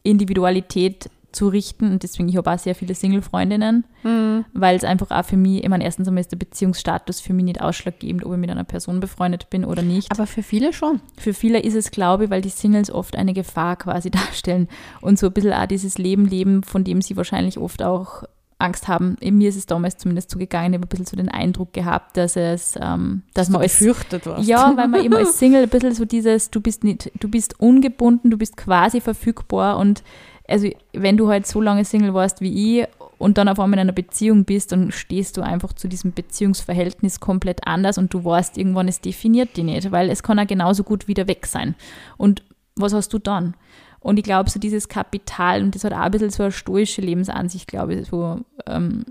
Individualität 0.03 1.09
zu 1.35 1.49
richten. 1.49 1.91
Und 1.91 2.03
deswegen, 2.03 2.29
ich 2.29 2.37
habe 2.37 2.51
auch 2.51 2.57
sehr 2.57 2.75
viele 2.75 2.95
Single-Freundinnen, 2.95 3.85
mhm. 4.03 4.45
weil 4.53 4.75
es 4.75 4.83
einfach 4.83 5.11
auch 5.11 5.25
für 5.25 5.37
mich, 5.37 5.63
ich 5.63 5.69
meine, 5.69 5.83
erstens 5.83 6.07
einmal 6.07 6.21
ist 6.21 6.31
der 6.31 6.37
Beziehungsstatus 6.37 7.19
für 7.19 7.33
mich 7.33 7.45
nicht 7.45 7.61
ausschlaggebend, 7.61 8.25
ob 8.25 8.33
ich 8.33 8.39
mit 8.39 8.49
einer 8.49 8.63
Person 8.63 8.99
befreundet 8.99 9.49
bin 9.49 9.65
oder 9.65 9.81
nicht. 9.81 10.11
Aber 10.11 10.25
für 10.25 10.43
viele 10.43 10.73
schon. 10.73 11.01
Für 11.17 11.33
viele 11.33 11.59
ist 11.59 11.75
es, 11.75 11.91
glaube 11.91 12.25
ich, 12.25 12.29
weil 12.29 12.41
die 12.41 12.49
Singles 12.49 12.89
oft 12.89 13.15
eine 13.15 13.33
Gefahr 13.33 13.75
quasi 13.75 14.09
darstellen 14.11 14.67
und 15.01 15.19
so 15.19 15.27
ein 15.27 15.33
bisschen 15.33 15.53
auch 15.53 15.67
dieses 15.67 15.97
Leben 15.97 16.25
leben, 16.25 16.63
von 16.63 16.83
dem 16.83 17.01
sie 17.01 17.17
wahrscheinlich 17.17 17.57
oft 17.57 17.83
auch 17.83 18.23
Angst 18.57 18.87
haben. 18.87 19.17
In 19.19 19.37
mir 19.37 19.49
ist 19.49 19.57
es 19.57 19.65
damals 19.65 19.97
zumindest 19.97 20.29
zugegangen, 20.29 20.73
ich 20.73 20.77
habe 20.77 20.85
ein 20.85 20.89
bisschen 20.89 21.05
so 21.05 21.17
den 21.17 21.29
Eindruck 21.29 21.73
gehabt, 21.73 22.15
dass 22.15 22.35
es, 22.35 22.75
ähm, 22.81 23.23
dass 23.33 23.49
man 23.49 23.61
als 23.61 23.79
gefürchtet 23.79 24.25
warst. 24.25 24.47
Ja, 24.47 24.73
weil 24.77 24.87
man 24.87 25.03
eben 25.03 25.13
als 25.13 25.37
Single 25.39 25.63
ein 25.63 25.69
bisschen 25.69 25.93
so 25.93 26.05
dieses, 26.05 26.51
du 26.51 26.61
bist 26.61 26.83
nicht, 26.83 27.11
du 27.19 27.27
bist 27.27 27.59
ungebunden, 27.59 28.31
du 28.31 28.37
bist 28.37 28.55
quasi 28.55 29.01
verfügbar 29.01 29.77
und 29.77 30.03
also 30.47 30.69
wenn 30.93 31.17
du 31.17 31.29
halt 31.29 31.47
so 31.47 31.61
lange 31.61 31.85
Single 31.85 32.13
warst 32.13 32.41
wie 32.41 32.79
ich 32.79 32.87
und 33.17 33.37
dann 33.37 33.47
auf 33.47 33.59
einmal 33.59 33.79
in 33.79 33.87
einer 33.87 33.93
Beziehung 33.93 34.45
bist, 34.45 34.71
dann 34.71 34.91
stehst 34.91 35.37
du 35.37 35.41
einfach 35.41 35.73
zu 35.73 35.87
diesem 35.87 36.13
Beziehungsverhältnis 36.13 37.19
komplett 37.19 37.65
anders 37.67 37.97
und 37.97 38.13
du 38.13 38.23
weißt 38.23 38.57
irgendwann, 38.57 38.87
es 38.87 39.01
definiert 39.01 39.57
dich 39.57 39.63
nicht, 39.63 39.91
weil 39.91 40.09
es 40.09 40.23
kann 40.23 40.39
auch 40.39 40.47
genauso 40.47 40.83
gut 40.83 41.07
wieder 41.07 41.27
weg 41.27 41.45
sein. 41.45 41.75
Und 42.17 42.43
was 42.75 42.93
hast 42.93 43.13
du 43.13 43.19
dann? 43.19 43.55
Und 43.99 44.17
ich 44.17 44.23
glaube, 44.23 44.49
so 44.49 44.59
dieses 44.59 44.87
Kapital, 44.87 45.63
und 45.63 45.73
das 45.73 45.83
hat 45.83 45.93
auch 45.93 45.97
ein 45.97 46.11
bisschen 46.11 46.29
so 46.29 46.43
eine 46.43 46.51
stoische 46.51 47.01
Lebensansicht, 47.01 47.67
glaube 47.67 47.95
ich, 47.95 48.07
so 48.07 48.41
ähm, 48.67 49.05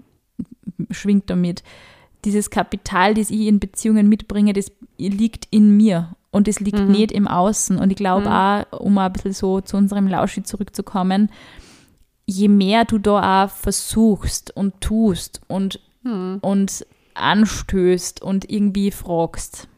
schwingt 0.91 1.29
damit. 1.31 1.65
Dieses 2.25 2.49
Kapital, 2.49 3.15
das 3.15 3.31
ich 3.31 3.49
in 3.49 3.59
Beziehungen 3.59 4.09
mitbringe, 4.09 4.53
das 4.53 4.71
liegt 4.97 5.49
in 5.51 5.77
mir. 5.77 6.15
Und 6.35 6.49
es 6.49 6.59
liegt 6.59 6.81
mhm. 6.81 6.91
nicht 6.91 7.13
im 7.13 7.29
Außen. 7.29 7.79
Und 7.79 7.91
ich 7.91 7.97
glaube 7.97 8.27
mhm. 8.27 8.33
auch, 8.33 8.81
um 8.81 8.99
ein 8.99 9.13
bisschen 9.13 9.33
so 9.33 9.61
zu 9.61 9.77
unserem 9.77 10.09
Lauschi 10.09 10.43
zurückzukommen, 10.43 11.31
je 12.27 12.49
mehr 12.49 12.85
du 12.85 12.99
da 12.99 13.45
auch 13.45 13.51
versuchst 13.51 14.51
und 14.57 14.81
tust 14.81 15.43
und, 15.47 15.79
mhm. 16.03 16.39
und 16.41 16.87
anstößt 17.15 18.21
und 18.21 18.51
irgendwie 18.51 18.91
fragst. 18.91 19.69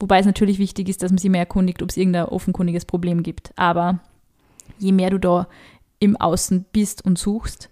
Wobei 0.00 0.18
es 0.18 0.26
natürlich 0.26 0.58
wichtig 0.58 0.88
ist, 0.88 1.00
dass 1.00 1.12
man 1.12 1.18
sich 1.18 1.30
mehr 1.30 1.42
erkundigt, 1.42 1.80
ob 1.80 1.90
es 1.90 1.96
irgendein 1.96 2.24
offenkundiges 2.24 2.84
Problem 2.84 3.22
gibt. 3.22 3.52
Aber 3.54 4.00
je 4.80 4.90
mehr 4.90 5.10
du 5.10 5.18
da 5.18 5.46
im 6.00 6.16
Außen 6.16 6.64
bist 6.72 7.04
und 7.04 7.20
suchst, 7.20 7.70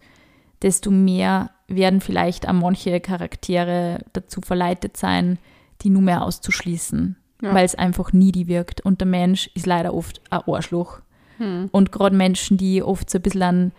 desto 0.63 0.93
mehr 0.93 1.51
werden 1.67 2.01
vielleicht 2.01 2.49
auch 2.49 2.53
manche 2.53 3.01
Charaktere 3.01 4.05
dazu 4.13 4.43
verleitet 4.43 4.97
sein, 4.97 5.41
die 5.83 5.91
nur 5.91 6.03
mehr 6.03 6.23
auszuschließen 6.23 7.17
ja. 7.43 7.55
weil 7.55 7.65
es 7.65 7.75
einfach 7.75 8.13
needy 8.13 8.49
wirkt. 8.49 8.81
Und 8.81 9.01
der 9.01 9.09
Mensch 9.09 9.51
ist 9.55 9.67
leider 9.67 9.95
oft 9.95 10.21
ein 10.31 10.41
Arschloch. 10.47 11.01
Hm. 11.39 11.69
Und 11.73 11.93
gerade 11.93 12.17
Menschen, 12.17 12.57
die 12.57 12.83
oft 12.83 13.11
so 13.11 13.19
ein 13.19 13.23
bisschen 13.23 13.43
einen 13.43 13.73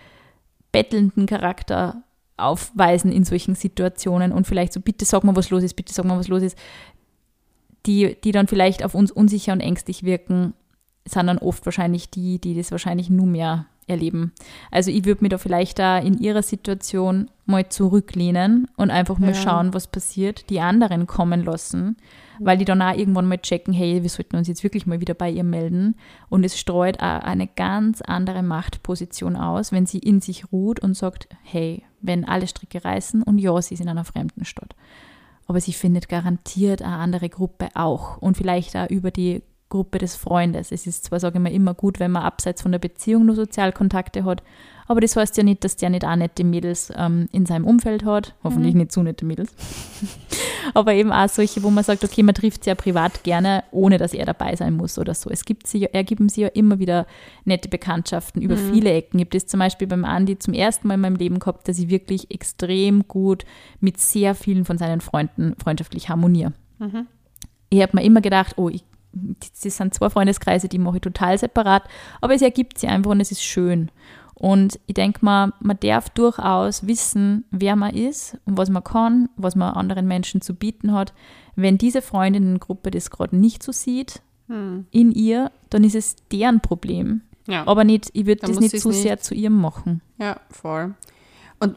bettelnden 0.71 1.25
Charakter 1.25 2.03
aufweisen 2.37 3.11
in 3.11 3.23
solchen 3.23 3.55
Situationen 3.55 4.31
und 4.31 4.47
vielleicht 4.47 4.73
so, 4.73 4.79
bitte 4.79 5.05
sag 5.05 5.23
mal, 5.23 5.35
was 5.35 5.49
los 5.49 5.63
ist, 5.63 5.75
bitte 5.75 5.93
sag 5.93 6.05
mal, 6.05 6.17
was 6.17 6.27
los 6.27 6.41
ist, 6.41 6.57
die, 7.85 8.17
die 8.23 8.31
dann 8.31 8.47
vielleicht 8.47 8.83
auf 8.83 8.95
uns 8.95 9.11
unsicher 9.11 9.53
und 9.53 9.59
ängstlich 9.59 10.03
wirken, 10.03 10.53
sind 11.05 11.27
dann 11.27 11.37
oft 11.37 11.65
wahrscheinlich 11.65 12.09
die, 12.09 12.39
die 12.39 12.55
das 12.55 12.71
wahrscheinlich 12.71 13.09
nur 13.09 13.27
mehr 13.27 13.65
erleben. 13.91 14.31
Also 14.71 14.89
ich 14.89 15.05
würde 15.05 15.23
mir 15.23 15.29
da 15.29 15.37
vielleicht 15.37 15.77
da 15.77 15.99
in 15.99 16.17
ihrer 16.17 16.41
Situation 16.41 17.29
mal 17.45 17.69
zurücklehnen 17.69 18.67
und 18.77 18.89
einfach 18.89 19.19
mal 19.19 19.33
ja. 19.33 19.35
schauen, 19.35 19.73
was 19.73 19.87
passiert, 19.87 20.49
die 20.49 20.59
anderen 20.59 21.05
kommen 21.05 21.43
lassen 21.43 21.97
weil 22.43 22.57
die 22.57 22.65
dann 22.65 22.81
auch 22.81 22.97
irgendwann 22.97 23.27
mal 23.27 23.37
checken, 23.37 23.71
hey, 23.71 24.01
wir 24.01 24.09
sollten 24.09 24.35
uns 24.35 24.47
jetzt 24.47 24.63
wirklich 24.63 24.87
mal 24.87 24.99
wieder 24.99 25.13
bei 25.13 25.29
ihr 25.29 25.43
melden. 25.43 25.95
Und 26.27 26.43
es 26.43 26.59
streut 26.59 26.99
auch 26.99 27.21
eine 27.21 27.47
ganz 27.47 28.01
andere 28.01 28.41
Machtposition 28.41 29.35
aus, 29.35 29.71
wenn 29.71 29.85
sie 29.85 29.99
in 29.99 30.21
sich 30.21 30.51
ruht 30.51 30.79
und 30.79 30.95
sagt, 30.95 31.29
hey, 31.43 31.83
wenn 32.01 32.25
alle 32.25 32.47
Stricke 32.47 32.83
reißen 32.83 33.21
und 33.21 33.37
ja, 33.37 33.61
sie 33.61 33.75
ist 33.75 33.79
in 33.79 33.89
einer 33.89 34.05
fremden 34.05 34.43
Stadt. 34.43 34.75
Aber 35.45 35.61
sie 35.61 35.73
findet 35.73 36.09
garantiert 36.09 36.81
eine 36.81 36.95
andere 36.95 37.29
Gruppe 37.29 37.69
auch 37.75 38.17
und 38.17 38.37
vielleicht 38.37 38.75
auch 38.75 38.89
über 38.89 39.11
die 39.11 39.43
Gruppe 39.71 39.97
des 39.97 40.15
Freundes. 40.15 40.71
Es 40.71 40.85
ist 40.85 41.05
zwar, 41.05 41.19
sage 41.19 41.39
ich 41.39 41.43
mal, 41.43 41.51
immer 41.51 41.73
gut, 41.73 41.99
wenn 41.99 42.11
man 42.11 42.21
abseits 42.23 42.61
von 42.61 42.71
der 42.71 42.79
Beziehung 42.79 43.25
nur 43.25 43.35
Sozialkontakte 43.35 44.23
hat, 44.23 44.43
aber 44.91 44.99
das 44.99 45.15
heißt 45.15 45.37
ja 45.37 45.43
nicht, 45.43 45.63
dass 45.63 45.77
der 45.77 45.89
nicht 45.89 46.03
auch 46.03 46.17
nette 46.17 46.43
Mädels 46.43 46.91
ähm, 46.97 47.29
in 47.31 47.45
seinem 47.45 47.65
Umfeld 47.65 48.03
hat. 48.03 48.35
Hoffentlich 48.43 48.73
mhm. 48.73 48.81
nicht 48.81 48.91
zu 48.91 49.01
nette 49.01 49.23
Mädels. 49.23 49.55
aber 50.73 50.93
eben 50.93 51.13
auch 51.13 51.29
solche, 51.29 51.63
wo 51.63 51.69
man 51.69 51.85
sagt, 51.85 52.03
okay, 52.03 52.23
man 52.23 52.35
trifft 52.35 52.65
sie 52.65 52.71
ja 52.71 52.75
privat 52.75 53.23
gerne, 53.23 53.63
ohne 53.71 53.97
dass 53.97 54.13
er 54.13 54.25
dabei 54.25 54.53
sein 54.57 54.75
muss 54.75 54.99
oder 54.99 55.13
so. 55.13 55.29
Es 55.29 55.45
gibt 55.45 55.65
sie, 55.65 55.85
ergeben 55.85 56.27
sie 56.27 56.41
ja 56.41 56.49
immer 56.49 56.79
wieder 56.79 57.07
nette 57.45 57.69
Bekanntschaften 57.69 58.41
über 58.41 58.57
mhm. 58.57 58.73
viele 58.73 58.91
Ecken. 58.91 59.19
Gibt 59.19 59.33
es 59.33 59.47
zum 59.47 59.61
Beispiel 59.61 59.87
beim 59.87 60.03
Andi 60.03 60.37
zum 60.37 60.53
ersten 60.53 60.89
Mal 60.89 60.95
in 60.95 60.99
meinem 61.01 61.15
Leben 61.15 61.39
gehabt, 61.39 61.69
dass 61.69 61.79
ich 61.79 61.87
wirklich 61.87 62.29
extrem 62.29 63.07
gut 63.07 63.45
mit 63.79 63.97
sehr 63.97 64.35
vielen 64.35 64.65
von 64.65 64.77
seinen 64.77 64.99
Freunden 64.99 65.55
freundschaftlich 65.57 66.09
harmoniere. 66.09 66.51
Mhm. 66.79 67.07
Ich 67.69 67.81
habe 67.81 67.95
mir 67.95 68.03
immer 68.03 68.19
gedacht, 68.19 68.57
oh, 68.57 68.67
ich 68.67 68.83
das 69.13 69.77
sind 69.77 69.93
zwei 69.93 70.09
Freundeskreise, 70.09 70.67
die 70.67 70.77
mache 70.77 70.97
ich 70.97 71.01
total 71.01 71.37
separat, 71.37 71.83
aber 72.21 72.33
es 72.33 72.41
ergibt 72.41 72.77
sich 72.77 72.89
einfach 72.89 73.11
und 73.11 73.19
es 73.19 73.31
ist 73.31 73.43
schön. 73.43 73.91
Und 74.41 74.79
ich 74.87 74.95
denke 74.95 75.23
mal, 75.23 75.53
man 75.59 75.77
darf 75.79 76.09
durchaus 76.09 76.87
wissen, 76.87 77.45
wer 77.51 77.75
man 77.75 77.93
ist 77.93 78.39
und 78.45 78.57
was 78.57 78.71
man 78.71 78.83
kann, 78.83 79.29
was 79.35 79.55
man 79.55 79.75
anderen 79.75 80.07
Menschen 80.07 80.41
zu 80.41 80.55
bieten 80.55 80.93
hat. 80.93 81.13
Wenn 81.55 81.77
diese 81.77 82.01
Freundinnengruppe 82.01 82.89
das 82.89 83.11
gerade 83.11 83.35
nicht 83.35 83.61
so 83.61 83.71
sieht 83.71 84.23
hm. 84.47 84.87
in 84.89 85.11
ihr, 85.11 85.51
dann 85.69 85.83
ist 85.83 85.93
es 85.93 86.15
deren 86.31 86.59
Problem. 86.59 87.21
Ja. 87.47 87.67
Aber 87.67 87.83
nicht, 87.83 88.09
ich 88.13 88.25
würde 88.25 88.47
das 88.47 88.59
nicht 88.59 88.71
zu 88.71 88.79
so 88.79 88.91
sehr 88.91 89.19
zu 89.19 89.35
ihrem 89.35 89.61
machen. 89.61 90.01
Ja, 90.17 90.39
voll. 90.49 90.95
Und 91.59 91.75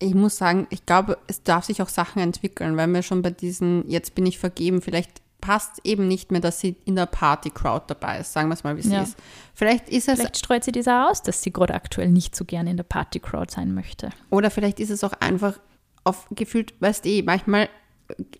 ich 0.00 0.14
muss 0.14 0.36
sagen, 0.36 0.66
ich 0.70 0.84
glaube, 0.84 1.18
es 1.28 1.44
darf 1.44 1.66
sich 1.66 1.82
auch 1.82 1.88
Sachen 1.88 2.20
entwickeln, 2.20 2.76
weil 2.76 2.88
wir 2.88 3.02
schon 3.02 3.22
bei 3.22 3.30
diesen, 3.30 3.88
jetzt 3.88 4.16
bin 4.16 4.26
ich 4.26 4.40
vergeben, 4.40 4.82
vielleicht 4.82 5.21
passt 5.42 5.80
eben 5.84 6.08
nicht 6.08 6.32
mehr, 6.32 6.40
dass 6.40 6.60
sie 6.60 6.76
in 6.86 6.96
der 6.96 7.04
Party-Crowd 7.04 7.84
dabei 7.88 8.20
ist, 8.20 8.32
sagen 8.32 8.48
wir 8.48 8.54
es 8.54 8.64
mal, 8.64 8.76
wie 8.76 8.80
es 8.80 8.86
ja. 8.86 9.02
ist. 9.02 9.18
Vielleicht 9.54 9.90
ist 9.90 10.08
es. 10.08 10.14
Vielleicht 10.18 10.38
streut 10.38 10.64
sie 10.64 10.72
das 10.72 10.88
auch 10.88 11.10
aus, 11.10 11.22
dass 11.22 11.42
sie 11.42 11.52
gerade 11.52 11.74
aktuell 11.74 12.08
nicht 12.08 12.34
so 12.34 12.46
gerne 12.46 12.70
in 12.70 12.78
der 12.78 12.84
Party-Crowd 12.84 13.52
sein 13.52 13.74
möchte. 13.74 14.08
Oder 14.30 14.50
vielleicht 14.50 14.80
ist 14.80 14.88
es 14.88 15.04
auch 15.04 15.12
einfach 15.20 15.58
auf 16.04 16.26
gefühlt, 16.30 16.72
weißt 16.80 17.04
du, 17.04 17.10
eh, 17.10 17.22
manchmal, 17.22 17.68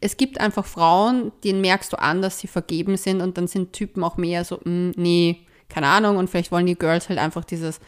es 0.00 0.16
gibt 0.16 0.40
einfach 0.40 0.64
Frauen, 0.64 1.32
denen 1.44 1.60
merkst 1.60 1.92
du 1.92 1.98
an, 1.98 2.22
dass 2.22 2.38
sie 2.38 2.46
vergeben 2.46 2.96
sind 2.96 3.20
und 3.20 3.36
dann 3.36 3.48
sind 3.48 3.72
Typen 3.72 4.02
auch 4.04 4.16
mehr 4.16 4.44
so, 4.44 4.56
mh, 4.56 4.62
hm, 4.64 4.92
nee, 4.96 5.40
keine 5.68 5.88
Ahnung, 5.88 6.16
und 6.16 6.30
vielleicht 6.30 6.52
wollen 6.52 6.66
die 6.66 6.76
Girls 6.76 7.08
halt 7.08 7.18
einfach 7.18 7.44
dieses, 7.44 7.80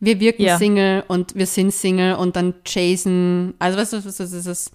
wir 0.00 0.20
wirken 0.20 0.42
ja. 0.42 0.58
Single 0.58 1.04
und 1.08 1.34
wir 1.34 1.46
sind 1.46 1.72
Single 1.72 2.14
und 2.14 2.36
dann 2.36 2.54
chasen, 2.64 3.54
also 3.58 3.78
weißt 3.78 3.92
du, 3.92 4.04
was 4.04 4.20
ist 4.20 4.46
das? 4.46 4.70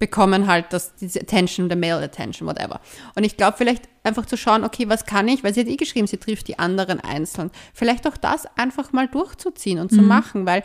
Bekommen 0.00 0.48
halt 0.48 0.72
das, 0.72 0.96
diese 0.96 1.20
Attention, 1.20 1.68
der 1.68 1.78
Male 1.78 2.02
Attention, 2.02 2.48
whatever. 2.48 2.80
Und 3.14 3.22
ich 3.22 3.36
glaube, 3.36 3.56
vielleicht 3.58 3.84
einfach 4.02 4.26
zu 4.26 4.36
schauen, 4.36 4.64
okay, 4.64 4.88
was 4.88 5.04
kann 5.04 5.28
ich, 5.28 5.44
weil 5.44 5.54
sie 5.54 5.60
hat 5.60 5.68
eh 5.68 5.76
geschrieben, 5.76 6.08
sie 6.08 6.16
trifft 6.16 6.48
die 6.48 6.58
anderen 6.58 7.00
einzeln. 7.00 7.50
Vielleicht 7.74 8.08
auch 8.08 8.16
das 8.16 8.46
einfach 8.56 8.92
mal 8.92 9.06
durchzuziehen 9.06 9.78
und 9.78 9.90
zu 9.90 10.00
mhm. 10.00 10.08
machen, 10.08 10.46
weil 10.46 10.64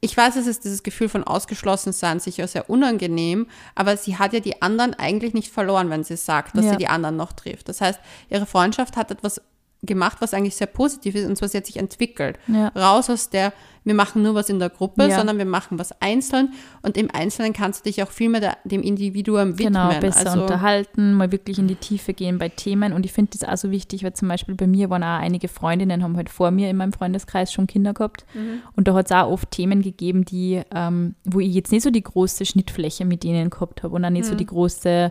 ich 0.00 0.16
weiß, 0.16 0.34
es 0.34 0.48
ist 0.48 0.64
dieses 0.64 0.82
Gefühl 0.82 1.08
von 1.08 1.22
Ausgeschlossensein 1.22 2.18
sicher 2.18 2.48
sehr 2.48 2.68
unangenehm, 2.68 3.46
aber 3.76 3.96
sie 3.96 4.18
hat 4.18 4.32
ja 4.32 4.40
die 4.40 4.60
anderen 4.60 4.94
eigentlich 4.94 5.34
nicht 5.34 5.52
verloren, 5.52 5.90
wenn 5.90 6.02
sie 6.02 6.16
sagt, 6.16 6.56
dass 6.56 6.64
ja. 6.64 6.72
sie 6.72 6.78
die 6.78 6.88
anderen 6.88 7.16
noch 7.16 7.32
trifft. 7.32 7.68
Das 7.68 7.80
heißt, 7.80 8.00
ihre 8.28 8.46
Freundschaft 8.46 8.96
hat 8.96 9.12
etwas 9.12 9.40
gemacht, 9.84 10.18
was 10.20 10.32
eigentlich 10.32 10.54
sehr 10.54 10.68
positiv 10.68 11.14
ist, 11.16 11.26
und 11.26 11.36
zwar 11.36 11.48
sie 11.48 11.58
hat 11.58 11.66
sich 11.66 11.76
entwickelt. 11.76 12.38
Ja. 12.46 12.68
Raus 12.68 13.10
aus 13.10 13.30
der, 13.30 13.52
wir 13.82 13.94
machen 13.94 14.22
nur 14.22 14.36
was 14.36 14.48
in 14.48 14.60
der 14.60 14.70
Gruppe, 14.70 15.08
Ja. 15.08 15.16
sondern 15.16 15.38
wir 15.38 15.44
machen 15.44 15.76
was 15.76 15.90
einzeln 16.00 16.52
und 16.82 16.96
im 16.96 17.08
Einzelnen 17.12 17.52
kannst 17.52 17.80
du 17.84 17.90
dich 17.90 18.00
auch 18.00 18.10
viel 18.10 18.28
mehr 18.28 18.40
der, 18.40 18.58
dem 18.62 18.80
Individuum 18.82 19.58
widmen. 19.58 19.72
Genau, 19.88 20.00
besser 20.00 20.28
also, 20.30 20.42
unterhalten, 20.42 21.14
mal 21.14 21.32
wirklich 21.32 21.58
in 21.58 21.66
die 21.66 21.74
Tiefe 21.74 22.14
gehen 22.14 22.38
bei 22.38 22.48
Themen. 22.48 22.92
Und 22.92 23.04
ich 23.04 23.12
finde 23.12 23.36
das 23.36 23.48
auch 23.48 23.56
so 23.56 23.72
wichtig, 23.72 24.04
weil 24.04 24.12
zum 24.12 24.28
Beispiel 24.28 24.54
bei 24.54 24.68
mir 24.68 24.88
waren 24.88 25.02
auch 25.02 25.18
einige 25.18 25.48
Freundinnen, 25.48 26.04
haben 26.04 26.16
halt 26.16 26.30
vor 26.30 26.52
mir 26.52 26.70
in 26.70 26.76
meinem 26.76 26.92
Freundeskreis 26.92 27.52
schon 27.52 27.66
Kinder 27.66 27.92
gehabt. 27.92 28.24
Mhm. 28.34 28.60
Und 28.76 28.86
da 28.86 28.94
hat 28.94 29.06
es 29.06 29.12
auch 29.12 29.30
oft 29.32 29.50
Themen 29.50 29.82
gegeben, 29.82 30.24
die, 30.24 30.62
ähm, 30.72 31.16
wo 31.24 31.40
ich 31.40 31.52
jetzt 31.52 31.72
nicht 31.72 31.82
so 31.82 31.90
die 31.90 32.04
große 32.04 32.44
Schnittfläche 32.46 33.04
mit 33.04 33.24
denen 33.24 33.50
gehabt 33.50 33.82
habe 33.82 33.96
und 33.96 34.04
auch 34.04 34.10
nicht 34.10 34.26
Mhm. 34.26 34.28
so 34.30 34.34
die 34.36 34.46
große, 34.46 35.10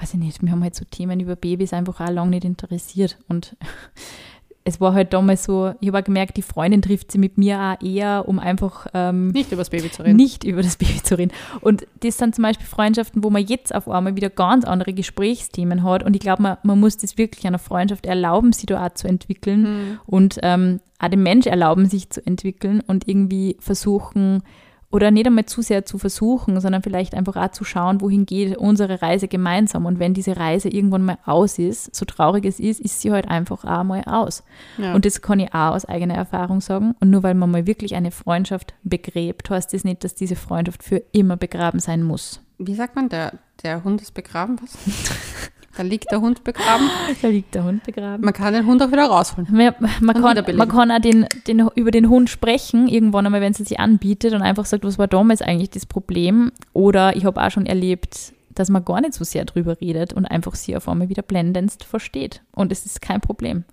weiß 0.00 0.14
ich 0.14 0.20
nicht, 0.20 0.42
wir 0.42 0.50
haben 0.52 0.62
halt 0.62 0.74
so 0.74 0.84
Themen 0.84 1.20
über 1.20 1.36
Babys 1.36 1.72
einfach 1.72 2.00
auch 2.00 2.10
lange 2.10 2.30
nicht 2.30 2.44
interessiert. 2.44 3.18
Und 3.28 3.56
es 4.64 4.80
war 4.80 4.94
halt 4.94 5.12
damals 5.12 5.44
so, 5.44 5.72
ich 5.80 5.88
habe 5.88 6.00
auch 6.00 6.04
gemerkt, 6.04 6.36
die 6.36 6.42
Freundin 6.42 6.82
trifft 6.82 7.12
sie 7.12 7.18
mit 7.18 7.38
mir 7.38 7.58
auch 7.58 7.84
eher, 7.84 8.24
um 8.26 8.38
einfach 8.40 8.88
ähm, 8.94 9.28
nicht 9.28 9.52
über 9.52 9.60
das 9.60 9.70
Baby 9.70 9.90
zu 9.92 10.02
reden. 10.02 10.16
nicht 10.16 10.42
über 10.44 10.60
das 10.62 10.76
Baby 10.76 11.02
zu 11.02 11.16
reden. 11.16 11.32
Und 11.60 11.86
das 12.00 12.18
sind 12.18 12.34
zum 12.34 12.42
Beispiel 12.42 12.66
Freundschaften, 12.66 13.22
wo 13.22 13.30
man 13.30 13.44
jetzt 13.46 13.74
auf 13.74 13.88
einmal 13.88 14.16
wieder 14.16 14.28
ganz 14.28 14.64
andere 14.64 14.92
Gesprächsthemen 14.92 15.84
hat. 15.84 16.02
Und 16.02 16.14
ich 16.16 16.20
glaube, 16.20 16.42
man, 16.42 16.56
man 16.64 16.80
muss 16.80 16.96
das 16.96 17.16
wirklich 17.16 17.46
einer 17.46 17.60
Freundschaft 17.60 18.06
erlauben, 18.06 18.52
sie 18.52 18.66
da 18.66 18.84
auch 18.84 18.94
zu 18.94 19.06
entwickeln 19.08 19.62
Mhm. 19.62 19.98
und 20.06 20.38
ähm, 20.42 20.80
auch 20.98 21.08
dem 21.08 21.22
Mensch 21.22 21.46
erlauben, 21.46 21.86
sich 21.86 22.10
zu 22.10 22.26
entwickeln 22.26 22.80
und 22.86 23.06
irgendwie 23.06 23.56
versuchen, 23.60 24.42
oder 24.90 25.10
nicht 25.10 25.26
einmal 25.26 25.46
zu 25.46 25.62
sehr 25.62 25.84
zu 25.84 25.98
versuchen, 25.98 26.60
sondern 26.60 26.82
vielleicht 26.82 27.14
einfach 27.14 27.36
auch 27.36 27.50
zu 27.50 27.64
schauen, 27.64 28.00
wohin 28.00 28.24
geht 28.24 28.56
unsere 28.56 29.02
Reise 29.02 29.28
gemeinsam. 29.28 29.84
Und 29.84 29.98
wenn 29.98 30.14
diese 30.14 30.36
Reise 30.36 30.68
irgendwann 30.68 31.04
mal 31.04 31.18
aus 31.24 31.58
ist, 31.58 31.94
so 31.94 32.04
traurig 32.04 32.44
es 32.44 32.60
ist, 32.60 32.80
ist 32.80 33.00
sie 33.00 33.10
halt 33.12 33.28
einfach 33.28 33.64
auch 33.64 33.84
mal 33.84 34.02
aus. 34.04 34.44
Ja. 34.78 34.94
Und 34.94 35.04
das 35.04 35.22
kann 35.22 35.40
ich 35.40 35.52
auch 35.52 35.74
aus 35.74 35.84
eigener 35.84 36.14
Erfahrung 36.14 36.60
sagen. 36.60 36.94
Und 37.00 37.10
nur 37.10 37.22
weil 37.22 37.34
man 37.34 37.50
mal 37.50 37.66
wirklich 37.66 37.94
eine 37.94 38.10
Freundschaft 38.10 38.74
begräbt, 38.84 39.50
heißt 39.50 39.72
das 39.72 39.84
nicht, 39.84 40.04
dass 40.04 40.14
diese 40.14 40.36
Freundschaft 40.36 40.82
für 40.82 41.02
immer 41.12 41.36
begraben 41.36 41.80
sein 41.80 42.02
muss. 42.02 42.40
Wie 42.58 42.74
sagt 42.74 42.96
man, 42.96 43.08
der, 43.08 43.34
der 43.62 43.84
Hund 43.84 44.00
ist 44.00 44.14
begraben? 44.14 44.58
Was? 44.62 45.50
da 45.76 45.82
liegt 45.82 46.10
der 46.10 46.20
Hund 46.20 46.44
begraben. 46.44 46.90
Da 47.22 47.28
liegt 47.28 47.54
der 47.54 47.64
Hund 47.64 47.84
begraben. 47.84 48.24
Man 48.24 48.34
kann 48.34 48.52
den 48.52 48.66
Hund 48.66 48.82
auch 48.82 48.90
wieder 48.90 49.06
rausholen. 49.06 49.48
Man, 49.50 49.74
man, 50.00 50.22
kann, 50.22 50.56
man 50.56 50.68
kann 50.68 50.90
auch 50.90 51.00
den, 51.00 51.26
den, 51.46 51.68
über 51.74 51.90
den 51.90 52.08
Hund 52.08 52.28
sprechen, 52.30 52.88
irgendwann 52.88 53.26
einmal, 53.26 53.40
wenn 53.40 53.52
es 53.52 53.58
sich 53.58 53.80
anbietet 53.80 54.34
und 54.34 54.42
einfach 54.42 54.66
sagt, 54.66 54.84
was 54.84 54.98
war 54.98 55.06
damals 55.06 55.42
eigentlich 55.42 55.70
das 55.70 55.86
Problem? 55.86 56.52
Oder 56.72 57.16
ich 57.16 57.24
habe 57.24 57.42
auch 57.42 57.50
schon 57.50 57.66
erlebt, 57.66 58.32
dass 58.54 58.68
man 58.68 58.84
gar 58.84 59.00
nicht 59.00 59.14
so 59.14 59.24
sehr 59.24 59.44
drüber 59.44 59.80
redet 59.80 60.12
und 60.12 60.26
einfach 60.26 60.54
sie 60.54 60.76
auf 60.76 60.88
einmal 60.88 61.08
wieder 61.08 61.22
blendendst 61.22 61.84
versteht. 61.84 62.42
Und 62.52 62.72
es 62.72 62.84
ist 62.86 63.00
kein 63.00 63.20
Problem. 63.20 63.64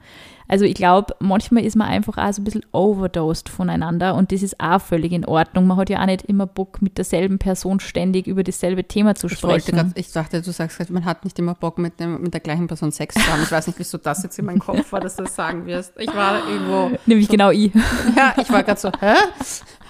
Also 0.47 0.65
ich 0.65 0.75
glaube, 0.75 1.15
manchmal 1.19 1.63
ist 1.63 1.75
man 1.75 1.87
einfach 1.87 2.17
auch 2.17 2.33
so 2.33 2.41
ein 2.41 2.45
bisschen 2.45 2.65
overdosed 2.71 3.49
voneinander 3.49 4.15
und 4.15 4.31
das 4.31 4.43
ist 4.43 4.59
auch 4.59 4.81
völlig 4.81 5.11
in 5.11 5.25
Ordnung. 5.25 5.67
Man 5.67 5.77
hat 5.77 5.89
ja 5.89 6.01
auch 6.01 6.05
nicht 6.05 6.23
immer 6.23 6.45
Bock, 6.45 6.81
mit 6.81 6.97
derselben 6.97 7.39
Person 7.39 7.79
ständig 7.79 8.27
über 8.27 8.43
dasselbe 8.43 8.83
Thema 8.83 9.15
zu 9.15 9.29
sprechen. 9.29 9.75
grad, 9.75 9.87
ich 9.95 10.11
dachte, 10.11 10.41
du 10.41 10.51
sagst 10.51 10.77
gerade, 10.77 10.93
man 10.93 11.05
hat 11.05 11.23
nicht 11.23 11.39
immer 11.39 11.55
Bock, 11.55 11.77
mit, 11.77 11.99
dem, 11.99 12.21
mit 12.21 12.33
der 12.33 12.41
gleichen 12.41 12.67
Person 12.67 12.91
Sex 12.91 13.15
zu 13.15 13.31
haben. 13.31 13.43
Ich 13.43 13.51
weiß 13.51 13.67
nicht, 13.67 13.79
wieso 13.79 13.97
das 13.97 14.23
jetzt 14.23 14.37
in 14.39 14.45
meinem 14.45 14.59
Kopf 14.59 14.91
war, 14.91 14.99
dass 14.99 15.15
du 15.15 15.23
das 15.23 15.35
sagen 15.35 15.65
wirst. 15.65 15.93
Ich 15.97 16.13
war 16.13 16.47
irgendwo, 16.47 16.91
Nämlich 17.05 17.27
genau 17.29 17.51
ich. 17.51 17.73
ja, 18.15 18.33
ich 18.39 18.49
war 18.51 18.63
gerade 18.63 18.79
so, 18.79 18.91
hä? 18.99 19.15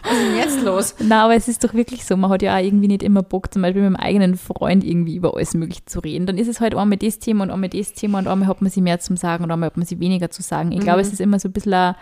Was 0.03 0.11
ist 0.11 0.21
denn 0.21 0.35
jetzt 0.35 0.61
los? 0.63 0.95
Na, 0.99 1.23
aber 1.25 1.35
es 1.35 1.47
ist 1.47 1.63
doch 1.63 1.73
wirklich 1.73 2.05
so, 2.05 2.17
man 2.17 2.29
hat 2.29 2.41
ja 2.41 2.55
auch 2.55 2.61
irgendwie 2.61 2.87
nicht 2.87 3.03
immer 3.03 3.23
Bock, 3.23 3.53
zum 3.53 3.61
Beispiel 3.61 3.81
mit 3.81 3.87
einem 3.87 3.95
eigenen 3.95 4.35
Freund 4.35 4.83
irgendwie 4.83 5.15
über 5.15 5.33
alles 5.35 5.53
Mögliche 5.53 5.85
zu 5.85 5.99
reden. 5.99 6.25
Dann 6.25 6.37
ist 6.37 6.47
es 6.47 6.59
halt 6.59 6.75
einmal 6.75 6.97
das 6.97 7.19
Thema 7.19 7.43
und 7.43 7.51
einmal 7.51 7.69
das 7.69 7.93
Thema 7.93 8.19
und 8.19 8.27
einmal 8.27 8.47
hat 8.47 8.61
man 8.61 8.69
sie 8.69 8.81
mehr 8.81 8.99
zum 8.99 9.17
Sagen 9.17 9.43
und 9.43 9.51
einmal 9.51 9.67
hat 9.67 9.77
man 9.77 9.85
sie 9.85 9.99
weniger 9.99 10.29
zu 10.29 10.41
sagen. 10.41 10.71
Ich 10.71 10.81
glaube, 10.81 11.01
es 11.01 11.13
ist 11.13 11.21
immer 11.21 11.39
so 11.39 11.47
ein 11.49 11.53
bisschen 11.53 11.73
ein, 11.73 11.95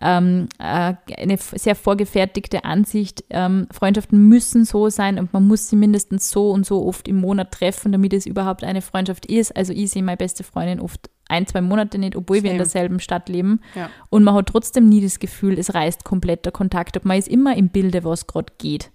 ähm, 0.00 0.48
äh, 0.58 0.94
eine 1.16 1.36
sehr 1.38 1.74
vorgefertigte 1.74 2.64
Ansicht. 2.64 3.24
Ähm, 3.30 3.68
Freundschaften 3.70 4.28
müssen 4.28 4.64
so 4.64 4.88
sein 4.90 5.18
und 5.18 5.32
man 5.32 5.46
muss 5.46 5.68
sie 5.68 5.76
mindestens 5.76 6.30
so 6.30 6.50
und 6.50 6.66
so 6.66 6.86
oft 6.86 7.08
im 7.08 7.16
Monat 7.16 7.52
treffen, 7.52 7.92
damit 7.92 8.12
es 8.12 8.26
überhaupt 8.26 8.64
eine 8.64 8.82
Freundschaft 8.82 9.26
ist. 9.26 9.56
Also 9.56 9.72
ich 9.72 9.90
sehe 9.90 10.02
meine 10.02 10.16
beste 10.16 10.44
Freundin 10.44 10.80
oft 10.80 11.10
ein, 11.28 11.46
zwei 11.46 11.60
Monate 11.60 11.98
nicht, 11.98 12.16
obwohl 12.16 12.42
wir 12.42 12.50
in 12.50 12.58
Same. 12.58 12.58
derselben 12.58 13.00
Stadt 13.00 13.28
leben. 13.28 13.60
Ja. 13.74 13.88
Und 14.10 14.24
man 14.24 14.34
hat 14.34 14.46
trotzdem 14.46 14.88
nie 14.88 15.00
das 15.00 15.18
Gefühl, 15.18 15.58
es 15.58 15.74
reißt 15.74 16.04
komplett 16.04 16.44
der 16.44 16.52
Kontakt 16.52 16.96
ab. 16.96 17.04
Man 17.04 17.18
ist 17.18 17.28
immer 17.28 17.56
im 17.56 17.68
Bilde, 17.70 18.04
was 18.04 18.26
gerade 18.26 18.52
geht. 18.58 18.90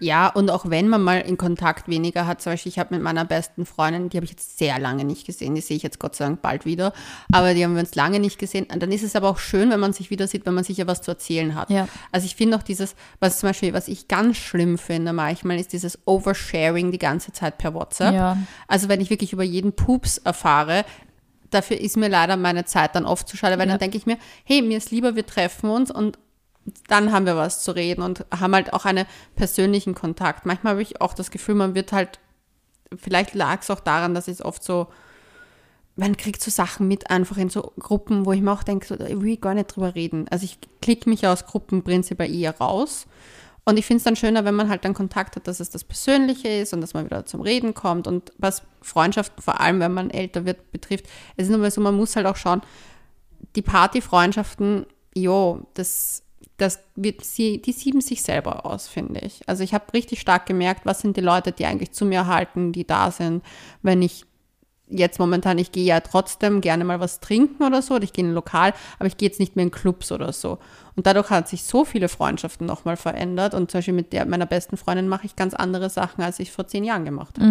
Ja, 0.00 0.28
und 0.28 0.50
auch 0.50 0.68
wenn 0.68 0.88
man 0.88 1.02
mal 1.02 1.20
in 1.20 1.36
Kontakt 1.36 1.88
weniger 1.88 2.26
hat, 2.26 2.40
zum 2.42 2.52
Beispiel, 2.52 2.70
ich 2.70 2.78
habe 2.78 2.94
mit 2.94 3.02
meiner 3.02 3.24
besten 3.24 3.66
Freundin, 3.66 4.08
die 4.08 4.16
habe 4.16 4.24
ich 4.24 4.30
jetzt 4.30 4.58
sehr 4.58 4.78
lange 4.78 5.04
nicht 5.04 5.26
gesehen, 5.26 5.54
die 5.54 5.60
sehe 5.60 5.76
ich 5.76 5.82
jetzt 5.82 5.98
Gott 5.98 6.16
sei 6.16 6.24
Dank 6.24 6.42
bald 6.42 6.64
wieder, 6.64 6.92
aber 7.32 7.54
die 7.54 7.62
haben 7.62 7.74
wir 7.74 7.80
uns 7.80 7.94
lange 7.94 8.18
nicht 8.18 8.38
gesehen. 8.38 8.66
Und 8.72 8.82
dann 8.82 8.90
ist 8.92 9.02
es 9.02 9.14
aber 9.14 9.28
auch 9.28 9.38
schön, 9.38 9.70
wenn 9.70 9.78
man 9.80 9.92
sich 9.92 10.10
wieder 10.10 10.26
sieht, 10.26 10.46
wenn 10.46 10.54
man 10.54 10.64
sich 10.64 10.78
ja 10.78 10.86
was 10.86 11.02
zu 11.02 11.10
erzählen 11.10 11.54
hat. 11.54 11.70
Ja. 11.70 11.86
Also 12.12 12.24
ich 12.24 12.34
finde 12.34 12.56
auch 12.56 12.62
dieses, 12.62 12.94
was 13.20 13.38
zum 13.38 13.50
Beispiel, 13.50 13.72
was 13.74 13.88
ich 13.88 14.08
ganz 14.08 14.36
schlimm 14.38 14.78
finde 14.78 15.12
manchmal, 15.12 15.58
ist 15.60 15.72
dieses 15.72 15.98
Oversharing 16.06 16.90
die 16.92 16.98
ganze 16.98 17.32
Zeit 17.32 17.58
per 17.58 17.74
WhatsApp. 17.74 18.14
Ja. 18.14 18.38
Also 18.68 18.88
wenn 18.88 19.00
ich 19.00 19.10
wirklich 19.10 19.32
über 19.32 19.44
jeden 19.44 19.72
Pups 19.74 20.18
erfahre, 20.18 20.84
dafür 21.50 21.78
ist 21.80 21.96
mir 21.96 22.08
leider 22.08 22.36
meine 22.36 22.64
Zeit 22.64 22.94
dann 22.94 23.04
oft 23.04 23.28
zu 23.28 23.36
schade, 23.36 23.58
weil 23.58 23.66
Ja. 23.66 23.72
dann 23.74 23.80
denke 23.80 23.98
ich 23.98 24.06
mir, 24.06 24.16
hey, 24.44 24.62
mir 24.62 24.78
ist 24.78 24.90
lieber, 24.90 25.14
wir 25.16 25.26
treffen 25.26 25.68
uns 25.68 25.90
und 25.90 26.18
dann 26.88 27.12
haben 27.12 27.26
wir 27.26 27.36
was 27.36 27.62
zu 27.62 27.72
reden 27.72 28.02
und 28.02 28.24
haben 28.30 28.54
halt 28.54 28.72
auch 28.72 28.84
einen 28.84 29.06
persönlichen 29.36 29.94
Kontakt. 29.94 30.46
Manchmal 30.46 30.72
habe 30.72 30.82
ich 30.82 31.00
auch 31.00 31.14
das 31.14 31.30
Gefühl, 31.30 31.54
man 31.54 31.74
wird 31.74 31.92
halt, 31.92 32.18
vielleicht 32.96 33.34
lag 33.34 33.60
es 33.62 33.70
auch 33.70 33.80
daran, 33.80 34.14
dass 34.14 34.28
es 34.28 34.44
oft 34.44 34.62
so, 34.62 34.88
man 35.96 36.16
kriegt 36.16 36.42
so 36.42 36.50
Sachen 36.50 36.88
mit 36.88 37.10
einfach 37.10 37.36
in 37.36 37.50
so 37.50 37.72
Gruppen, 37.78 38.24
wo 38.24 38.32
ich 38.32 38.40
mir 38.40 38.52
auch 38.52 38.62
denke, 38.62 38.86
so, 38.86 38.94
ich 38.94 39.20
will 39.20 39.36
gar 39.36 39.54
nicht 39.54 39.74
drüber 39.74 39.94
reden. 39.94 40.26
Also 40.30 40.44
ich 40.44 40.58
klicke 40.80 41.08
mich 41.08 41.26
aus 41.26 41.46
Gruppen 41.46 41.82
prinzipiell 41.82 42.34
eher 42.34 42.56
raus. 42.58 43.06
Und 43.64 43.78
ich 43.78 43.86
finde 43.86 43.98
es 43.98 44.04
dann 44.04 44.16
schöner, 44.16 44.44
wenn 44.44 44.54
man 44.54 44.68
halt 44.68 44.84
dann 44.84 44.94
Kontakt 44.94 45.36
hat, 45.36 45.46
dass 45.46 45.60
es 45.60 45.70
das 45.70 45.84
Persönliche 45.84 46.48
ist 46.48 46.72
und 46.72 46.80
dass 46.80 46.94
man 46.94 47.04
wieder 47.04 47.26
zum 47.26 47.40
Reden 47.40 47.74
kommt. 47.74 48.06
Und 48.06 48.32
was 48.38 48.62
Freundschaften, 48.80 49.42
vor 49.42 49.60
allem 49.60 49.80
wenn 49.80 49.92
man 49.92 50.10
älter 50.10 50.44
wird, 50.44 50.72
betrifft, 50.72 51.06
es 51.36 51.48
ist 51.48 51.56
nur 51.56 51.70
so, 51.70 51.80
man 51.80 51.94
muss 51.94 52.16
halt 52.16 52.26
auch 52.26 52.36
schauen, 52.36 52.62
die 53.54 53.62
Partyfreundschaften, 53.62 54.86
jo, 55.14 55.66
das, 55.74 56.22
das 56.60 56.80
wird 56.94 57.24
sie, 57.24 57.62
die 57.62 57.72
sieben 57.72 58.00
sich 58.00 58.22
selber 58.22 58.66
aus, 58.66 58.88
finde 58.88 59.20
ich. 59.20 59.40
Also 59.46 59.64
ich 59.64 59.74
habe 59.74 59.92
richtig 59.94 60.20
stark 60.20 60.46
gemerkt, 60.46 60.84
was 60.84 61.00
sind 61.00 61.16
die 61.16 61.22
Leute, 61.22 61.52
die 61.52 61.66
eigentlich 61.66 61.92
zu 61.92 62.04
mir 62.04 62.26
halten, 62.26 62.72
die 62.72 62.86
da 62.86 63.10
sind, 63.10 63.42
wenn 63.82 64.02
ich 64.02 64.24
jetzt 64.90 65.18
momentan, 65.18 65.58
ich 65.58 65.72
gehe 65.72 65.84
ja 65.84 66.00
trotzdem 66.00 66.60
gerne 66.60 66.84
mal 66.84 67.00
was 67.00 67.20
trinken 67.20 67.62
oder 67.62 67.80
so, 67.80 67.94
oder 67.94 68.04
ich 68.04 68.12
gehe 68.12 68.24
in 68.24 68.32
ein 68.32 68.34
Lokal, 68.34 68.74
aber 68.98 69.06
ich 69.06 69.16
gehe 69.16 69.28
jetzt 69.28 69.38
nicht 69.38 69.56
mehr 69.56 69.64
in 69.64 69.70
Clubs 69.70 70.10
oder 70.12 70.32
so. 70.32 70.58
Und 70.96 71.06
dadurch 71.06 71.30
hat 71.30 71.48
sich 71.48 71.62
so 71.62 71.84
viele 71.84 72.08
Freundschaften 72.08 72.66
nochmal 72.66 72.96
verändert. 72.96 73.54
Und 73.54 73.70
zum 73.70 73.78
Beispiel 73.78 73.94
mit 73.94 74.12
der, 74.12 74.26
meiner 74.26 74.46
besten 74.46 74.76
Freundin 74.76 75.08
mache 75.08 75.26
ich 75.26 75.36
ganz 75.36 75.54
andere 75.54 75.88
Sachen, 75.90 76.22
als 76.22 76.40
ich 76.40 76.50
vor 76.50 76.66
zehn 76.66 76.84
Jahren 76.84 77.04
gemacht 77.04 77.38
habe. 77.38 77.46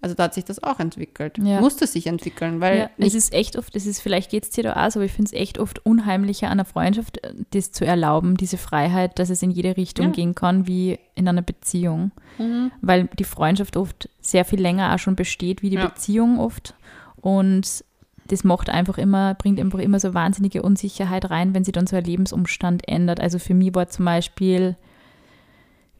Also 0.00 0.14
da 0.14 0.24
hat 0.24 0.34
sich 0.34 0.44
das 0.44 0.62
auch 0.62 0.78
entwickelt. 0.78 1.38
Ja. 1.38 1.60
Musste 1.60 1.86
sich 1.88 2.06
entwickeln, 2.06 2.60
weil 2.60 2.78
Ja, 2.78 2.90
es 2.98 3.14
ist 3.14 3.32
echt 3.34 3.56
oft, 3.56 3.74
es 3.74 3.84
ist, 3.84 4.00
vielleicht 4.00 4.30
geht 4.30 4.44
es 4.44 4.50
dir 4.50 4.62
da 4.62 4.86
auch 4.86 4.90
so, 4.92 5.00
aber 5.00 5.06
ich 5.06 5.12
finde 5.12 5.30
es 5.30 5.32
echt 5.32 5.58
oft 5.58 5.84
unheimlicher 5.84 6.46
an 6.46 6.52
einer 6.52 6.64
Freundschaft, 6.64 7.24
äh, 7.24 7.34
das 7.50 7.72
zu 7.72 7.84
erlauben, 7.84 8.36
diese 8.36 8.58
Freiheit, 8.58 9.18
dass 9.18 9.28
es 9.28 9.42
in 9.42 9.50
jede 9.50 9.76
Richtung 9.76 10.06
Ja. 10.06 10.12
gehen 10.12 10.34
kann, 10.36 10.66
wie 10.68 10.98
in 11.16 11.26
einer 11.28 11.42
Beziehung. 11.42 12.12
Mhm. 12.38 12.70
Weil 12.80 13.08
die 13.18 13.24
Freundschaft 13.24 13.76
oft 13.76 14.08
sehr 14.20 14.44
viel 14.44 14.60
länger 14.60 14.94
auch 14.94 14.98
schon 15.00 15.16
besteht, 15.16 15.62
wie 15.62 15.70
die. 15.70 15.76
Beziehung 15.78 16.38
oft. 16.38 16.74
Und 17.16 17.84
das 18.28 18.44
macht 18.44 18.70
einfach 18.70 18.98
immer, 18.98 19.34
bringt 19.34 19.58
einfach 19.58 19.80
immer 19.80 19.98
so 19.98 20.14
wahnsinnige 20.14 20.62
Unsicherheit 20.62 21.30
rein, 21.30 21.54
wenn 21.54 21.64
sich 21.64 21.72
dann 21.72 21.86
so 21.88 21.96
ein 21.96 22.04
Lebensumstand 22.04 22.86
ändert. 22.86 23.20
Also 23.20 23.38
für 23.40 23.54
mich 23.54 23.74
war 23.74 23.88
zum 23.88 24.04
Beispiel, 24.04 24.76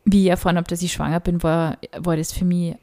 wie 0.05 0.25
ich 0.25 0.31
erfahren 0.31 0.57
habe, 0.57 0.69
dass 0.69 0.83
ich 0.83 0.93
schwanger 0.93 1.21
bin, 1.21 1.43
war, 1.43 1.79
war 1.97 2.17
das 2.17 2.33
für 2.33 2.45
mich 2.45 2.77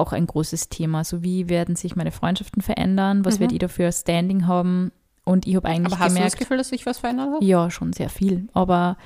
auch 0.00 0.12
ein 0.12 0.26
großes 0.26 0.68
Thema. 0.68 1.04
So 1.04 1.22
wie 1.22 1.48
werden 1.48 1.76
sich 1.76 1.94
meine 1.96 2.10
Freundschaften 2.10 2.62
verändern? 2.62 3.24
Was 3.24 3.36
Mhm. 3.36 3.40
wird 3.42 3.52
ich 3.52 3.58
da 3.60 3.68
für 3.68 3.86
ein 3.86 3.92
Standing 3.92 4.46
haben? 4.46 4.90
Und 5.24 5.46
ich 5.46 5.54
habe 5.54 5.68
eigentlich 5.68 5.92
aber 5.94 6.00
hast 6.00 6.10
du 6.10 6.14
das 6.14 6.14
gemerkt, 6.14 6.38
Gefühl, 6.38 6.56
dass 6.56 6.68
sich 6.70 6.86
was 6.86 6.98
verändert 6.98 7.28
hat? 7.34 7.42
ja, 7.42 7.70
schon 7.70 7.92
sehr 7.92 8.08
viel. 8.08 8.48
Aber 8.52 8.96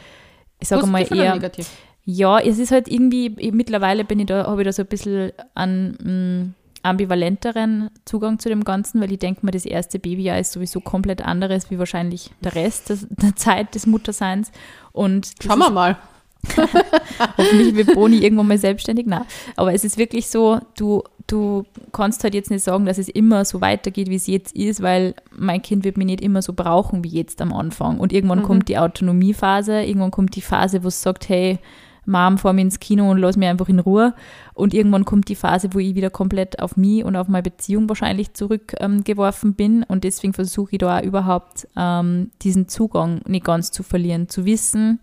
ich 0.61 0.69
sage 0.69 0.87
mal 0.87 1.03
eher, 1.03 1.35
negativ? 1.35 1.69
ja, 2.05 2.39
es 2.39 2.59
ist 2.59 2.71
halt 2.71 2.89
irgendwie, 2.89 3.35
ich- 3.39 3.53
mittlerweile 3.53 4.05
bin 4.05 4.21
ich 4.21 4.27
da, 4.27 4.47
habe 4.47 4.63
ich 4.63 4.67
da 4.67 4.73
so 4.73 4.83
ein 4.83 4.89
bisschen 4.89 5.33
einen 5.55 6.55
mh, 6.83 6.89
ambivalenteren 6.89 7.91
Zugang 8.05 8.39
zu 8.39 8.49
dem 8.49 8.63
Ganzen, 8.65 9.01
weil 9.01 9.11
ich 9.13 9.19
denke 9.19 9.45
mir, 9.45 9.53
das 9.53 9.65
erste 9.65 9.99
Babyjahr 9.99 10.39
ist 10.39 10.53
sowieso 10.53 10.81
komplett 10.81 11.23
anderes 11.23 11.71
wie 11.71 11.79
wahrscheinlich 11.79 12.31
der 12.43 12.55
Rest 12.55 12.91
des, 12.91 13.07
der 13.11 13.35
Zeit 13.37 13.75
des 13.75 13.87
Mutterseins. 13.87 14.53
Und 14.93 15.33
Schauen 15.43 15.59
wir 15.59 15.71
mal. 15.71 15.97
Hoffentlich 17.39 17.75
wird 17.75 17.95
Boni 17.95 18.19
irgendwann 18.19 18.49
mal 18.49 18.59
selbstständig. 18.59 19.07
Nein. 19.07 19.25
Aber 19.57 19.73
es 19.73 19.85
ist 19.85 19.99
wirklich 19.99 20.29
so, 20.29 20.61
du, 20.77 21.03
du 21.27 21.65
kannst 21.93 22.25
halt 22.25 22.35
jetzt 22.35 22.51
nicht 22.51 22.65
sagen, 22.65 22.85
dass 22.85 22.99
es 22.99 23.09
immer 23.09 23.45
so 23.45 23.61
weitergeht, 23.61 24.11
wie 24.11 24.17
es 24.17 24.27
jetzt 24.27 24.55
ist, 24.55 24.83
weil 24.83 25.15
mein 25.37 25.63
Kind 25.63 25.85
wird 25.85 25.97
mich 25.97 26.07
nicht 26.07 26.21
immer 26.21 26.43
so 26.43 26.53
brauchen 26.53 27.05
wie 27.05 27.09
jetzt 27.09 27.41
am 27.41 27.53
Anfang. 27.53 27.99
Und 27.99 28.13
irgendwann 28.13 28.43
kommt 28.43 28.69
die 28.69 28.79
Autonomiephase, 28.79 29.83
irgendwann 29.83 30.11
kommt 30.11 30.37
die 30.37 30.43
Phase, 30.43 30.85
wo 30.85 30.89
es 30.89 31.03
sagt, 31.03 31.29
hey, 31.29 31.59
Mom 32.07 32.39
vor 32.39 32.53
mir 32.53 32.63
ins 32.63 32.81
Kino 32.81 33.11
und 33.11 33.19
lass 33.19 33.37
mir 33.37 33.51
einfach 33.51 33.69
in 33.69 33.79
Ruhe. 33.79 34.15
Und 34.53 34.75
irgendwann 34.75 35.05
kommt 35.05 35.29
die 35.29 35.35
Phase, 35.35 35.71
wo 35.73 35.79
ich 35.79 35.95
wieder 35.95 36.11
komplett 36.11 36.61
auf 36.61 36.77
mich 36.77 37.05
und 37.05 37.17
auf 37.17 37.29
meine 37.29 37.43
Beziehung 37.43 37.89
wahrscheinlich 37.89 38.35
zurückgeworfen 38.35 39.51
ähm, 39.51 39.55
bin. 39.55 39.83
Und 39.85 40.05
deswegen 40.05 40.33
versuche 40.33 40.73
ich 40.73 40.79
da 40.79 40.99
auch 40.99 41.03
überhaupt 41.03 41.67
ähm, 41.77 42.31
diesen 42.43 42.69
Zugang 42.69 43.21
nicht 43.27 43.45
ganz 43.45 43.71
zu 43.71 43.83
verlieren, 43.83 44.29
zu 44.29 44.45
wissen, 44.45 45.01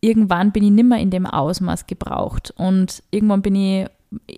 irgendwann 0.00 0.52
bin 0.52 0.64
ich 0.64 0.70
nimmer 0.70 0.98
in 0.98 1.10
dem 1.10 1.26
Ausmaß 1.26 1.86
gebraucht. 1.86 2.52
Und 2.56 3.02
irgendwann 3.10 3.42
bin 3.42 3.54
ich 3.54 3.86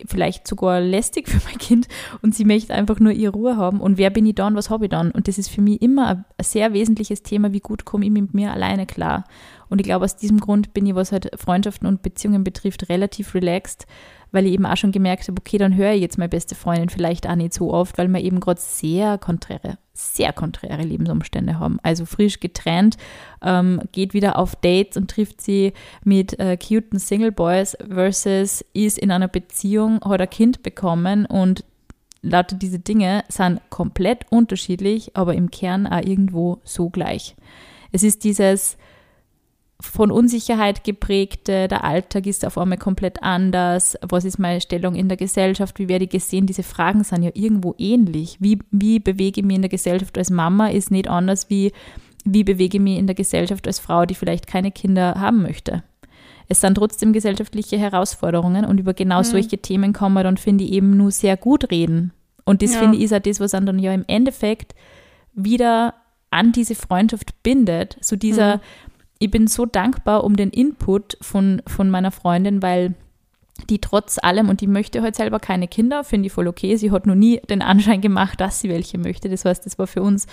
vielleicht 0.06 0.48
sogar 0.48 0.80
lästig 0.80 1.28
für 1.28 1.40
mein 1.46 1.58
Kind 1.58 1.86
und 2.22 2.34
sie 2.34 2.44
möchte 2.44 2.74
einfach 2.74 2.98
nur 2.98 3.12
ihre 3.12 3.32
Ruhe 3.32 3.56
haben. 3.56 3.80
Und 3.80 3.98
wer 3.98 4.10
bin 4.10 4.26
ich 4.26 4.34
dann, 4.34 4.56
was 4.56 4.70
habe 4.70 4.86
ich 4.86 4.90
dann? 4.90 5.10
Und 5.10 5.28
das 5.28 5.38
ist 5.38 5.48
für 5.48 5.60
mich 5.60 5.80
immer 5.80 6.08
ein, 6.08 6.24
sehr 6.42 6.72
wesentliches 6.72 7.22
Thema, 7.22 7.52
wie 7.52 7.60
gut 7.60 7.84
komme 7.84 8.04
ich 8.04 8.10
mit 8.10 8.34
mir 8.34 8.52
alleine 8.52 8.86
klar. 8.86 9.24
Und 9.68 9.80
ich 9.80 9.86
glaube, 9.86 10.04
aus 10.04 10.16
diesem 10.16 10.40
Grund 10.40 10.74
bin 10.74 10.86
ich, 10.86 10.94
was 10.94 11.12
halt 11.12 11.30
Freundschaften 11.38 11.86
und 11.86 12.02
Beziehungen 12.02 12.42
betrifft, 12.42 12.88
relativ 12.88 13.34
relaxed, 13.34 13.86
weil 14.32 14.46
ich 14.46 14.52
eben 14.52 14.66
auch 14.66 14.76
schon 14.76 14.92
gemerkt 14.92 15.28
habe, 15.28 15.40
okay, 15.40 15.58
dann 15.58 15.76
höre 15.76 15.92
ich 15.92 16.00
jetzt 16.00 16.18
meine 16.18 16.28
beste 16.28 16.54
Freundin 16.54 16.88
vielleicht 16.88 17.28
auch 17.28 17.34
nicht 17.34 17.54
so 17.54 17.72
oft, 17.72 17.98
weil 17.98 18.08
wir 18.08 18.20
eben 18.20 18.40
gerade 18.40 18.60
sehr 18.60 19.18
konträre, 19.18 19.78
sehr 19.92 20.32
konträre 20.32 20.82
Lebensumstände 20.82 21.58
haben. 21.58 21.78
Also 21.82 22.04
frisch 22.06 22.40
getrennt, 22.40 22.96
ähm, 23.42 23.80
geht 23.92 24.14
wieder 24.14 24.38
auf 24.38 24.56
Dates 24.56 24.96
und 24.96 25.10
trifft 25.10 25.40
sie 25.40 25.72
mit 26.04 26.38
äh, 26.38 26.56
cuten 26.56 26.98
Single 26.98 27.32
Boys 27.32 27.76
versus 27.88 28.64
ist 28.72 28.98
in 28.98 29.10
einer 29.10 29.28
Beziehung, 29.28 30.00
hat 30.04 30.20
ein 30.20 30.30
Kind 30.30 30.62
bekommen 30.62 31.26
und 31.26 31.64
lauter 32.22 32.56
diese 32.56 32.78
Dinge 32.78 33.24
sind 33.28 33.60
komplett 33.70 34.26
unterschiedlich, 34.30 35.16
aber 35.16 35.34
im 35.34 35.50
Kern 35.50 35.86
auch 35.86 36.02
irgendwo 36.02 36.58
so 36.64 36.90
gleich. 36.90 37.34
Es 37.92 38.02
ist 38.02 38.24
dieses, 38.24 38.76
von 39.80 40.10
Unsicherheit 40.10 40.84
geprägte, 40.84 41.68
der 41.68 41.84
Alltag 41.84 42.26
ist 42.26 42.44
auf 42.44 42.58
einmal 42.58 42.78
komplett 42.78 43.22
anders, 43.22 43.96
was 44.02 44.24
ist 44.24 44.38
meine 44.38 44.60
Stellung 44.60 44.94
in 44.94 45.08
der 45.08 45.16
Gesellschaft, 45.16 45.78
wie 45.78 45.88
werde 45.88 46.04
ich 46.04 46.10
gesehen, 46.10 46.46
diese 46.46 46.62
Fragen 46.62 47.02
sind 47.02 47.22
ja 47.22 47.30
irgendwo 47.34 47.74
ähnlich. 47.78 48.36
Wie, 48.40 48.58
wie 48.70 48.98
bewege 48.98 49.40
ich 49.40 49.46
mich 49.46 49.56
in 49.56 49.62
der 49.62 49.70
Gesellschaft 49.70 50.16
als 50.18 50.30
Mama 50.30 50.68
ist 50.68 50.90
nicht 50.90 51.08
anders 51.08 51.48
wie, 51.50 51.72
wie 52.24 52.44
bewege 52.44 52.76
ich 52.76 52.82
mich 52.82 52.98
in 52.98 53.06
der 53.06 53.14
Gesellschaft 53.14 53.66
als 53.66 53.78
Frau, 53.78 54.04
die 54.04 54.14
vielleicht 54.14 54.46
keine 54.46 54.70
Kinder 54.70 55.14
haben 55.16 55.42
möchte. 55.42 55.82
Es 56.48 56.60
sind 56.60 56.74
trotzdem 56.74 57.12
gesellschaftliche 57.12 57.78
Herausforderungen 57.78 58.64
und 58.64 58.78
über 58.78 58.92
genau 58.92 59.18
mhm. 59.18 59.24
solche 59.24 59.58
Themen 59.58 59.92
kann 59.92 60.12
man 60.12 60.24
dann, 60.24 60.36
finde 60.36 60.64
ich, 60.64 60.72
eben 60.72 60.96
nur 60.96 61.10
sehr 61.10 61.36
gut 61.36 61.70
reden. 61.70 62.12
Und 62.44 62.62
das, 62.62 62.74
ja. 62.74 62.80
finde 62.80 62.98
ich, 62.98 63.04
ist 63.04 63.14
auch 63.14 63.20
das, 63.20 63.40
was 63.40 63.52
dann 63.52 63.78
ja 63.78 63.94
im 63.94 64.04
Endeffekt 64.08 64.74
wieder 65.32 65.94
an 66.30 66.52
diese 66.52 66.74
Freundschaft 66.74 67.42
bindet. 67.42 67.96
So 68.00 68.16
dieser, 68.16 68.56
mhm 68.56 68.60
ich 69.20 69.30
bin 69.30 69.46
so 69.46 69.66
dankbar 69.66 70.24
um 70.24 70.34
den 70.34 70.50
Input 70.50 71.16
von, 71.20 71.62
von 71.66 71.90
meiner 71.90 72.10
Freundin, 72.10 72.62
weil 72.62 72.94
die 73.68 73.78
trotz 73.78 74.18
allem, 74.18 74.48
und 74.48 74.62
die 74.62 74.66
möchte 74.66 75.02
heute 75.02 75.18
selber 75.18 75.38
keine 75.38 75.68
Kinder, 75.68 76.02
finde 76.02 76.26
ich 76.26 76.32
voll 76.32 76.48
okay. 76.48 76.76
Sie 76.76 76.90
hat 76.90 77.06
noch 77.06 77.14
nie 77.14 77.38
den 77.50 77.60
Anschein 77.60 78.00
gemacht, 78.00 78.40
dass 78.40 78.60
sie 78.60 78.70
welche 78.70 78.96
möchte. 78.96 79.28
Das 79.28 79.44
heißt, 79.44 79.66
das 79.66 79.78
war 79.78 79.86
für 79.86 80.02
uns 80.02 80.26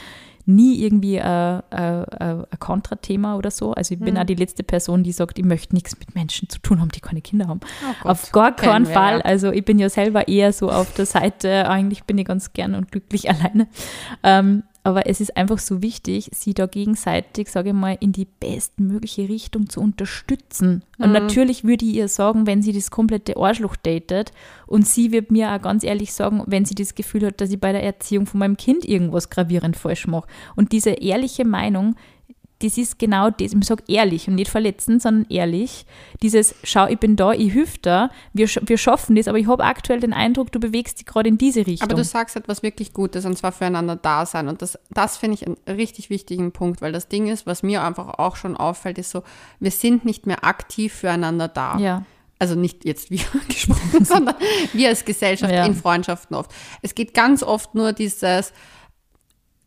nie 0.45 0.81
irgendwie 0.81 1.19
ein, 1.19 1.61
ein, 1.71 2.05
ein 2.09 2.45
Kontrathema 2.59 3.35
oder 3.35 3.51
so. 3.51 3.73
Also 3.73 3.93
ich 3.93 3.99
bin 3.99 4.13
mhm. 4.13 4.21
auch 4.21 4.25
die 4.25 4.35
letzte 4.35 4.63
Person, 4.63 5.03
die 5.03 5.11
sagt, 5.11 5.37
ich 5.37 5.43
möchte 5.43 5.75
nichts 5.75 5.99
mit 5.99 6.15
Menschen 6.15 6.47
zu 6.47 6.59
tun 6.59 6.79
haben, 6.79 6.89
die 6.89 7.01
keine 7.01 7.21
Kinder 7.21 7.47
haben. 7.47 7.59
Oh 8.03 8.07
auf 8.07 8.31
gar 8.31 8.55
keinen 8.55 8.85
Fall. 8.85 9.17
Ja. 9.17 9.25
Also 9.25 9.51
ich 9.51 9.65
bin 9.65 9.77
ja 9.77 9.89
selber 9.89 10.29
eher 10.29 10.53
so 10.53 10.71
auf 10.71 10.93
der 10.93 11.05
Seite, 11.05 11.69
eigentlich 11.69 12.05
bin 12.05 12.17
ich 12.17 12.25
ganz 12.25 12.53
gern 12.53 12.75
und 12.75 12.91
glücklich 12.93 13.29
alleine. 13.29 13.67
Ähm, 14.23 14.63
aber 14.87 15.05
es 15.05 15.19
ist 15.19 15.35
einfach 15.35 15.57
so 15.57 15.81
wichtig, 15.81 16.29
sie 16.33 16.53
da 16.53 16.65
gegenseitig, 16.65 17.49
sage 17.49 17.69
ich 17.69 17.75
mal, 17.75 17.97
in 17.99 18.13
die 18.13 18.23
bestmögliche 18.23 19.27
Richtung 19.27 19.67
zu 19.67 19.81
unterstützen. 19.81 20.81
Und 20.97 21.07
mhm. 21.07 21.11
natürlich 21.11 21.65
würde 21.65 21.83
ich 21.83 21.95
ihr 21.95 22.07
sagen, 22.07 22.47
wenn 22.47 22.61
sie 22.61 22.71
das 22.71 22.89
komplette 22.89 23.35
Arschloch 23.35 23.75
datet 23.75 24.31
und 24.65 24.87
sie 24.87 25.11
wird 25.11 25.29
mir 25.29 25.51
auch 25.51 25.61
ganz 25.61 25.83
ehrlich 25.83 26.13
sagen, 26.13 26.41
wenn 26.45 26.63
sie 26.63 26.73
das 26.73 26.95
Gefühl 26.95 27.25
hat, 27.25 27.41
dass 27.41 27.51
ich 27.51 27.59
bei 27.59 27.73
der 27.73 27.83
Erziehung 27.83 28.27
von 28.27 28.39
meinem 28.39 28.55
Kind 28.55 28.85
irgendwas 28.85 29.29
gravierend 29.29 29.75
falsch 29.75 30.07
mache. 30.07 30.29
Und 30.55 30.71
diese 30.71 30.91
ehrliche 30.91 31.43
Meinung 31.43 31.97
das 32.59 32.77
ist 32.77 32.97
genau 32.97 33.29
das. 33.29 33.53
Ich 33.53 33.65
sage 33.65 33.83
ehrlich 33.87 34.27
und 34.27 34.35
nicht 34.35 34.49
verletzen, 34.49 34.99
sondern 34.99 35.29
ehrlich. 35.29 35.85
Dieses, 36.21 36.55
schau, 36.63 36.87
ich 36.87 36.97
bin 36.97 37.15
da, 37.15 37.31
ich 37.31 37.53
hüpfe 37.53 37.77
da, 37.81 38.09
wir, 38.33 38.47
wir 38.47 38.77
schaffen 38.77 39.15
das, 39.15 39.27
aber 39.27 39.37
ich 39.37 39.47
habe 39.47 39.63
aktuell 39.63 39.99
den 39.99 40.13
Eindruck, 40.13 40.51
du 40.51 40.59
bewegst 40.59 40.99
dich 40.99 41.05
gerade 41.05 41.29
in 41.29 41.37
diese 41.37 41.67
Richtung. 41.67 41.87
Aber 41.89 41.95
du 41.95 42.03
sagst 42.03 42.35
etwas 42.35 42.63
wirklich 42.63 42.93
Gutes 42.93 43.25
und 43.25 43.37
zwar 43.37 43.51
füreinander 43.51 43.95
da 43.95 44.25
sein. 44.25 44.47
Und 44.47 44.61
das, 44.61 44.79
das 44.89 45.17
finde 45.17 45.35
ich 45.35 45.45
einen 45.45 45.57
richtig 45.67 46.09
wichtigen 46.09 46.51
Punkt, 46.51 46.81
weil 46.81 46.91
das 46.91 47.07
Ding 47.07 47.27
ist, 47.27 47.45
was 47.45 47.63
mir 47.63 47.83
einfach 47.83 48.17
auch 48.17 48.35
schon 48.35 48.57
auffällt, 48.57 48.97
ist 48.97 49.11
so, 49.11 49.23
wir 49.59 49.71
sind 49.71 50.05
nicht 50.05 50.25
mehr 50.25 50.43
aktiv 50.43 50.93
füreinander 50.93 51.47
da. 51.47 51.77
Ja 51.77 52.05
also 52.39 52.55
nicht 52.55 52.85
jetzt 52.85 53.09
wir 53.09 53.21
gesprochen, 53.47 54.05
sondern 54.05 54.35
wir 54.73 54.89
als 54.89 55.05
Gesellschaft 55.05 55.51
ja. 55.51 55.65
in 55.65 55.73
Freundschaften 55.73 56.35
oft. 56.35 56.51
Es 56.81 56.95
geht 56.95 57.13
ganz 57.13 57.43
oft 57.43 57.73
nur 57.75 57.93
dieses, 57.93 58.53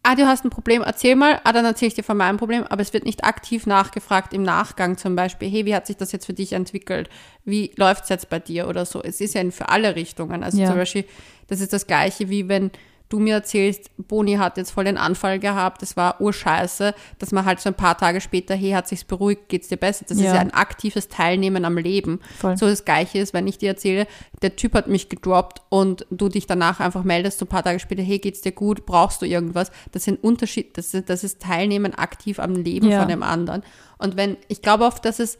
ah, 0.03 0.15
du 0.15 0.27
hast 0.27 0.45
ein 0.45 0.51
Problem, 0.51 0.83
erzähl 0.83 1.15
mal, 1.15 1.41
ah, 1.45 1.53
dann 1.53 1.65
erzähle 1.65 1.89
ich 1.89 1.95
dir 1.95 2.03
von 2.03 2.17
meinem 2.17 2.39
Problem, 2.39 2.65
aber 2.65 2.83
es 2.83 2.93
wird 2.93 3.05
nicht 3.05 3.25
aktiv 3.25 3.67
nachgefragt 3.67 4.33
im 4.33 4.43
Nachgang 4.43 4.97
zum 4.97 5.15
Beispiel, 5.15 5.51
hey, 5.51 5.67
wie 5.67 5.75
hat 5.75 5.87
sich 5.87 5.97
das 5.97 6.13
jetzt 6.13 6.27
für 6.27 6.33
dich 6.33 6.53
entwickelt? 6.53 7.09
Wie 7.45 7.73
läuft 7.77 8.05
es 8.05 8.09
jetzt 8.09 8.31
bei 8.31 8.39
dir 8.39 8.69
oder 8.69 8.87
so? 8.87 9.03
Es 9.03 9.21
ist 9.21 9.35
ja 9.35 9.51
für 9.51 9.69
alle 9.69 9.97
Richtungen. 9.97 10.43
Also 10.43 10.59
ja. 10.59 10.69
zum 10.69 10.77
Beispiel, 10.77 11.05
das 11.49 11.61
ist 11.61 11.73
das 11.73 11.87
Gleiche, 11.87 12.29
wie 12.29 12.49
wenn 12.49 12.71
du 13.11 13.19
mir 13.19 13.35
erzählst, 13.35 13.91
Boni 13.99 14.35
hat 14.35 14.57
jetzt 14.57 14.71
voll 14.71 14.85
den 14.85 14.97
Anfall 14.97 15.41
gehabt, 15.41 15.83
das 15.83 15.97
war 15.97 16.21
urscheiße, 16.21 16.95
dass 17.19 17.33
man 17.33 17.45
halt 17.45 17.61
so 17.61 17.69
ein 17.69 17.75
paar 17.75 17.99
Tage 17.99 18.21
später, 18.21 18.55
hey, 18.55 18.71
hat 18.71 18.89
sich's 18.89 19.05
beruhigt, 19.05 19.49
geht's 19.49 19.69
dir 19.69 19.77
besser. 19.77 20.07
Das 20.09 20.19
ja. 20.19 20.27
ist 20.29 20.35
ja 20.35 20.41
ein 20.41 20.55
aktives 20.55 21.09
Teilnehmen 21.09 21.65
am 21.65 21.77
Leben. 21.77 22.21
Voll. 22.39 22.57
So 22.57 22.67
das 22.67 22.85
Gleiche 22.85 23.19
ist, 23.19 23.35
wenn 23.35 23.49
ich 23.49 23.59
dir 23.59 23.71
erzähle, 23.71 24.07
der 24.43 24.55
Typ 24.57 24.75
hat 24.75 24.87
mich 24.87 25.09
gedroppt 25.09 25.61
und 25.69 26.07
du 26.11 26.29
dich 26.29 26.47
danach 26.47 26.79
einfach 26.79 27.03
meldest, 27.03 27.41
so 27.41 27.47
ein 27.47 27.49
paar 27.49 27.65
Tage 27.65 27.81
später, 27.81 28.03
hey, 28.03 28.21
geht's 28.21 28.43
dir 28.43 28.53
gut, 28.53 28.87
brauchst 28.87 29.21
du 29.21 29.27
irgendwas? 29.27 29.73
Das 29.91 30.05
sind 30.05 30.23
Unterschied, 30.23 30.79
das 30.79 30.95
ist, 30.95 31.11
das 31.11 31.25
ist 31.25 31.43
Teilnehmen 31.43 31.95
aktiv 31.95 32.39
am 32.39 32.55
Leben 32.55 32.89
ja. 32.89 33.01
von 33.01 33.09
dem 33.09 33.25
anderen. 33.25 33.65
Und 33.99 34.17
wenn, 34.17 34.37
ich 34.47 34.63
glaube 34.63 34.85
oft, 34.85 35.05
dass 35.05 35.19
es, 35.19 35.37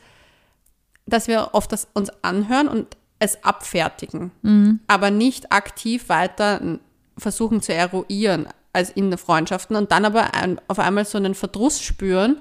dass 1.07 1.29
wir 1.29 1.51
oft 1.53 1.71
das 1.71 1.87
uns 1.95 2.11
anhören 2.23 2.67
und 2.67 2.97
es 3.21 3.45
abfertigen, 3.45 4.33
mhm. 4.43 4.81
aber 4.89 5.11
nicht 5.13 5.53
aktiv 5.53 6.09
weiter 6.09 6.81
versuchen 7.21 7.63
zu 7.63 7.73
eruieren 7.73 8.49
als 8.73 8.91
in 8.91 9.11
der 9.11 9.19
Freundschaften 9.19 9.77
und 9.77 9.91
dann 9.93 10.05
aber 10.05 10.35
ein, 10.35 10.61
auf 10.69 10.79
einmal 10.79 11.05
so 11.05 11.19
einen 11.19 11.35
Verdruss 11.35 11.83
spüren, 11.83 12.39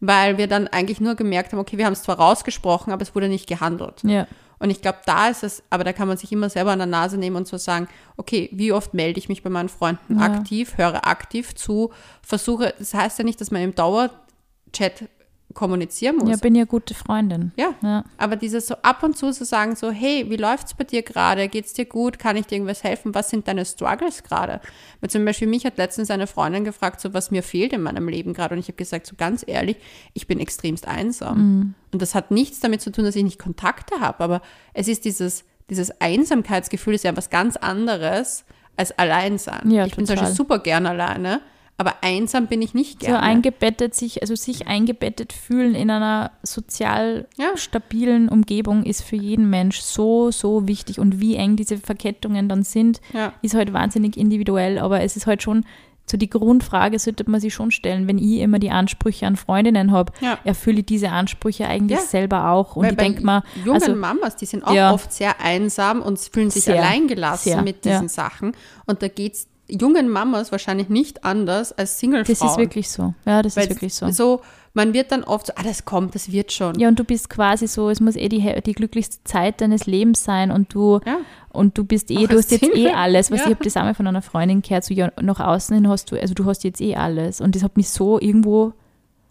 weil 0.00 0.38
wir 0.38 0.46
dann 0.46 0.68
eigentlich 0.68 1.00
nur 1.00 1.14
gemerkt 1.14 1.52
haben, 1.52 1.60
okay, 1.60 1.78
wir 1.78 1.86
haben 1.86 1.92
es 1.92 2.02
zwar 2.02 2.18
rausgesprochen, 2.18 2.92
aber 2.92 3.02
es 3.02 3.14
wurde 3.14 3.28
nicht 3.28 3.46
gehandelt. 3.46 4.02
Ja. 4.02 4.26
Und 4.58 4.68
ich 4.68 4.82
glaube, 4.82 4.98
da 5.06 5.28
ist 5.28 5.42
es, 5.42 5.62
aber 5.70 5.84
da 5.84 5.94
kann 5.94 6.06
man 6.06 6.18
sich 6.18 6.32
immer 6.32 6.50
selber 6.50 6.72
an 6.72 6.78
der 6.78 6.86
Nase 6.86 7.16
nehmen 7.16 7.36
und 7.36 7.48
so 7.48 7.56
sagen, 7.56 7.88
okay, 8.18 8.50
wie 8.52 8.72
oft 8.72 8.92
melde 8.92 9.18
ich 9.18 9.30
mich 9.30 9.42
bei 9.42 9.48
meinen 9.48 9.70
Freunden 9.70 10.18
ja. 10.18 10.26
aktiv, 10.26 10.76
höre 10.76 11.06
aktiv 11.06 11.54
zu, 11.54 11.92
versuche, 12.20 12.74
das 12.78 12.92
heißt 12.92 13.18
ja 13.18 13.24
nicht, 13.24 13.40
dass 13.40 13.50
man 13.50 13.62
im 13.62 13.74
Dauerchat 13.74 15.08
kommunizieren 15.54 16.16
muss. 16.16 16.30
Ja, 16.30 16.36
bin 16.36 16.54
ja 16.54 16.64
gute 16.64 16.94
Freundin. 16.94 17.52
Ja, 17.56 17.74
ja. 17.82 18.04
aber 18.18 18.36
dieses 18.36 18.66
so 18.66 18.76
ab 18.82 19.02
und 19.02 19.16
zu 19.16 19.32
zu 19.32 19.44
sagen, 19.44 19.74
so, 19.74 19.90
hey, 19.90 20.26
wie 20.28 20.36
läuft's 20.36 20.74
bei 20.74 20.84
dir 20.84 21.02
gerade? 21.02 21.48
Geht's 21.48 21.72
dir 21.72 21.84
gut? 21.84 22.18
Kann 22.18 22.36
ich 22.36 22.46
dir 22.46 22.56
irgendwas 22.56 22.84
helfen? 22.84 23.14
Was 23.14 23.30
sind 23.30 23.48
deine 23.48 23.64
Struggles 23.64 24.22
gerade? 24.22 24.60
Weil 25.00 25.10
zum 25.10 25.24
Beispiel 25.24 25.48
mich 25.48 25.64
hat 25.66 25.76
letztens 25.76 26.10
eine 26.10 26.26
Freundin 26.26 26.64
gefragt, 26.64 27.00
so, 27.00 27.12
was 27.14 27.30
mir 27.30 27.42
fehlt 27.42 27.72
in 27.72 27.82
meinem 27.82 28.08
Leben 28.08 28.32
gerade. 28.32 28.54
Und 28.54 28.60
ich 28.60 28.66
habe 28.66 28.76
gesagt, 28.76 29.06
so 29.06 29.16
ganz 29.16 29.44
ehrlich, 29.46 29.76
ich 30.14 30.26
bin 30.26 30.38
extremst 30.38 30.86
einsam. 30.86 31.38
Mhm. 31.38 31.74
Und 31.92 32.02
das 32.02 32.14
hat 32.14 32.30
nichts 32.30 32.60
damit 32.60 32.80
zu 32.80 32.92
tun, 32.92 33.04
dass 33.04 33.16
ich 33.16 33.24
nicht 33.24 33.38
Kontakte 33.38 34.00
habe, 34.00 34.22
aber 34.22 34.42
es 34.74 34.86
ist 34.86 35.04
dieses, 35.04 35.44
dieses 35.68 36.00
Einsamkeitsgefühl 36.00 36.94
ist 36.94 37.04
ja 37.04 37.16
was 37.16 37.30
ganz 37.30 37.56
anderes 37.56 38.44
als 38.76 38.96
Alleinsein. 38.98 39.70
Ja, 39.70 39.84
ich 39.84 39.92
total. 39.92 39.96
bin 39.96 40.06
zum 40.06 40.16
Beispiel 40.16 40.34
super 40.34 40.58
gern 40.60 40.86
alleine 40.86 41.40
aber 41.80 41.94
einsam 42.02 42.46
bin 42.46 42.60
ich 42.60 42.74
nicht 42.74 43.00
gerne. 43.00 43.16
So 43.16 43.22
eingebettet 43.22 43.94
sich, 43.94 44.20
also 44.20 44.34
sich 44.34 44.68
eingebettet 44.68 45.32
fühlen 45.32 45.74
in 45.74 45.90
einer 45.90 46.30
sozial 46.42 47.26
ja. 47.38 47.56
stabilen 47.56 48.28
Umgebung 48.28 48.84
ist 48.84 49.00
für 49.00 49.16
jeden 49.16 49.48
Mensch 49.48 49.80
so, 49.80 50.30
so 50.30 50.68
wichtig. 50.68 50.98
Und 50.98 51.20
wie 51.20 51.36
eng 51.36 51.56
diese 51.56 51.78
Verkettungen 51.78 52.50
dann 52.50 52.64
sind, 52.64 53.00
ja. 53.14 53.32
ist 53.40 53.54
halt 53.54 53.72
wahnsinnig 53.72 54.18
individuell. 54.18 54.78
Aber 54.78 55.00
es 55.00 55.16
ist 55.16 55.26
halt 55.26 55.42
schon 55.42 55.64
so 56.04 56.16
die 56.18 56.28
Grundfrage 56.28 56.98
sollte 56.98 57.30
man 57.30 57.40
sich 57.40 57.54
schon 57.54 57.70
stellen, 57.70 58.08
wenn 58.08 58.18
ich 58.18 58.40
immer 58.40 58.58
die 58.58 58.70
Ansprüche 58.70 59.26
an 59.26 59.36
Freundinnen 59.36 59.92
habe, 59.92 60.12
ja. 60.20 60.38
erfülle 60.44 60.80
ich 60.80 60.86
diese 60.86 61.10
Ansprüche 61.10 61.66
eigentlich 61.66 62.00
ja. 62.00 62.04
selber 62.04 62.50
auch. 62.50 62.76
Und 62.76 62.84
Weil 62.84 62.92
ich 62.92 62.98
denke 62.98 63.24
mal. 63.24 63.42
Jungen 63.64 63.80
also, 63.80 63.94
Mamas, 63.94 64.36
die 64.36 64.46
sind 64.46 64.66
auch 64.66 64.74
ja. 64.74 64.92
oft 64.92 65.12
sehr 65.12 65.40
einsam 65.40 66.02
und 66.02 66.18
fühlen 66.18 66.50
sich 66.50 66.64
sehr, 66.64 66.82
alleingelassen 66.82 67.52
sehr, 67.52 67.62
mit 67.62 67.84
diesen 67.84 68.08
Sachen. 68.08 68.52
Und 68.86 69.02
da 69.02 69.08
geht 69.08 69.34
es 69.34 69.48
jungen 69.70 70.08
Mamas 70.08 70.52
wahrscheinlich 70.52 70.88
nicht 70.88 71.24
anders 71.24 71.72
als 71.72 71.98
Single-Frauen. 71.98 72.36
Das 72.38 72.50
ist 72.52 72.58
wirklich 72.58 72.90
so. 72.90 73.14
Ja, 73.26 73.42
das 73.42 73.56
Weil 73.56 73.64
ist 73.64 73.70
wirklich 73.70 73.94
so. 73.94 74.10
So, 74.10 74.40
man 74.74 74.94
wird 74.94 75.10
dann 75.12 75.24
oft 75.24 75.46
so, 75.46 75.52
ah, 75.56 75.62
das 75.62 75.84
kommt, 75.84 76.14
das 76.14 76.30
wird 76.30 76.52
schon. 76.52 76.78
Ja, 76.78 76.88
und 76.88 76.98
du 76.98 77.04
bist 77.04 77.30
quasi 77.30 77.66
so, 77.66 77.90
es 77.90 78.00
muss 78.00 78.16
eh 78.16 78.28
die, 78.28 78.54
die 78.64 78.72
glücklichste 78.72 79.22
Zeit 79.24 79.60
deines 79.60 79.86
Lebens 79.86 80.22
sein 80.22 80.50
und 80.50 80.72
du, 80.74 81.00
ja. 81.04 81.18
und 81.50 81.76
du 81.76 81.84
bist 81.84 82.10
eh, 82.10 82.18
Auch 82.18 82.28
du 82.28 82.38
hast 82.38 82.50
jetzt 82.50 82.74
eh 82.74 82.90
alles. 82.90 83.30
Was 83.30 83.40
ja. 83.40 83.46
ich 83.46 83.52
habe 83.52 83.64
das 83.64 83.76
einmal 83.76 83.94
von 83.94 84.06
einer 84.06 84.22
Freundin 84.22 84.62
gehört, 84.62 84.84
so 84.84 84.94
ja, 84.94 85.10
nach 85.20 85.40
außen 85.40 85.74
hin 85.74 85.88
hast 85.88 86.12
du, 86.12 86.20
also 86.20 86.34
du 86.34 86.44
hast 86.44 86.64
jetzt 86.64 86.80
eh 86.80 86.94
alles. 86.94 87.40
Und 87.40 87.56
das 87.56 87.62
hat 87.62 87.76
mich 87.76 87.88
so 87.88 88.20
irgendwo 88.20 88.72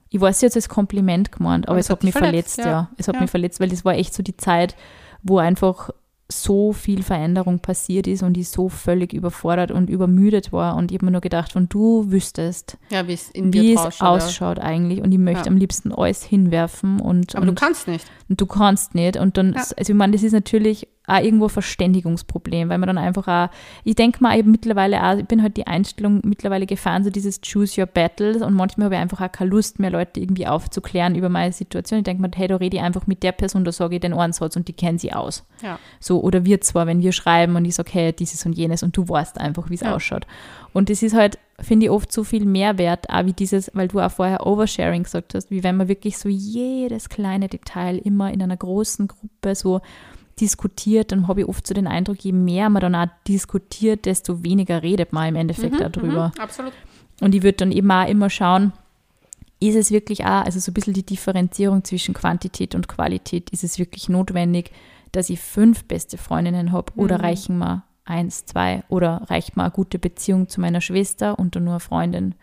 ich 0.09 0.19
weiß 0.19 0.41
jetzt 0.41 0.55
als 0.55 0.69
Kompliment 0.69 1.31
gemeint, 1.31 1.67
aber, 1.67 1.73
aber 1.73 1.79
es 1.79 1.89
hat 1.89 2.03
mich 2.03 2.13
verletzt, 2.13 2.55
verletzt 2.55 2.57
ja. 2.57 2.65
ja. 2.65 2.89
Es 2.97 3.07
hat 3.07 3.15
ja. 3.15 3.21
mich 3.21 3.29
verletzt, 3.29 3.59
weil 3.59 3.69
das 3.69 3.85
war 3.85 3.93
echt 3.93 4.13
so 4.13 4.23
die 4.23 4.35
Zeit, 4.35 4.75
wo 5.21 5.37
einfach 5.37 5.91
so 6.31 6.73
viel 6.73 7.01
Veränderung 7.01 7.59
passiert 7.59 8.05
ist 8.05 8.21
und 8.21 8.37
ich 8.37 8.49
so 8.49 8.69
völlig 8.69 9.13
überfordert 9.13 9.71
und 9.71 9.89
übermüdet 9.89 10.51
war. 10.51 10.75
Und 10.75 10.91
ich 10.91 10.97
habe 10.97 11.05
mir 11.05 11.11
nur 11.11 11.21
gedacht, 11.21 11.55
wenn 11.55 11.67
du 11.67 12.11
wüsstest, 12.11 12.77
ja, 12.89 13.07
wie 13.07 13.73
es 13.73 14.01
ausschaut 14.01 14.57
ja. 14.59 14.63
eigentlich 14.63 15.01
und 15.01 15.11
ich 15.11 15.17
möchte 15.17 15.45
ja. 15.45 15.47
am 15.47 15.57
liebsten 15.57 15.91
alles 15.91 16.23
hinwerfen. 16.23 16.99
Und, 16.99 17.35
Aber 17.35 17.47
und, 17.47 17.55
du 17.59 17.65
kannst 17.65 17.87
nicht. 17.87 18.05
Und 18.29 18.39
du 18.39 18.45
kannst 18.45 18.93
nicht. 18.93 19.17
Und 19.17 19.37
dann, 19.37 19.55
also 19.55 19.73
ich 19.79 19.93
meine, 19.93 20.13
das 20.13 20.23
ist 20.23 20.33
natürlich 20.33 20.87
auch 21.09 21.23
irgendwo 21.23 21.45
ein 21.45 21.49
Verständigungsproblem, 21.49 22.69
weil 22.69 22.77
man 22.77 22.87
dann 22.87 22.97
einfach 22.97 23.27
auch, 23.27 23.53
ich 23.83 23.95
denke 23.95 24.21
mal 24.21 24.37
eben 24.37 24.51
mittlerweile 24.51 25.03
auch, 25.03 25.17
ich 25.17 25.25
bin 25.25 25.41
halt 25.41 25.57
die 25.57 25.67
Einstellung 25.67 26.21
mittlerweile 26.23 26.65
gefahren, 26.65 27.03
so 27.03 27.09
dieses 27.09 27.41
Choose 27.41 27.81
Your 27.81 27.87
Battles 27.87 28.41
und 28.41 28.53
manchmal 28.53 28.85
habe 28.85 28.95
ich 28.95 29.01
einfach 29.01 29.21
auch 29.21 29.31
keine 29.31 29.49
Lust 29.49 29.79
mehr, 29.79 29.89
Leute 29.89 30.19
irgendwie 30.19 30.47
aufzuklären 30.47 31.15
über 31.15 31.29
meine 31.29 31.51
Situation. 31.51 31.99
Ich 31.99 32.03
denke 32.03 32.21
mir, 32.21 32.31
hey, 32.35 32.47
da 32.47 32.57
rede 32.57 32.77
ich 32.77 32.83
einfach 32.83 33.07
mit 33.07 33.23
der 33.23 33.31
Person, 33.31 33.63
da 33.63 33.71
sage 33.71 33.95
ich 33.95 34.01
den 34.01 34.13
Ohrensatz 34.13 34.55
und 34.55 34.67
die 34.67 34.73
kennen 34.73 34.97
sie 34.97 35.13
aus. 35.13 35.45
Ja. 35.61 35.79
So, 35.99 36.21
oder 36.21 36.45
wir 36.45 36.61
zwar, 36.61 36.87
wenn 36.87 37.01
wir 37.01 37.11
schreiben 37.11 37.55
und 37.55 37.65
ich 37.65 37.75
sage, 37.75 37.89
hey, 37.91 38.13
dieses 38.13 38.45
und 38.45 38.53
jenes 38.53 38.83
und 38.83 38.95
du 38.95 39.07
weißt 39.07 39.39
einfach, 39.39 39.69
wie 39.69 39.75
es 39.75 39.81
ja. 39.81 39.95
ausschaut. 39.95 40.25
Und 40.73 40.89
das 40.89 41.01
ist 41.01 41.15
halt, 41.15 41.39
finde 41.59 41.87
ich, 41.87 41.91
oft 41.91 42.11
so 42.11 42.23
viel 42.23 42.45
Mehrwert, 42.45 43.09
auch 43.09 43.25
wie 43.25 43.33
dieses, 43.33 43.71
weil 43.73 43.87
du 43.87 43.99
auch 43.99 44.11
vorher 44.11 44.45
Oversharing 44.45 45.03
gesagt 45.03 45.33
hast, 45.33 45.49
wie 45.51 45.63
wenn 45.63 45.77
man 45.77 45.87
wirklich 45.87 46.17
so 46.17 46.29
jedes 46.29 47.09
kleine 47.09 47.47
Detail 47.47 47.97
immer 47.97 48.31
in 48.31 48.41
einer 48.41 48.57
großen 48.57 49.07
Gruppe 49.07 49.55
so 49.55 49.81
diskutiert, 50.39 51.11
dann 51.11 51.27
habe 51.27 51.41
ich 51.41 51.47
oft 51.47 51.65
so 51.65 51.73
den 51.73 51.87
Eindruck, 51.87 52.23
je 52.23 52.31
mehr 52.31 52.69
man 52.69 52.81
dann 52.81 52.95
auch 52.95 53.07
diskutiert, 53.27 54.05
desto 54.05 54.43
weniger 54.43 54.81
redet 54.83 55.13
man 55.13 55.29
im 55.29 55.35
Endeffekt 55.35 55.75
mhm, 55.75 55.91
darüber. 55.91 56.31
Mhm, 56.35 56.41
absolut. 56.41 56.73
Und 57.21 57.35
ich 57.35 57.43
würde 57.43 57.57
dann 57.57 57.71
eben 57.71 57.91
auch 57.91 58.07
immer 58.07 58.29
schauen, 58.29 58.73
ist 59.59 59.75
es 59.75 59.91
wirklich 59.91 60.23
auch, 60.23 60.45
also 60.45 60.59
so 60.59 60.71
ein 60.71 60.73
bisschen 60.73 60.93
die 60.93 61.05
Differenzierung 61.05 61.83
zwischen 61.83 62.13
Quantität 62.13 62.75
und 62.75 62.87
Qualität, 62.87 63.49
ist 63.49 63.63
es 63.63 63.77
wirklich 63.77 64.07
notwendig, 64.07 64.71
dass 65.11 65.29
ich 65.29 65.39
fünf 65.39 65.83
beste 65.85 66.17
Freundinnen 66.17 66.71
habe 66.71 66.93
oder 66.95 67.17
mhm. 67.17 67.23
reichen 67.23 67.57
mir 67.57 67.83
eins, 68.05 68.45
zwei 68.45 68.83
oder 68.89 69.23
reicht 69.27 69.57
mir 69.57 69.63
eine 69.63 69.71
gute 69.71 69.99
Beziehung 69.99 70.47
zu 70.47 70.61
meiner 70.61 70.81
Schwester 70.81 71.37
und 71.37 71.55
dann 71.55 71.65
nur 71.65 71.73
eine 71.73 71.79
Freundin? 71.79 72.35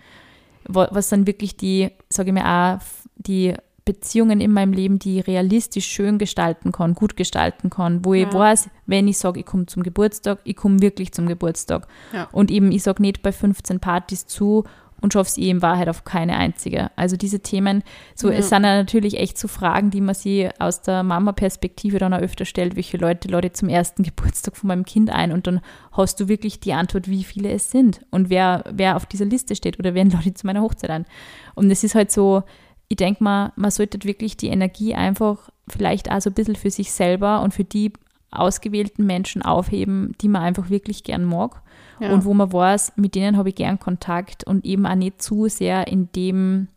Was 0.65 1.09
dann 1.09 1.27
wirklich 1.27 1.57
die, 1.57 1.91
sage 2.09 2.31
ich 2.31 2.35
mir 2.35 2.47
auch, 2.47 2.79
die 3.17 3.55
Beziehungen 3.87 4.41
in 4.41 4.53
meinem 4.53 4.73
Leben, 4.73 4.99
die 4.99 5.21
ich 5.21 5.27
realistisch 5.27 5.87
schön 5.87 6.19
gestalten 6.19 6.73
kann, 6.73 6.95
gut 6.95 7.17
gestalten 7.17 7.71
kann, 7.71 8.05
wo 8.05 8.13
ja. 8.13 8.27
ich 8.27 8.35
weiß, 8.35 8.69
wenn 8.85 9.09
ich 9.09 9.17
sage, 9.17 9.41
ich 9.41 9.47
komme 9.47 9.65
zum 9.67 9.83
Geburtstag, 9.83 10.41
ich 10.45 10.57
komme 10.57 10.83
wirklich 10.83 11.13
zum 11.13 11.27
Geburtstag. 11.27 11.87
Ja. 12.13 12.29
Und 12.33 12.51
eben, 12.51 12.73
ich 12.73 12.83
sage 12.83 13.01
nicht 13.01 13.23
bei 13.23 13.33
15 13.33 13.81
Partys 13.81 14.27
zu 14.27 14.65
und 15.01 15.13
schaffe 15.13 15.29
es 15.29 15.39
eh 15.39 15.51
in 15.51 15.63
Wahrheit 15.63 15.89
auf 15.89 16.05
keine 16.05 16.37
einzige. 16.37 16.91
Also 16.97 17.17
diese 17.17 17.41
Themen, 17.41 17.85
so 18.17 18.29
ja. 18.29 18.39
es 18.39 18.49
sind 18.49 18.65
ja 18.65 18.77
natürlich 18.77 19.19
echt 19.19 19.39
so 19.39 19.47
Fragen, 19.47 19.91
die 19.91 20.01
man 20.01 20.17
sich 20.17 20.49
aus 20.59 20.83
der 20.83 21.05
Mama-Perspektive 21.05 21.99
dann 21.99 22.13
auch 22.13 22.19
öfter 22.19 22.45
stellt, 22.45 22.75
welche 22.75 22.97
Leute 22.97 23.29
lade 23.29 23.47
ich 23.47 23.53
zum 23.53 23.69
ersten 23.69 24.03
Geburtstag 24.05 24.57
von 24.57 24.69
meinem 24.69 24.85
Kind 24.85 25.11
ein 25.11 25.31
und 25.31 25.47
dann 25.47 25.61
hast 25.93 26.19
du 26.19 26.29
wirklich 26.29 26.59
die 26.59 26.73
Antwort, 26.73 27.09
wie 27.09 27.23
viele 27.23 27.51
es 27.51 27.71
sind 27.71 28.01
und 28.11 28.31
wer, 28.31 28.65
wer 28.73 28.97
auf 28.97 29.07
dieser 29.07 29.27
Liste 29.27 29.55
steht 29.55 29.79
oder 29.79 29.95
wen 29.95 30.11
lade 30.11 30.29
ich 30.29 30.35
zu 30.35 30.47
meiner 30.47 30.63
Hochzeit 30.63 30.91
ein. 30.91 31.07
Und 31.55 31.71
es 31.71 31.85
ist 31.85 31.95
halt 31.95 32.11
so, 32.11 32.43
ich 32.89 32.97
denke 32.97 33.23
mal, 33.23 33.53
man 33.57 33.71
sollte 33.71 34.05
wirklich 34.05 34.37
die 34.37 34.49
Energie 34.49 34.95
einfach 34.95 35.51
vielleicht 35.69 36.11
auch 36.11 36.21
so 36.21 36.31
ein 36.31 36.35
bisschen 36.35 36.57
für 36.57 36.71
sich 36.71 36.93
selber 36.93 37.43
und 37.43 37.53
für 37.53 37.65
die 37.65 37.93
ausgewählten 38.31 39.07
Menschen 39.07 39.43
aufheben, 39.43 40.13
die 40.21 40.29
man 40.29 40.43
einfach 40.43 40.71
wirklich 40.71 41.05
gern 41.05 41.25
mag 41.25 41.63
ja. 42.01 42.13
und 42.13 42.25
wo 42.25 42.35
man 42.35 42.53
weiß, 42.53 42.93
mit 42.97 43.15
denen 43.15 43.37
habe 43.37 43.49
ich 43.49 43.55
gern 43.55 43.81
Kontakt 43.81 44.45
und 44.45 44.65
eben 44.65 44.87
auch 44.87 44.95
nicht 44.95 45.23
zu 45.23 45.49
sehr 45.49 45.89
in 45.89 46.11
dem 46.13 46.69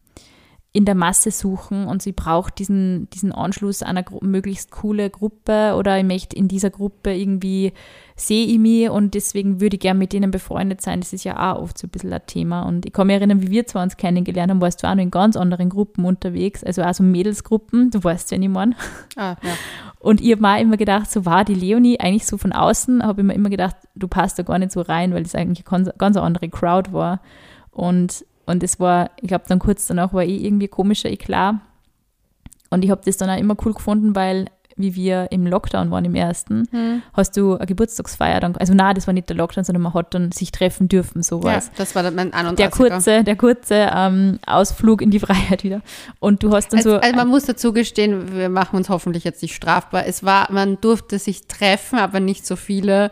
in 0.72 0.86
der 0.86 0.94
Masse 0.94 1.32
suchen 1.32 1.88
und 1.88 2.04
sie 2.04 2.12
braucht 2.12 2.60
diesen, 2.60 3.10
diesen 3.10 3.32
Anschluss 3.32 3.82
an 3.82 3.98
eine 3.98 4.06
möglichst 4.22 4.70
coole 4.70 5.10
Gruppe 5.10 5.74
oder 5.76 5.98
ich 5.98 6.04
möchte 6.04 6.36
in 6.36 6.48
dieser 6.48 6.70
Gruppe 6.70 7.12
irgendwie 7.12 7.74
sehe 8.16 8.46
ich 8.46 8.60
mich 8.60 8.88
und 8.88 9.16
deswegen 9.16 9.62
würde 9.62 9.78
ich 9.78 9.80
gerne 9.80 9.98
mit 9.98 10.14
denen 10.14 10.30
befreundet 10.30 10.82
sein. 10.82 11.00
Das 11.00 11.12
ist 11.12 11.24
ja 11.24 11.54
auch 11.54 11.62
oft 11.62 11.78
so 11.78 11.88
ein 11.88 11.90
bisschen 11.90 12.14
ein 12.14 12.22
Thema. 12.28 12.64
Und 12.64 12.86
ich 12.86 12.94
kann 12.94 13.08
mich 13.08 13.16
erinnern, 13.16 13.42
wie 13.42 13.50
wir 13.50 13.66
zwei 13.66 13.82
uns 13.82 13.98
kennengelernt 13.98 14.52
haben, 14.52 14.62
warst 14.62 14.84
du 14.84 14.88
auch 14.88 14.94
noch 14.94 15.02
in 15.02 15.10
ganz 15.10 15.36
anderen 15.36 15.70
Gruppen 15.70 16.06
unterwegs, 16.06 16.64
also 16.64 16.84
auch 16.84 16.94
so 16.94 17.02
Mädelsgruppen, 17.02 17.90
du 17.90 18.04
weißt, 18.04 18.30
wenn 18.32 18.44
ich 18.44 18.50
meine. 18.50 18.76
Ah, 19.16 19.38
ja. 19.42 19.54
Und 20.00 20.22
ich 20.22 20.32
habe 20.32 20.42
mir 20.42 20.62
immer 20.62 20.78
gedacht, 20.78 21.10
so 21.10 21.26
war 21.26 21.46
die 21.46 21.56
Leonie 21.56 22.00
eigentlich 22.00 22.28
so 22.28 22.38
von 22.38 22.54
außen, 22.54 23.04
habe 23.04 23.22
ich 23.22 23.28
mir 23.28 23.34
immer 23.34 23.50
gedacht, 23.50 23.76
du 23.96 24.08
passt 24.08 24.38
da 24.38 24.44
gar 24.44 24.60
nicht 24.60 24.72
so 24.72 24.82
rein, 24.82 25.14
weil 25.14 25.24
das 25.24 25.36
eigentlich 25.36 25.66
eine 25.68 25.84
ganz, 25.84 25.98
ganz 25.98 26.16
andere 26.16 26.48
Crowd 26.48 26.94
war. 26.94 27.22
Und 27.72 28.24
und 28.50 28.64
es 28.64 28.80
war, 28.80 29.12
ich 29.22 29.28
glaube, 29.28 29.46
dann 29.48 29.60
kurz 29.60 29.86
danach 29.86 30.12
war 30.12 30.24
ich 30.24 30.44
irgendwie 30.44 30.68
komischer 30.68 31.10
Eklat. 31.10 31.56
Und 32.72 32.84
ich 32.84 32.92
habe 32.92 33.02
das 33.06 33.18
dann 33.18 33.30
auch 33.30 33.38
immer 33.38 33.56
cool 33.64 33.74
gefunden, 33.74 34.16
weil 34.16 34.48
wie 34.76 34.96
wir 34.96 35.28
im 35.32 35.46
Lockdown 35.46 35.92
waren 35.92 36.06
im 36.06 36.16
ersten, 36.16 36.68
hm. 36.72 37.02
hast 37.14 37.36
du 37.36 37.56
eine 37.56 37.66
Geburtstagsfeier 37.66 38.40
dann, 38.40 38.56
also 38.56 38.74
nein, 38.74 38.96
das 38.96 39.08
war 39.08 39.14
nicht 39.14 39.28
der 39.28 39.36
Lockdown, 39.36 39.66
sondern 39.66 39.84
man 39.84 39.94
hat 39.94 40.14
dann 40.14 40.32
sich 40.32 40.52
treffen 40.52 40.88
dürfen, 40.88 41.22
sowas. 41.22 41.68
Ja, 41.68 41.72
das 41.76 41.96
war 41.96 42.04
dann 42.04 42.16
mein 42.16 42.34
31 42.34 42.56
Der 42.56 42.70
kurze, 42.72 43.24
der 43.24 43.36
kurze 43.36 43.92
ähm, 43.94 44.40
Ausflug 44.48 45.02
in 45.02 45.12
die 45.12 45.20
Freiheit 45.20 45.64
wieder. 45.64 45.82
Und 46.20 46.42
du 46.44 46.54
hast 46.54 46.70
dann 46.70 46.80
also, 46.80 46.92
so. 46.92 46.98
Also 46.98 47.16
man 47.16 47.28
muss 47.28 47.44
dazu 47.44 47.74
gestehen, 47.74 48.36
wir 48.36 48.50
machen 48.50 48.78
uns 48.78 48.90
hoffentlich 48.90 49.26
jetzt 49.26 49.42
nicht 49.42 49.54
strafbar. 49.54 50.06
Es 50.08 50.24
war, 50.24 50.50
man 50.52 50.80
durfte 50.80 51.20
sich 51.20 51.48
treffen, 51.48 52.00
aber 52.00 52.20
nicht 52.20 52.48
so 52.48 52.56
viele. 52.56 53.12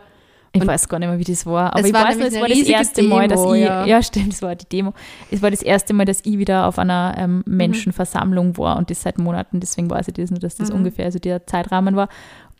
Ich 0.52 0.62
und 0.62 0.66
weiß 0.66 0.88
gar 0.88 0.98
nicht 0.98 1.08
mehr, 1.08 1.18
wie 1.18 1.24
das 1.24 1.44
war. 1.44 1.74
Aber 1.74 1.86
ich 1.86 1.92
weiß 1.92 2.16
nur, 2.16 2.26
es 2.26 2.40
war 2.40 2.48
das 2.48 2.58
erste 2.58 3.02
Demo, 3.02 3.16
Mal, 3.16 3.28
dass 3.28 3.44
ich, 3.44 3.60
ja. 3.60 3.84
ja. 3.86 4.02
stimmt, 4.02 4.32
es 4.32 4.42
war 4.42 4.56
die 4.56 4.66
Demo. 4.66 4.94
Es 5.30 5.42
war 5.42 5.50
das 5.50 5.62
erste 5.62 5.92
Mal, 5.92 6.06
dass 6.06 6.20
ich 6.24 6.38
wieder 6.38 6.66
auf 6.66 6.78
einer 6.78 7.14
ähm, 7.18 7.42
mhm. 7.44 7.56
Menschenversammlung 7.56 8.56
war 8.56 8.76
und 8.78 8.90
das 8.90 9.02
seit 9.02 9.18
Monaten, 9.18 9.60
deswegen 9.60 9.90
weiß 9.90 10.08
ich 10.08 10.14
das 10.14 10.30
nur, 10.30 10.40
dass 10.40 10.56
das 10.56 10.70
mhm. 10.70 10.76
ungefähr 10.76 11.12
so 11.12 11.18
der 11.18 11.46
Zeitrahmen 11.46 11.96
war. 11.96 12.08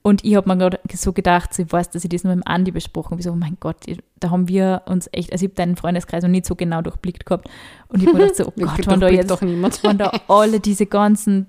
Und 0.02 0.24
ich 0.24 0.36
habe 0.36 0.48
mir 0.48 0.56
gerade 0.56 0.78
so 0.94 1.12
gedacht, 1.12 1.58
ich 1.58 1.70
weiß, 1.70 1.90
dass 1.90 2.04
ich 2.04 2.10
das 2.10 2.24
nur 2.24 2.34
mit 2.34 2.44
dem 2.44 2.50
Andi 2.50 2.70
besprochen 2.70 3.10
habe. 3.12 3.20
Ich 3.20 3.26
so, 3.26 3.32
oh 3.32 3.36
mein 3.36 3.56
Gott, 3.60 3.76
da 4.20 4.30
haben 4.30 4.48
wir 4.48 4.82
uns 4.86 5.08
echt, 5.12 5.32
also 5.32 5.44
ich 5.44 5.50
habe 5.50 5.56
deinen 5.56 5.76
Freundeskreis 5.76 6.22
noch 6.22 6.30
nicht 6.30 6.46
so 6.46 6.54
genau 6.54 6.82
durchblickt 6.82 7.26
gehabt. 7.26 7.48
Und 7.88 8.00
ich 8.00 8.08
habe 8.08 8.18
mir 8.18 8.24
gedacht, 8.24 8.36
so, 8.36 8.46
oh 8.46 8.52
Gott, 8.56 8.86
wenn 8.86 9.00
da 9.00 9.08
jetzt, 9.08 9.42
wenn 9.82 9.98
da 9.98 10.12
alle 10.28 10.60
diese 10.60 10.86
ganzen 10.86 11.46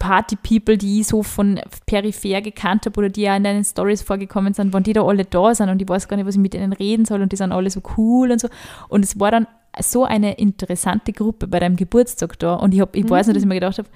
Party-People, 0.00 0.78
die 0.78 1.00
ich 1.00 1.06
so 1.06 1.22
von 1.22 1.60
peripher 1.86 2.40
gekannt 2.40 2.86
habe 2.86 2.98
oder 2.98 3.08
die 3.10 3.22
ja 3.22 3.36
in 3.36 3.44
deinen 3.44 3.62
Stories 3.62 4.02
vorgekommen 4.02 4.54
sind, 4.54 4.72
wenn 4.72 4.82
die 4.82 4.94
da 4.94 5.04
alle 5.04 5.24
da 5.24 5.54
sind 5.54 5.68
und 5.68 5.80
ich 5.80 5.88
weiß 5.88 6.08
gar 6.08 6.16
nicht, 6.16 6.26
was 6.26 6.34
ich 6.34 6.40
mit 6.40 6.54
denen 6.54 6.72
reden 6.72 7.04
soll 7.04 7.22
und 7.22 7.30
die 7.30 7.36
sind 7.36 7.52
alle 7.52 7.70
so 7.70 7.80
cool 7.96 8.32
und 8.32 8.40
so. 8.40 8.48
Und 8.88 9.04
es 9.04 9.20
war 9.20 9.30
dann 9.30 9.46
so 9.78 10.04
eine 10.04 10.34
interessante 10.38 11.12
Gruppe 11.12 11.46
bei 11.46 11.60
deinem 11.60 11.76
Geburtstag 11.76 12.38
da 12.38 12.54
und 12.54 12.74
ich, 12.74 12.80
hab, 12.80 12.96
ich 12.96 13.04
mhm. 13.04 13.10
weiß 13.10 13.28
noch, 13.28 13.34
dass 13.34 13.42
ich 13.42 13.48
mir 13.48 13.54
gedacht 13.54 13.78
habe, 13.78 13.88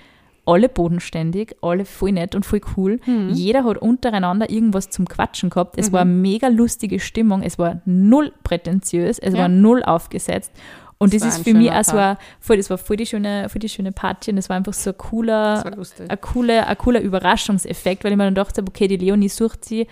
alle 0.46 0.68
bodenständig, 0.68 1.57
alle 1.62 1.86
voll 1.86 2.12
nett 2.12 2.34
und 2.34 2.44
voll 2.44 2.61
cool. 2.76 3.00
Mhm. 3.07 3.30
Jeder 3.30 3.64
hat 3.64 3.78
untereinander 3.78 4.50
irgendwas 4.50 4.90
zum 4.90 5.09
Quatschen 5.09 5.48
gehabt. 5.48 5.78
Es 5.78 5.88
mhm. 5.88 5.92
war 5.94 6.00
eine 6.02 6.11
mega 6.11 6.48
lustige 6.48 7.00
Stimmung. 7.00 7.42
Es 7.42 7.59
war 7.59 7.80
null 7.86 8.30
prätentiös. 8.44 9.18
Es 9.18 9.32
ja. 9.32 9.40
war 9.40 9.48
null 9.48 9.82
aufgesetzt. 9.82 10.52
Und 10.99 11.12
das, 11.12 11.22
das 11.22 11.38
ist 11.38 11.45
für 11.45 11.55
mich 11.55 11.70
auch 11.70 11.84
so 11.84 11.97
ein, 11.97 12.16
voll, 12.40 12.57
das 12.57 12.70
war 12.70 12.78
voll 12.78 12.97
die 12.97 13.07
schöne, 13.07 13.49
voll 13.49 13.59
die 13.59 13.68
schöne 13.68 13.92
Party 13.92 14.30
und 14.30 14.36
das 14.36 14.49
war 14.49 14.57
einfach 14.57 14.72
so 14.72 14.90
ein 14.90 14.99
cooler, 14.99 15.64
ein 16.09 16.20
cooler, 16.20 16.66
ein 16.66 16.78
cooler 16.78 17.01
Überraschungseffekt, 17.01 18.05
weil 18.05 18.12
ich 18.12 18.18
mir 18.18 18.24
dann 18.24 18.34
dachte, 18.34 18.62
okay, 18.66 18.88
die 18.88 18.97
Leonie 18.97 19.28
sucht 19.28 19.64
sie 19.64 19.86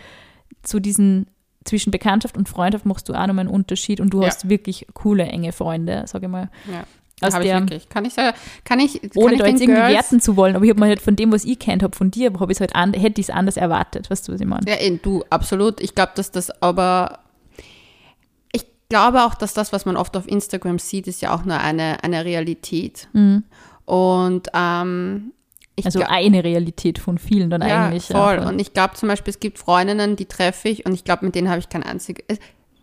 zu 0.62 0.80
diesen 0.80 1.26
zwischen 1.64 1.90
Bekanntschaft 1.90 2.36
und 2.36 2.48
Freundschaft 2.48 2.86
machst 2.86 3.09
du 3.09 3.14
auch 3.14 3.26
nochmal 3.26 3.46
einen 3.46 3.55
Unterschied 3.55 4.00
und 4.00 4.11
du 4.11 4.20
ja. 4.20 4.28
hast 4.28 4.48
wirklich 4.48 4.86
coole, 4.94 5.24
enge 5.24 5.53
Freunde, 5.53 6.05
sage 6.07 6.26
ich 6.26 6.32
mal. 6.32 6.50
Ja. 6.70 6.84
Aus 7.24 7.34
der, 7.34 7.42
ich 7.42 7.53
wirklich. 7.53 7.88
Kann 7.88 8.05
ich 8.05 8.16
kann 8.16 8.80
ich, 8.80 9.00
kann 9.00 9.11
ohne 9.14 9.34
ich 9.34 9.38
da 9.38 9.46
jetzt 9.46 9.61
irgendwie 9.61 9.80
Girls 9.80 9.94
werten 9.94 10.20
zu 10.20 10.36
wollen, 10.36 10.57
aber 10.57 10.64
ich 10.64 10.70
habe 10.70 10.80
mal 10.80 10.88
halt 10.88 11.00
von 11.00 11.14
dem, 11.14 11.30
was 11.30 11.44
ich 11.44 11.59
kennt 11.59 11.84
habe, 11.84 11.96
von 11.96 12.11
dir, 12.11 12.32
habe 12.40 12.50
ich 12.50 12.59
halt 12.59 12.74
an, 12.74 12.92
hätte 12.94 13.20
ich 13.20 13.28
es 13.28 13.30
anders 13.30 13.57
erwartet, 13.57 14.11
weißt 14.11 14.26
du, 14.26 14.32
was 14.32 14.40
ich 14.40 14.46
meine? 14.46 14.68
Ja, 14.68 14.76
du, 15.03 15.22
absolut. 15.30 15.80
Ich 15.80 15.94
glaube, 15.94 16.12
dass 16.16 16.32
das 16.32 16.50
aber 16.62 17.20
glaube 18.93 19.24
auch, 19.24 19.34
dass 19.34 19.55
das, 19.55 19.72
was 19.72 19.86
man 19.86 19.97
oft 19.97 20.14
auf 20.18 20.28
Instagram 20.28 20.78
sieht, 20.78 21.07
ist 21.07 21.22
ja 21.22 21.34
auch 21.34 21.47
nur 21.47 21.59
eine, 21.59 22.05
eine 22.05 22.26
Realität. 22.26 23.09
Mhm. 23.14 23.45
Und 23.86 24.49
ähm, 24.53 25.32
also 25.82 26.03
eine 26.03 26.45
Realität 26.45 26.99
von 26.99 27.16
vielen 27.16 27.49
dann 27.49 27.62
ja, 27.62 27.86
eigentlich. 27.86 28.09
Voll. 28.09 28.34
Ja, 28.34 28.49
Und 28.51 28.61
ich 28.61 28.74
glaube 28.74 28.93
zum 28.93 29.09
Beispiel, 29.09 29.30
es 29.30 29.40
gibt 29.40 29.59
Freundinnen, 29.59 30.16
die 30.16 30.26
treffe 30.26 30.68
ich 30.68 30.84
und 30.84 30.93
ich 30.93 31.05
glaube, 31.05 31.24
mit 31.24 31.34
denen 31.34 31.49
habe 31.49 31.59
ich 31.59 31.70
kein 31.70 31.82
einziges. 31.82 32.22
Äh, 32.28 32.36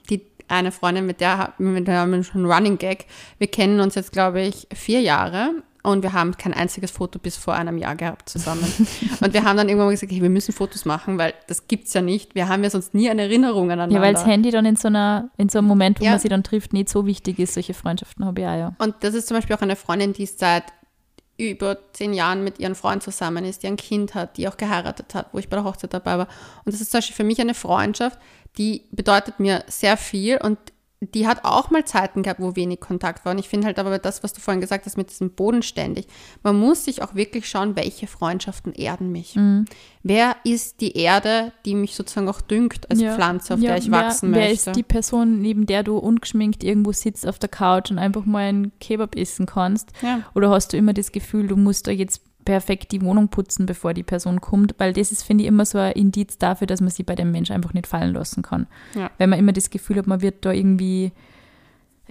die 0.10 0.24
eine 0.48 0.72
Freundin, 0.72 1.06
mit 1.06 1.22
der, 1.22 1.54
mit 1.60 1.88
der 1.88 2.00
haben 2.00 2.12
wir 2.12 2.24
schon 2.24 2.52
Running 2.52 2.80
Gag. 2.80 3.06
Wir 3.38 3.48
kennen 3.48 3.80
uns 3.80 3.94
jetzt, 3.94 4.12
glaube 4.12 4.42
ich, 4.42 4.68
vier 4.74 5.02
Jahre 5.02 5.52
und 5.82 6.04
wir 6.04 6.14
haben 6.14 6.36
kein 6.38 6.54
einziges 6.54 6.92
Foto 6.92 7.20
bis 7.20 7.38
vor 7.38 7.54
einem 7.54 7.78
Jahr 7.78 7.96
gehabt 7.96 8.28
zusammen. 8.28 8.64
und 9.22 9.34
wir 9.34 9.44
haben 9.44 9.56
dann 9.56 9.70
irgendwann 9.70 9.88
mal 9.88 9.92
gesagt, 9.92 10.12
hey, 10.12 10.22
wir 10.22 10.30
müssen 10.30 10.54
Fotos 10.54 10.84
machen, 10.86 11.18
weil 11.18 11.34
das 11.48 11.68
gibt 11.68 11.88
es 11.88 11.94
ja 11.94 12.02
nicht. 12.02 12.36
Wir 12.36 12.50
haben 12.50 12.64
ja 12.64 12.70
sonst 12.70 12.94
nie 12.94 13.10
eine 13.10 13.24
Erinnerung 13.24 13.72
aneinander. 13.72 13.96
Ja, 13.96 14.02
weil 14.02 14.14
das 14.14 14.26
Handy 14.26 14.52
dann 14.52 14.66
in 14.66 14.76
so, 14.76 14.90
einer, 14.90 15.30
in 15.38 15.48
so 15.48 15.60
einem 15.60 15.68
Moment, 15.68 16.00
wo 16.02 16.06
ja. 16.06 16.12
man 16.12 16.20
sie 16.20 16.28
dann 16.28 16.44
trifft, 16.44 16.74
nicht 16.74 16.90
so 16.90 17.06
wichtig 17.06 17.40
ist. 17.40 17.54
Solche 17.54 17.74
Freundschaften 17.74 18.26
habe 18.26 18.42
ich 18.42 18.48
auch, 18.48 18.58
ja. 18.58 18.76
Und 18.78 18.96
das 19.02 19.14
ist 19.14 19.28
zum 19.28 19.38
Beispiel 19.38 19.56
auch 19.56 19.62
eine 19.62 19.78
Freundin, 19.78 20.12
die 20.12 20.26
seit 20.26 20.66
über 21.38 21.78
zehn 21.94 22.14
Jahren 22.14 22.44
mit 22.44 22.60
ihrem 22.60 22.76
Freund 22.76 23.02
zusammen 23.02 23.46
ist, 23.46 23.64
die 23.64 23.68
ein 23.68 23.78
Kind 23.78 24.14
hat, 24.14 24.36
die 24.36 24.50
auch 24.50 24.58
geheiratet 24.58 25.16
hat, 25.16 25.28
wo 25.32 25.40
ich 25.40 25.48
bei 25.48 25.56
der 25.56 25.64
Hochzeit 25.64 25.94
dabei 25.94 26.18
war. 26.18 26.28
Und 26.66 26.74
das 26.74 26.82
ist 26.82 26.92
zum 26.92 26.98
Beispiel 26.98 27.16
für 27.16 27.24
mich 27.24 27.40
eine 27.40 27.54
Freundschaft, 27.54 28.20
die 28.58 28.84
bedeutet 28.92 29.40
mir 29.40 29.64
sehr 29.68 29.96
viel 29.96 30.38
und 30.38 30.58
die 31.02 31.28
hat 31.28 31.46
auch 31.46 31.72
mal 31.72 31.86
Zeiten 31.86 32.24
gehabt, 32.24 32.42
wo 32.42 32.58
wenig 32.58 32.82
Kontakt 32.82 33.24
war. 33.24 33.32
Und 33.32 33.40
ich 33.40 33.48
finde 33.48 33.68
halt 33.68 33.80
aber 33.80 34.00
das, 34.00 34.22
was 34.22 34.34
du 34.34 34.42
vorhin 34.42 34.60
gesagt 34.60 34.86
hast 34.86 34.98
mit 34.98 35.10
diesem 35.10 35.32
bodenständig, 35.32 36.08
man 36.44 36.60
muss 36.60 36.84
sich 36.84 37.02
auch 37.02 37.16
wirklich 37.16 37.48
schauen, 37.48 37.78
welche 37.78 38.06
Freundschaften 38.06 38.74
erden 38.74 39.10
mich. 39.12 39.36
Mhm. 39.36 39.66
Wer 40.04 40.36
ist 40.44 40.82
die 40.82 40.98
Erde, 40.98 41.54
die 41.66 41.76
mich 41.76 41.96
sozusagen 41.96 42.28
auch 42.28 42.42
düngt 42.42 42.90
als 42.92 43.00
ja. 43.00 43.16
Pflanze, 43.16 43.54
auf 43.54 43.62
ja, 43.62 43.70
der 43.70 43.78
ich 43.78 43.90
wer, 43.90 44.00
wachsen 44.00 44.32
möchte? 44.32 44.46
Wer 44.46 44.52
ist 44.52 44.76
die 44.76 44.84
Person, 44.84 45.40
neben 45.40 45.66
der 45.66 45.84
du 45.84 45.98
ungeschminkt 45.98 46.66
irgendwo 46.66 46.92
sitzt 46.92 47.26
auf 47.26 47.40
der 47.40 47.50
Couch 47.50 47.92
und 47.92 47.98
einfach 47.98 48.26
mal 48.26 48.40
einen 48.40 48.78
Kebab 48.80 49.16
essen 49.16 49.46
kannst? 49.46 49.92
Ja. 50.02 50.24
Oder 50.36 50.50
hast 50.50 50.74
du 50.74 50.78
immer 50.78 50.94
das 50.94 51.14
Gefühl, 51.14 51.48
du 51.48 51.56
musst 51.56 51.88
da 51.88 51.92
jetzt 51.92 52.22
perfekt 52.46 52.92
die 52.92 53.02
Wohnung 53.02 53.28
putzen, 53.30 53.66
bevor 53.66 53.94
die 53.94 54.04
Person 54.04 54.42
kommt, 54.42 54.76
weil 54.78 54.94
das 54.94 55.12
ist, 55.12 55.24
finde 55.24 55.44
ich, 55.44 55.48
immer 55.48 55.66
so 55.66 55.78
ein 55.78 55.92
Indiz 55.92 56.38
dafür, 56.38 56.68
dass 56.68 56.82
man 56.82 56.90
sie 56.90 57.04
bei 57.04 57.16
dem 57.16 57.32
Mensch 57.32 57.52
einfach 57.52 57.74
nicht 57.74 57.88
fallen 57.88 58.14
lassen 58.14 58.42
kann. 58.42 58.68
Ja. 58.96 59.12
Wenn 59.18 59.30
man 59.30 59.40
immer 59.40 59.52
das 59.52 59.70
Gefühl 59.70 59.98
hat, 59.98 60.08
man 60.08 60.22
wird 60.22 60.46
da 60.46 60.52
irgendwie, 60.52 61.12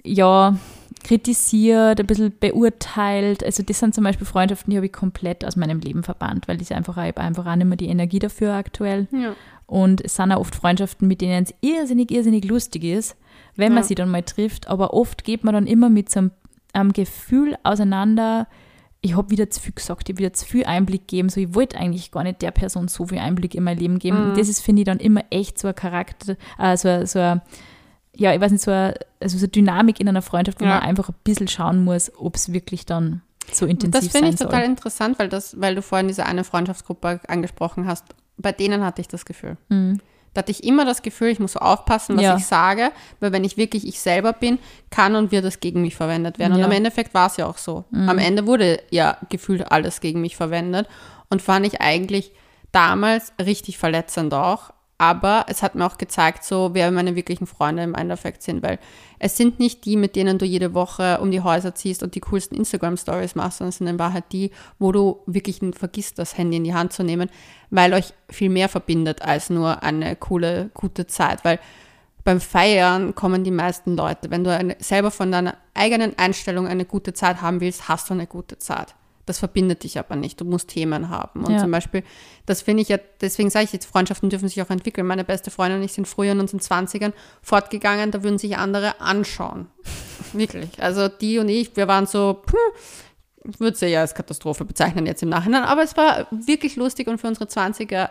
ja, 0.03 0.57
kritisiert, 1.03 1.99
ein 1.99 2.07
bisschen 2.07 2.33
beurteilt. 2.39 3.43
Also 3.43 3.63
das 3.63 3.79
sind 3.79 3.95
zum 3.95 4.03
Beispiel 4.03 4.27
Freundschaften, 4.27 4.71
die 4.71 4.77
habe 4.77 4.85
ich 4.85 4.93
komplett 4.93 5.45
aus 5.45 5.55
meinem 5.55 5.79
Leben 5.79 6.03
verbannt, 6.03 6.47
weil 6.47 6.61
ich 6.61 6.73
einfach, 6.73 6.97
ich 7.03 7.17
einfach 7.17 7.45
auch 7.45 7.55
nicht 7.55 7.67
mehr 7.67 7.77
die 7.77 7.87
Energie 7.87 8.19
dafür 8.19 8.53
aktuell. 8.53 9.07
Ja. 9.11 9.33
Und 9.65 10.01
es 10.01 10.15
sind 10.15 10.31
auch 10.31 10.39
oft 10.39 10.55
Freundschaften, 10.55 11.07
mit 11.07 11.21
denen 11.21 11.43
es 11.43 11.53
irrsinnig, 11.61 12.11
irrsinnig 12.11 12.45
lustig 12.45 12.83
ist, 12.83 13.15
wenn 13.55 13.73
man 13.73 13.83
ja. 13.83 13.87
sie 13.87 13.95
dann 13.95 14.09
mal 14.09 14.23
trifft. 14.23 14.67
Aber 14.67 14.93
oft 14.93 15.23
geht 15.23 15.43
man 15.43 15.53
dann 15.53 15.67
immer 15.67 15.89
mit 15.89 16.09
so 16.09 16.19
einem, 16.19 16.31
einem 16.73 16.93
Gefühl 16.93 17.55
auseinander, 17.63 18.47
ich 19.01 19.15
habe 19.15 19.29
wieder 19.29 19.49
zu 19.49 19.61
viel 19.61 19.73
gesagt, 19.73 20.09
ich 20.09 20.13
habe 20.13 20.19
wieder 20.19 20.33
zu 20.33 20.45
viel 20.45 20.65
Einblick 20.65 21.07
gegeben. 21.07 21.29
So, 21.29 21.39
ich 21.39 21.55
wollte 21.55 21.77
eigentlich 21.77 22.11
gar 22.11 22.23
nicht 22.23 22.41
der 22.41 22.51
Person 22.51 22.87
so 22.87 23.07
viel 23.07 23.19
Einblick 23.19 23.55
in 23.55 23.63
mein 23.63 23.77
Leben 23.77 23.99
geben. 23.99 24.31
Mhm. 24.31 24.35
Das 24.35 24.49
ist, 24.49 24.61
finde 24.61 24.81
ich, 24.81 24.85
dann 24.85 24.99
immer 24.99 25.23
echt 25.29 25.57
so 25.57 25.69
ein 25.69 25.75
Charakter, 25.75 26.35
äh, 26.57 26.75
so, 26.75 27.05
so 27.05 27.19
ein, 27.19 27.41
ja, 28.15 28.33
ich 28.33 28.41
weiß 28.41 28.51
nicht, 28.51 28.63
so 28.63 28.71
eine, 28.71 28.95
also 29.21 29.37
so 29.37 29.43
eine 29.43 29.49
Dynamik 29.49 29.99
in 29.99 30.09
einer 30.09 30.21
Freundschaft, 30.21 30.59
wo 30.59 30.65
ja. 30.65 30.71
man 30.71 30.81
einfach 30.81 31.09
ein 31.09 31.15
bisschen 31.23 31.47
schauen 31.47 31.83
muss, 31.83 32.11
ob 32.17 32.35
es 32.35 32.51
wirklich 32.51 32.85
dann 32.85 33.21
so 33.51 33.65
intensiv 33.65 33.93
sein 33.93 34.01
soll. 34.01 34.21
Das 34.21 34.29
finde 34.29 34.29
ich 34.29 34.39
total 34.39 34.63
interessant, 34.65 35.19
weil, 35.19 35.29
das, 35.29 35.59
weil 35.59 35.75
du 35.75 35.81
vorhin 35.81 36.09
diese 36.09 36.25
eine 36.25 36.43
Freundschaftsgruppe 36.43 37.21
angesprochen 37.27 37.87
hast. 37.87 38.05
Bei 38.37 38.51
denen 38.51 38.83
hatte 38.83 39.01
ich 39.01 39.07
das 39.07 39.25
Gefühl. 39.25 39.57
Mhm. 39.69 39.99
Da 40.39 40.43
hatte 40.43 40.51
ich 40.51 40.63
immer 40.63 40.85
das 40.85 41.01
Gefühl, 41.01 41.27
ich 41.27 41.39
muss 41.39 41.51
so 41.51 41.59
aufpassen, 41.59 42.15
was 42.15 42.23
ja. 42.23 42.37
ich 42.37 42.45
sage, 42.45 42.93
weil 43.19 43.33
wenn 43.33 43.43
ich 43.43 43.57
wirklich 43.57 43.85
ich 43.85 43.99
selber 43.99 44.31
bin, 44.31 44.57
kann 44.89 45.17
und 45.17 45.33
wird 45.33 45.43
das 45.43 45.59
gegen 45.59 45.81
mich 45.81 45.97
verwendet 45.97 46.39
werden. 46.39 46.53
Ja. 46.53 46.59
Und 46.59 46.63
am 46.63 46.71
Endeffekt 46.71 47.13
war 47.13 47.27
es 47.27 47.35
ja 47.35 47.45
auch 47.45 47.57
so. 47.57 47.83
Mhm. 47.91 48.07
Am 48.07 48.17
Ende 48.17 48.47
wurde 48.47 48.81
ja 48.89 49.17
gefühlt 49.27 49.69
alles 49.69 49.99
gegen 49.99 50.21
mich 50.21 50.37
verwendet 50.37 50.87
und 51.29 51.41
fand 51.41 51.67
ich 51.67 51.81
eigentlich 51.81 52.31
damals 52.71 53.33
richtig 53.37 53.77
verletzend 53.77 54.33
auch. 54.33 54.71
Aber 55.01 55.45
es 55.47 55.63
hat 55.63 55.75
mir 55.75 55.85
auch 55.85 55.97
gezeigt, 55.97 56.43
so 56.43 56.71
wer 56.73 56.91
meine 56.91 57.15
wirklichen 57.15 57.47
Freunde 57.47 57.83
im 57.83 57.95
Endeffekt 57.95 58.43
sind, 58.43 58.61
weil 58.61 58.79
es 59.17 59.37
sind 59.37 59.57
nicht 59.57 59.85
die, 59.85 59.95
mit 59.95 60.17
denen 60.17 60.37
du 60.37 60.45
jede 60.45 60.73
Woche 60.73 61.19
um 61.21 61.31
die 61.31 61.39
Häuser 61.39 61.73
ziehst 61.73 62.03
und 62.03 62.15
die 62.15 62.19
coolsten 62.19 62.55
Instagram-Stories 62.55 63.35
machst, 63.35 63.59
sondern 63.59 63.69
es 63.69 63.77
sind 63.77 63.87
in 63.87 63.97
Wahrheit 63.97 64.25
die, 64.33 64.51
wo 64.77 64.91
du 64.91 65.21
wirklich 65.25 65.61
vergisst, 65.73 66.19
das 66.19 66.37
Handy 66.37 66.57
in 66.57 66.65
die 66.65 66.73
Hand 66.73 66.91
zu 66.91 67.03
nehmen, 67.03 67.29
weil 67.69 67.93
euch 67.93 68.13
viel 68.29 68.49
mehr 68.49 68.67
verbindet 68.67 69.21
als 69.21 69.49
nur 69.49 69.83
eine 69.83 70.17
coole, 70.17 70.69
gute 70.73 71.07
Zeit. 71.07 71.45
Weil 71.45 71.59
beim 72.25 72.41
Feiern 72.41 73.15
kommen 73.15 73.45
die 73.45 73.51
meisten 73.51 73.95
Leute. 73.95 74.29
Wenn 74.29 74.43
du 74.43 74.53
eine, 74.53 74.75
selber 74.79 75.11
von 75.11 75.31
deiner 75.31 75.55
eigenen 75.73 76.17
Einstellung 76.17 76.67
eine 76.67 76.83
gute 76.83 77.13
Zeit 77.13 77.41
haben 77.41 77.61
willst, 77.61 77.87
hast 77.87 78.09
du 78.09 78.15
eine 78.15 78.27
gute 78.27 78.57
Zeit. 78.57 78.95
Das 79.29 79.37
verbindet 79.37 79.83
dich 79.83 79.99
aber 79.99 80.15
nicht. 80.15 80.41
Du 80.41 80.45
musst 80.45 80.69
Themen 80.69 81.09
haben. 81.09 81.45
Und 81.45 81.53
ja. 81.53 81.59
zum 81.59 81.69
Beispiel, 81.69 82.01
das 82.47 82.63
finde 82.63 82.81
ich 82.81 82.89
ja, 82.89 82.97
deswegen 83.21 83.51
sage 83.51 83.65
ich 83.65 83.73
jetzt, 83.73 83.85
Freundschaften 83.85 84.31
dürfen 84.31 84.49
sich 84.49 84.59
auch 84.59 84.71
entwickeln. 84.71 85.05
Meine 85.05 85.23
beste 85.23 85.51
Freundin 85.51 85.77
und 85.77 85.85
ich 85.85 85.93
sind 85.93 86.07
früher 86.07 86.31
in 86.31 86.39
unseren 86.39 86.59
20ern 86.59 87.13
fortgegangen, 87.43 88.09
da 88.09 88.23
würden 88.23 88.39
sich 88.39 88.57
andere 88.57 88.99
anschauen. 88.99 89.67
Wirklich. 90.33 90.81
Also 90.81 91.09
die 91.09 91.37
und 91.37 91.47
ich, 91.47 91.75
wir 91.77 91.87
waren 91.87 92.07
so, 92.07 92.41
ich 93.43 93.59
würde 93.59 93.73
es 93.73 93.81
ja 93.81 94.01
als 94.01 94.15
Katastrophe 94.15 94.65
bezeichnen 94.65 95.05
jetzt 95.05 95.21
im 95.21 95.29
Nachhinein, 95.29 95.61
aber 95.61 95.83
es 95.83 95.95
war 95.95 96.25
wirklich 96.31 96.75
lustig 96.75 97.07
und 97.07 97.19
für 97.19 97.27
unsere 97.27 97.45
20er 97.45 98.09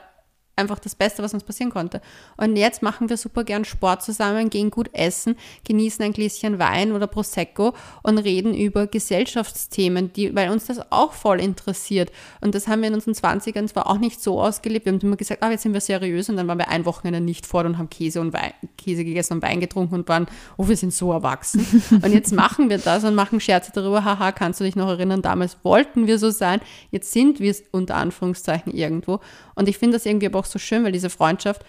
einfach 0.59 0.79
das 0.79 0.95
Beste, 0.95 1.23
was 1.23 1.33
uns 1.33 1.45
passieren 1.45 1.71
konnte. 1.71 2.01
Und 2.37 2.57
jetzt 2.57 2.83
machen 2.83 3.09
wir 3.09 3.17
super 3.17 3.45
gern 3.45 3.65
Sport 3.65 4.03
zusammen, 4.03 4.51
gehen 4.51 4.71
gut 4.71 4.91
essen, 4.93 5.37
genießen 5.65 6.05
ein 6.05 6.13
Gläschen 6.13 6.59
Wein 6.59 6.93
oder 6.93 7.07
Prosecco 7.07 7.75
und 8.03 8.19
reden 8.19 8.55
über 8.55 8.87
Gesellschaftsthemen, 8.87 10.13
die, 10.13 10.35
weil 10.35 10.51
uns 10.51 10.67
das 10.67 10.81
auch 10.91 11.13
voll 11.13 11.41
interessiert. 11.41 12.11
Und 12.41 12.55
das 12.55 12.69
haben 12.69 12.83
wir 12.83 12.89
in 12.89 12.95
unseren 12.95 13.15
20ern 13.15 13.67
zwar 13.69 13.89
auch 13.89 13.99
nicht 13.99 14.23
so 14.23 14.41
ausgelebt. 14.41 14.87
Wir 14.87 14.93
haben 14.93 15.01
immer 15.01 15.17
gesagt, 15.17 15.43
ah, 15.43 15.51
jetzt 15.51 15.63
sind 15.63 15.73
wir 15.73 15.81
seriös 15.81 16.29
und 16.29 16.37
dann 16.37 16.49
waren 16.49 16.59
wir 16.59 16.69
ein 16.69 16.85
Wochenende 16.85 17.21
nicht 17.21 17.47
fort 17.47 17.67
und 17.67 17.79
haben 17.79 17.91
Käse 17.91 18.21
und 18.21 18.33
Wein, 18.33 18.53
Käse 18.77 19.05
gegessen 19.05 19.35
und 19.35 19.43
Wein 19.43 19.61
getrunken 19.61 19.95
und 19.95 20.09
waren, 20.09 20.27
oh, 20.57 20.69
wir 20.69 20.77
sind 20.77 20.93
so 20.93 21.13
erwachsen. 21.13 21.67
und 22.03 22.13
jetzt 22.13 22.33
machen 22.33 22.71
wir 22.71 22.79
das 22.79 23.05
und 23.05 23.15
machen 23.15 23.41
Scherze 23.41 23.71
darüber, 23.73 24.05
haha, 24.05 24.33
kannst 24.33 24.61
du 24.61 24.65
dich 24.65 24.77
noch 24.77 24.89
erinnern, 24.89 25.23
damals 25.23 25.57
wollten 25.63 26.07
wir 26.07 26.19
so 26.19 26.31
sein, 26.31 26.61
jetzt 26.91 27.13
sind 27.13 27.41
wir 27.41 27.51
es 27.51 27.63
unter 27.71 27.97
Anführungszeichen 27.97 28.73
irgendwo. 28.73 29.21
Und 29.59 29.69
ich 29.69 29.77
finde 29.77 29.97
das 29.97 30.07
irgendwie 30.07 30.27
aber 30.27 30.39
auch 30.39 30.45
so 30.45 30.61
schön, 30.61 30.85
weil 30.85 30.93
diese 30.93 31.11
Freundschaft, 31.11 31.65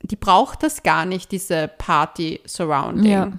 die 0.00 0.16
braucht 0.16 0.62
das 0.62 0.82
gar 0.82 1.04
nicht, 1.04 1.30
diese 1.30 1.68
Party-Surrounding. 1.68 3.12
Ja. 3.12 3.32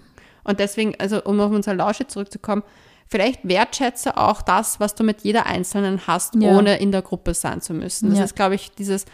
Und 0.44 0.60
deswegen, 0.60 0.94
also 1.00 1.24
um 1.24 1.40
auf 1.40 1.52
unser 1.52 1.74
Lausche 1.74 2.06
zurückzukommen, 2.06 2.62
vielleicht 3.08 3.48
wertschätze 3.48 4.16
auch 4.16 4.44
das, 4.44 4.80
was 4.80 4.94
du 4.94 5.04
mit 5.04 5.22
jeder 5.22 5.48
Einzelnen 5.48 6.06
hast, 6.06 6.36
ja. 6.36 6.56
ohne 6.56 6.78
in 6.78 6.92
der 6.92 7.02
Gruppe 7.02 7.34
sein 7.34 7.60
zu 7.60 7.74
müssen. 7.74 8.12
Das 8.12 8.20
ja. 8.20 8.26
ist, 8.26 8.36
glaube 8.36 8.54
ich, 8.54 8.70
dieses, 8.74 9.06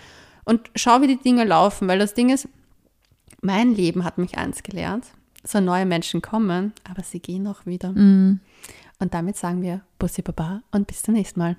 und 0.43 0.69
schau, 0.75 0.99
wie 0.99 1.07
die 1.07 1.19
Dinge 1.19 1.45
laufen, 1.45 1.87
weil 1.87 1.99
das 1.99 2.13
Ding 2.13 2.29
ist, 2.29 2.49
mein 3.41 3.73
Leben 3.73 4.03
hat 4.03 4.17
mich 4.17 4.37
eins 4.37 4.61
gelernt. 4.61 5.05
So 5.45 5.61
neue 5.61 5.85
Menschen 5.85 6.21
kommen, 6.21 6.73
aber 6.89 7.03
sie 7.03 7.21
gehen 7.21 7.47
auch 7.47 7.65
wieder. 7.65 7.93
Mhm. 7.93 8.41
Und 8.99 9.13
damit 9.13 9.37
sagen 9.37 9.61
wir 9.61 9.81
Bussi 9.99 10.21
Baba 10.21 10.63
und 10.71 10.85
bis 10.87 11.01
zum 11.01 11.13
nächsten 11.13 11.39
Mal. 11.39 11.55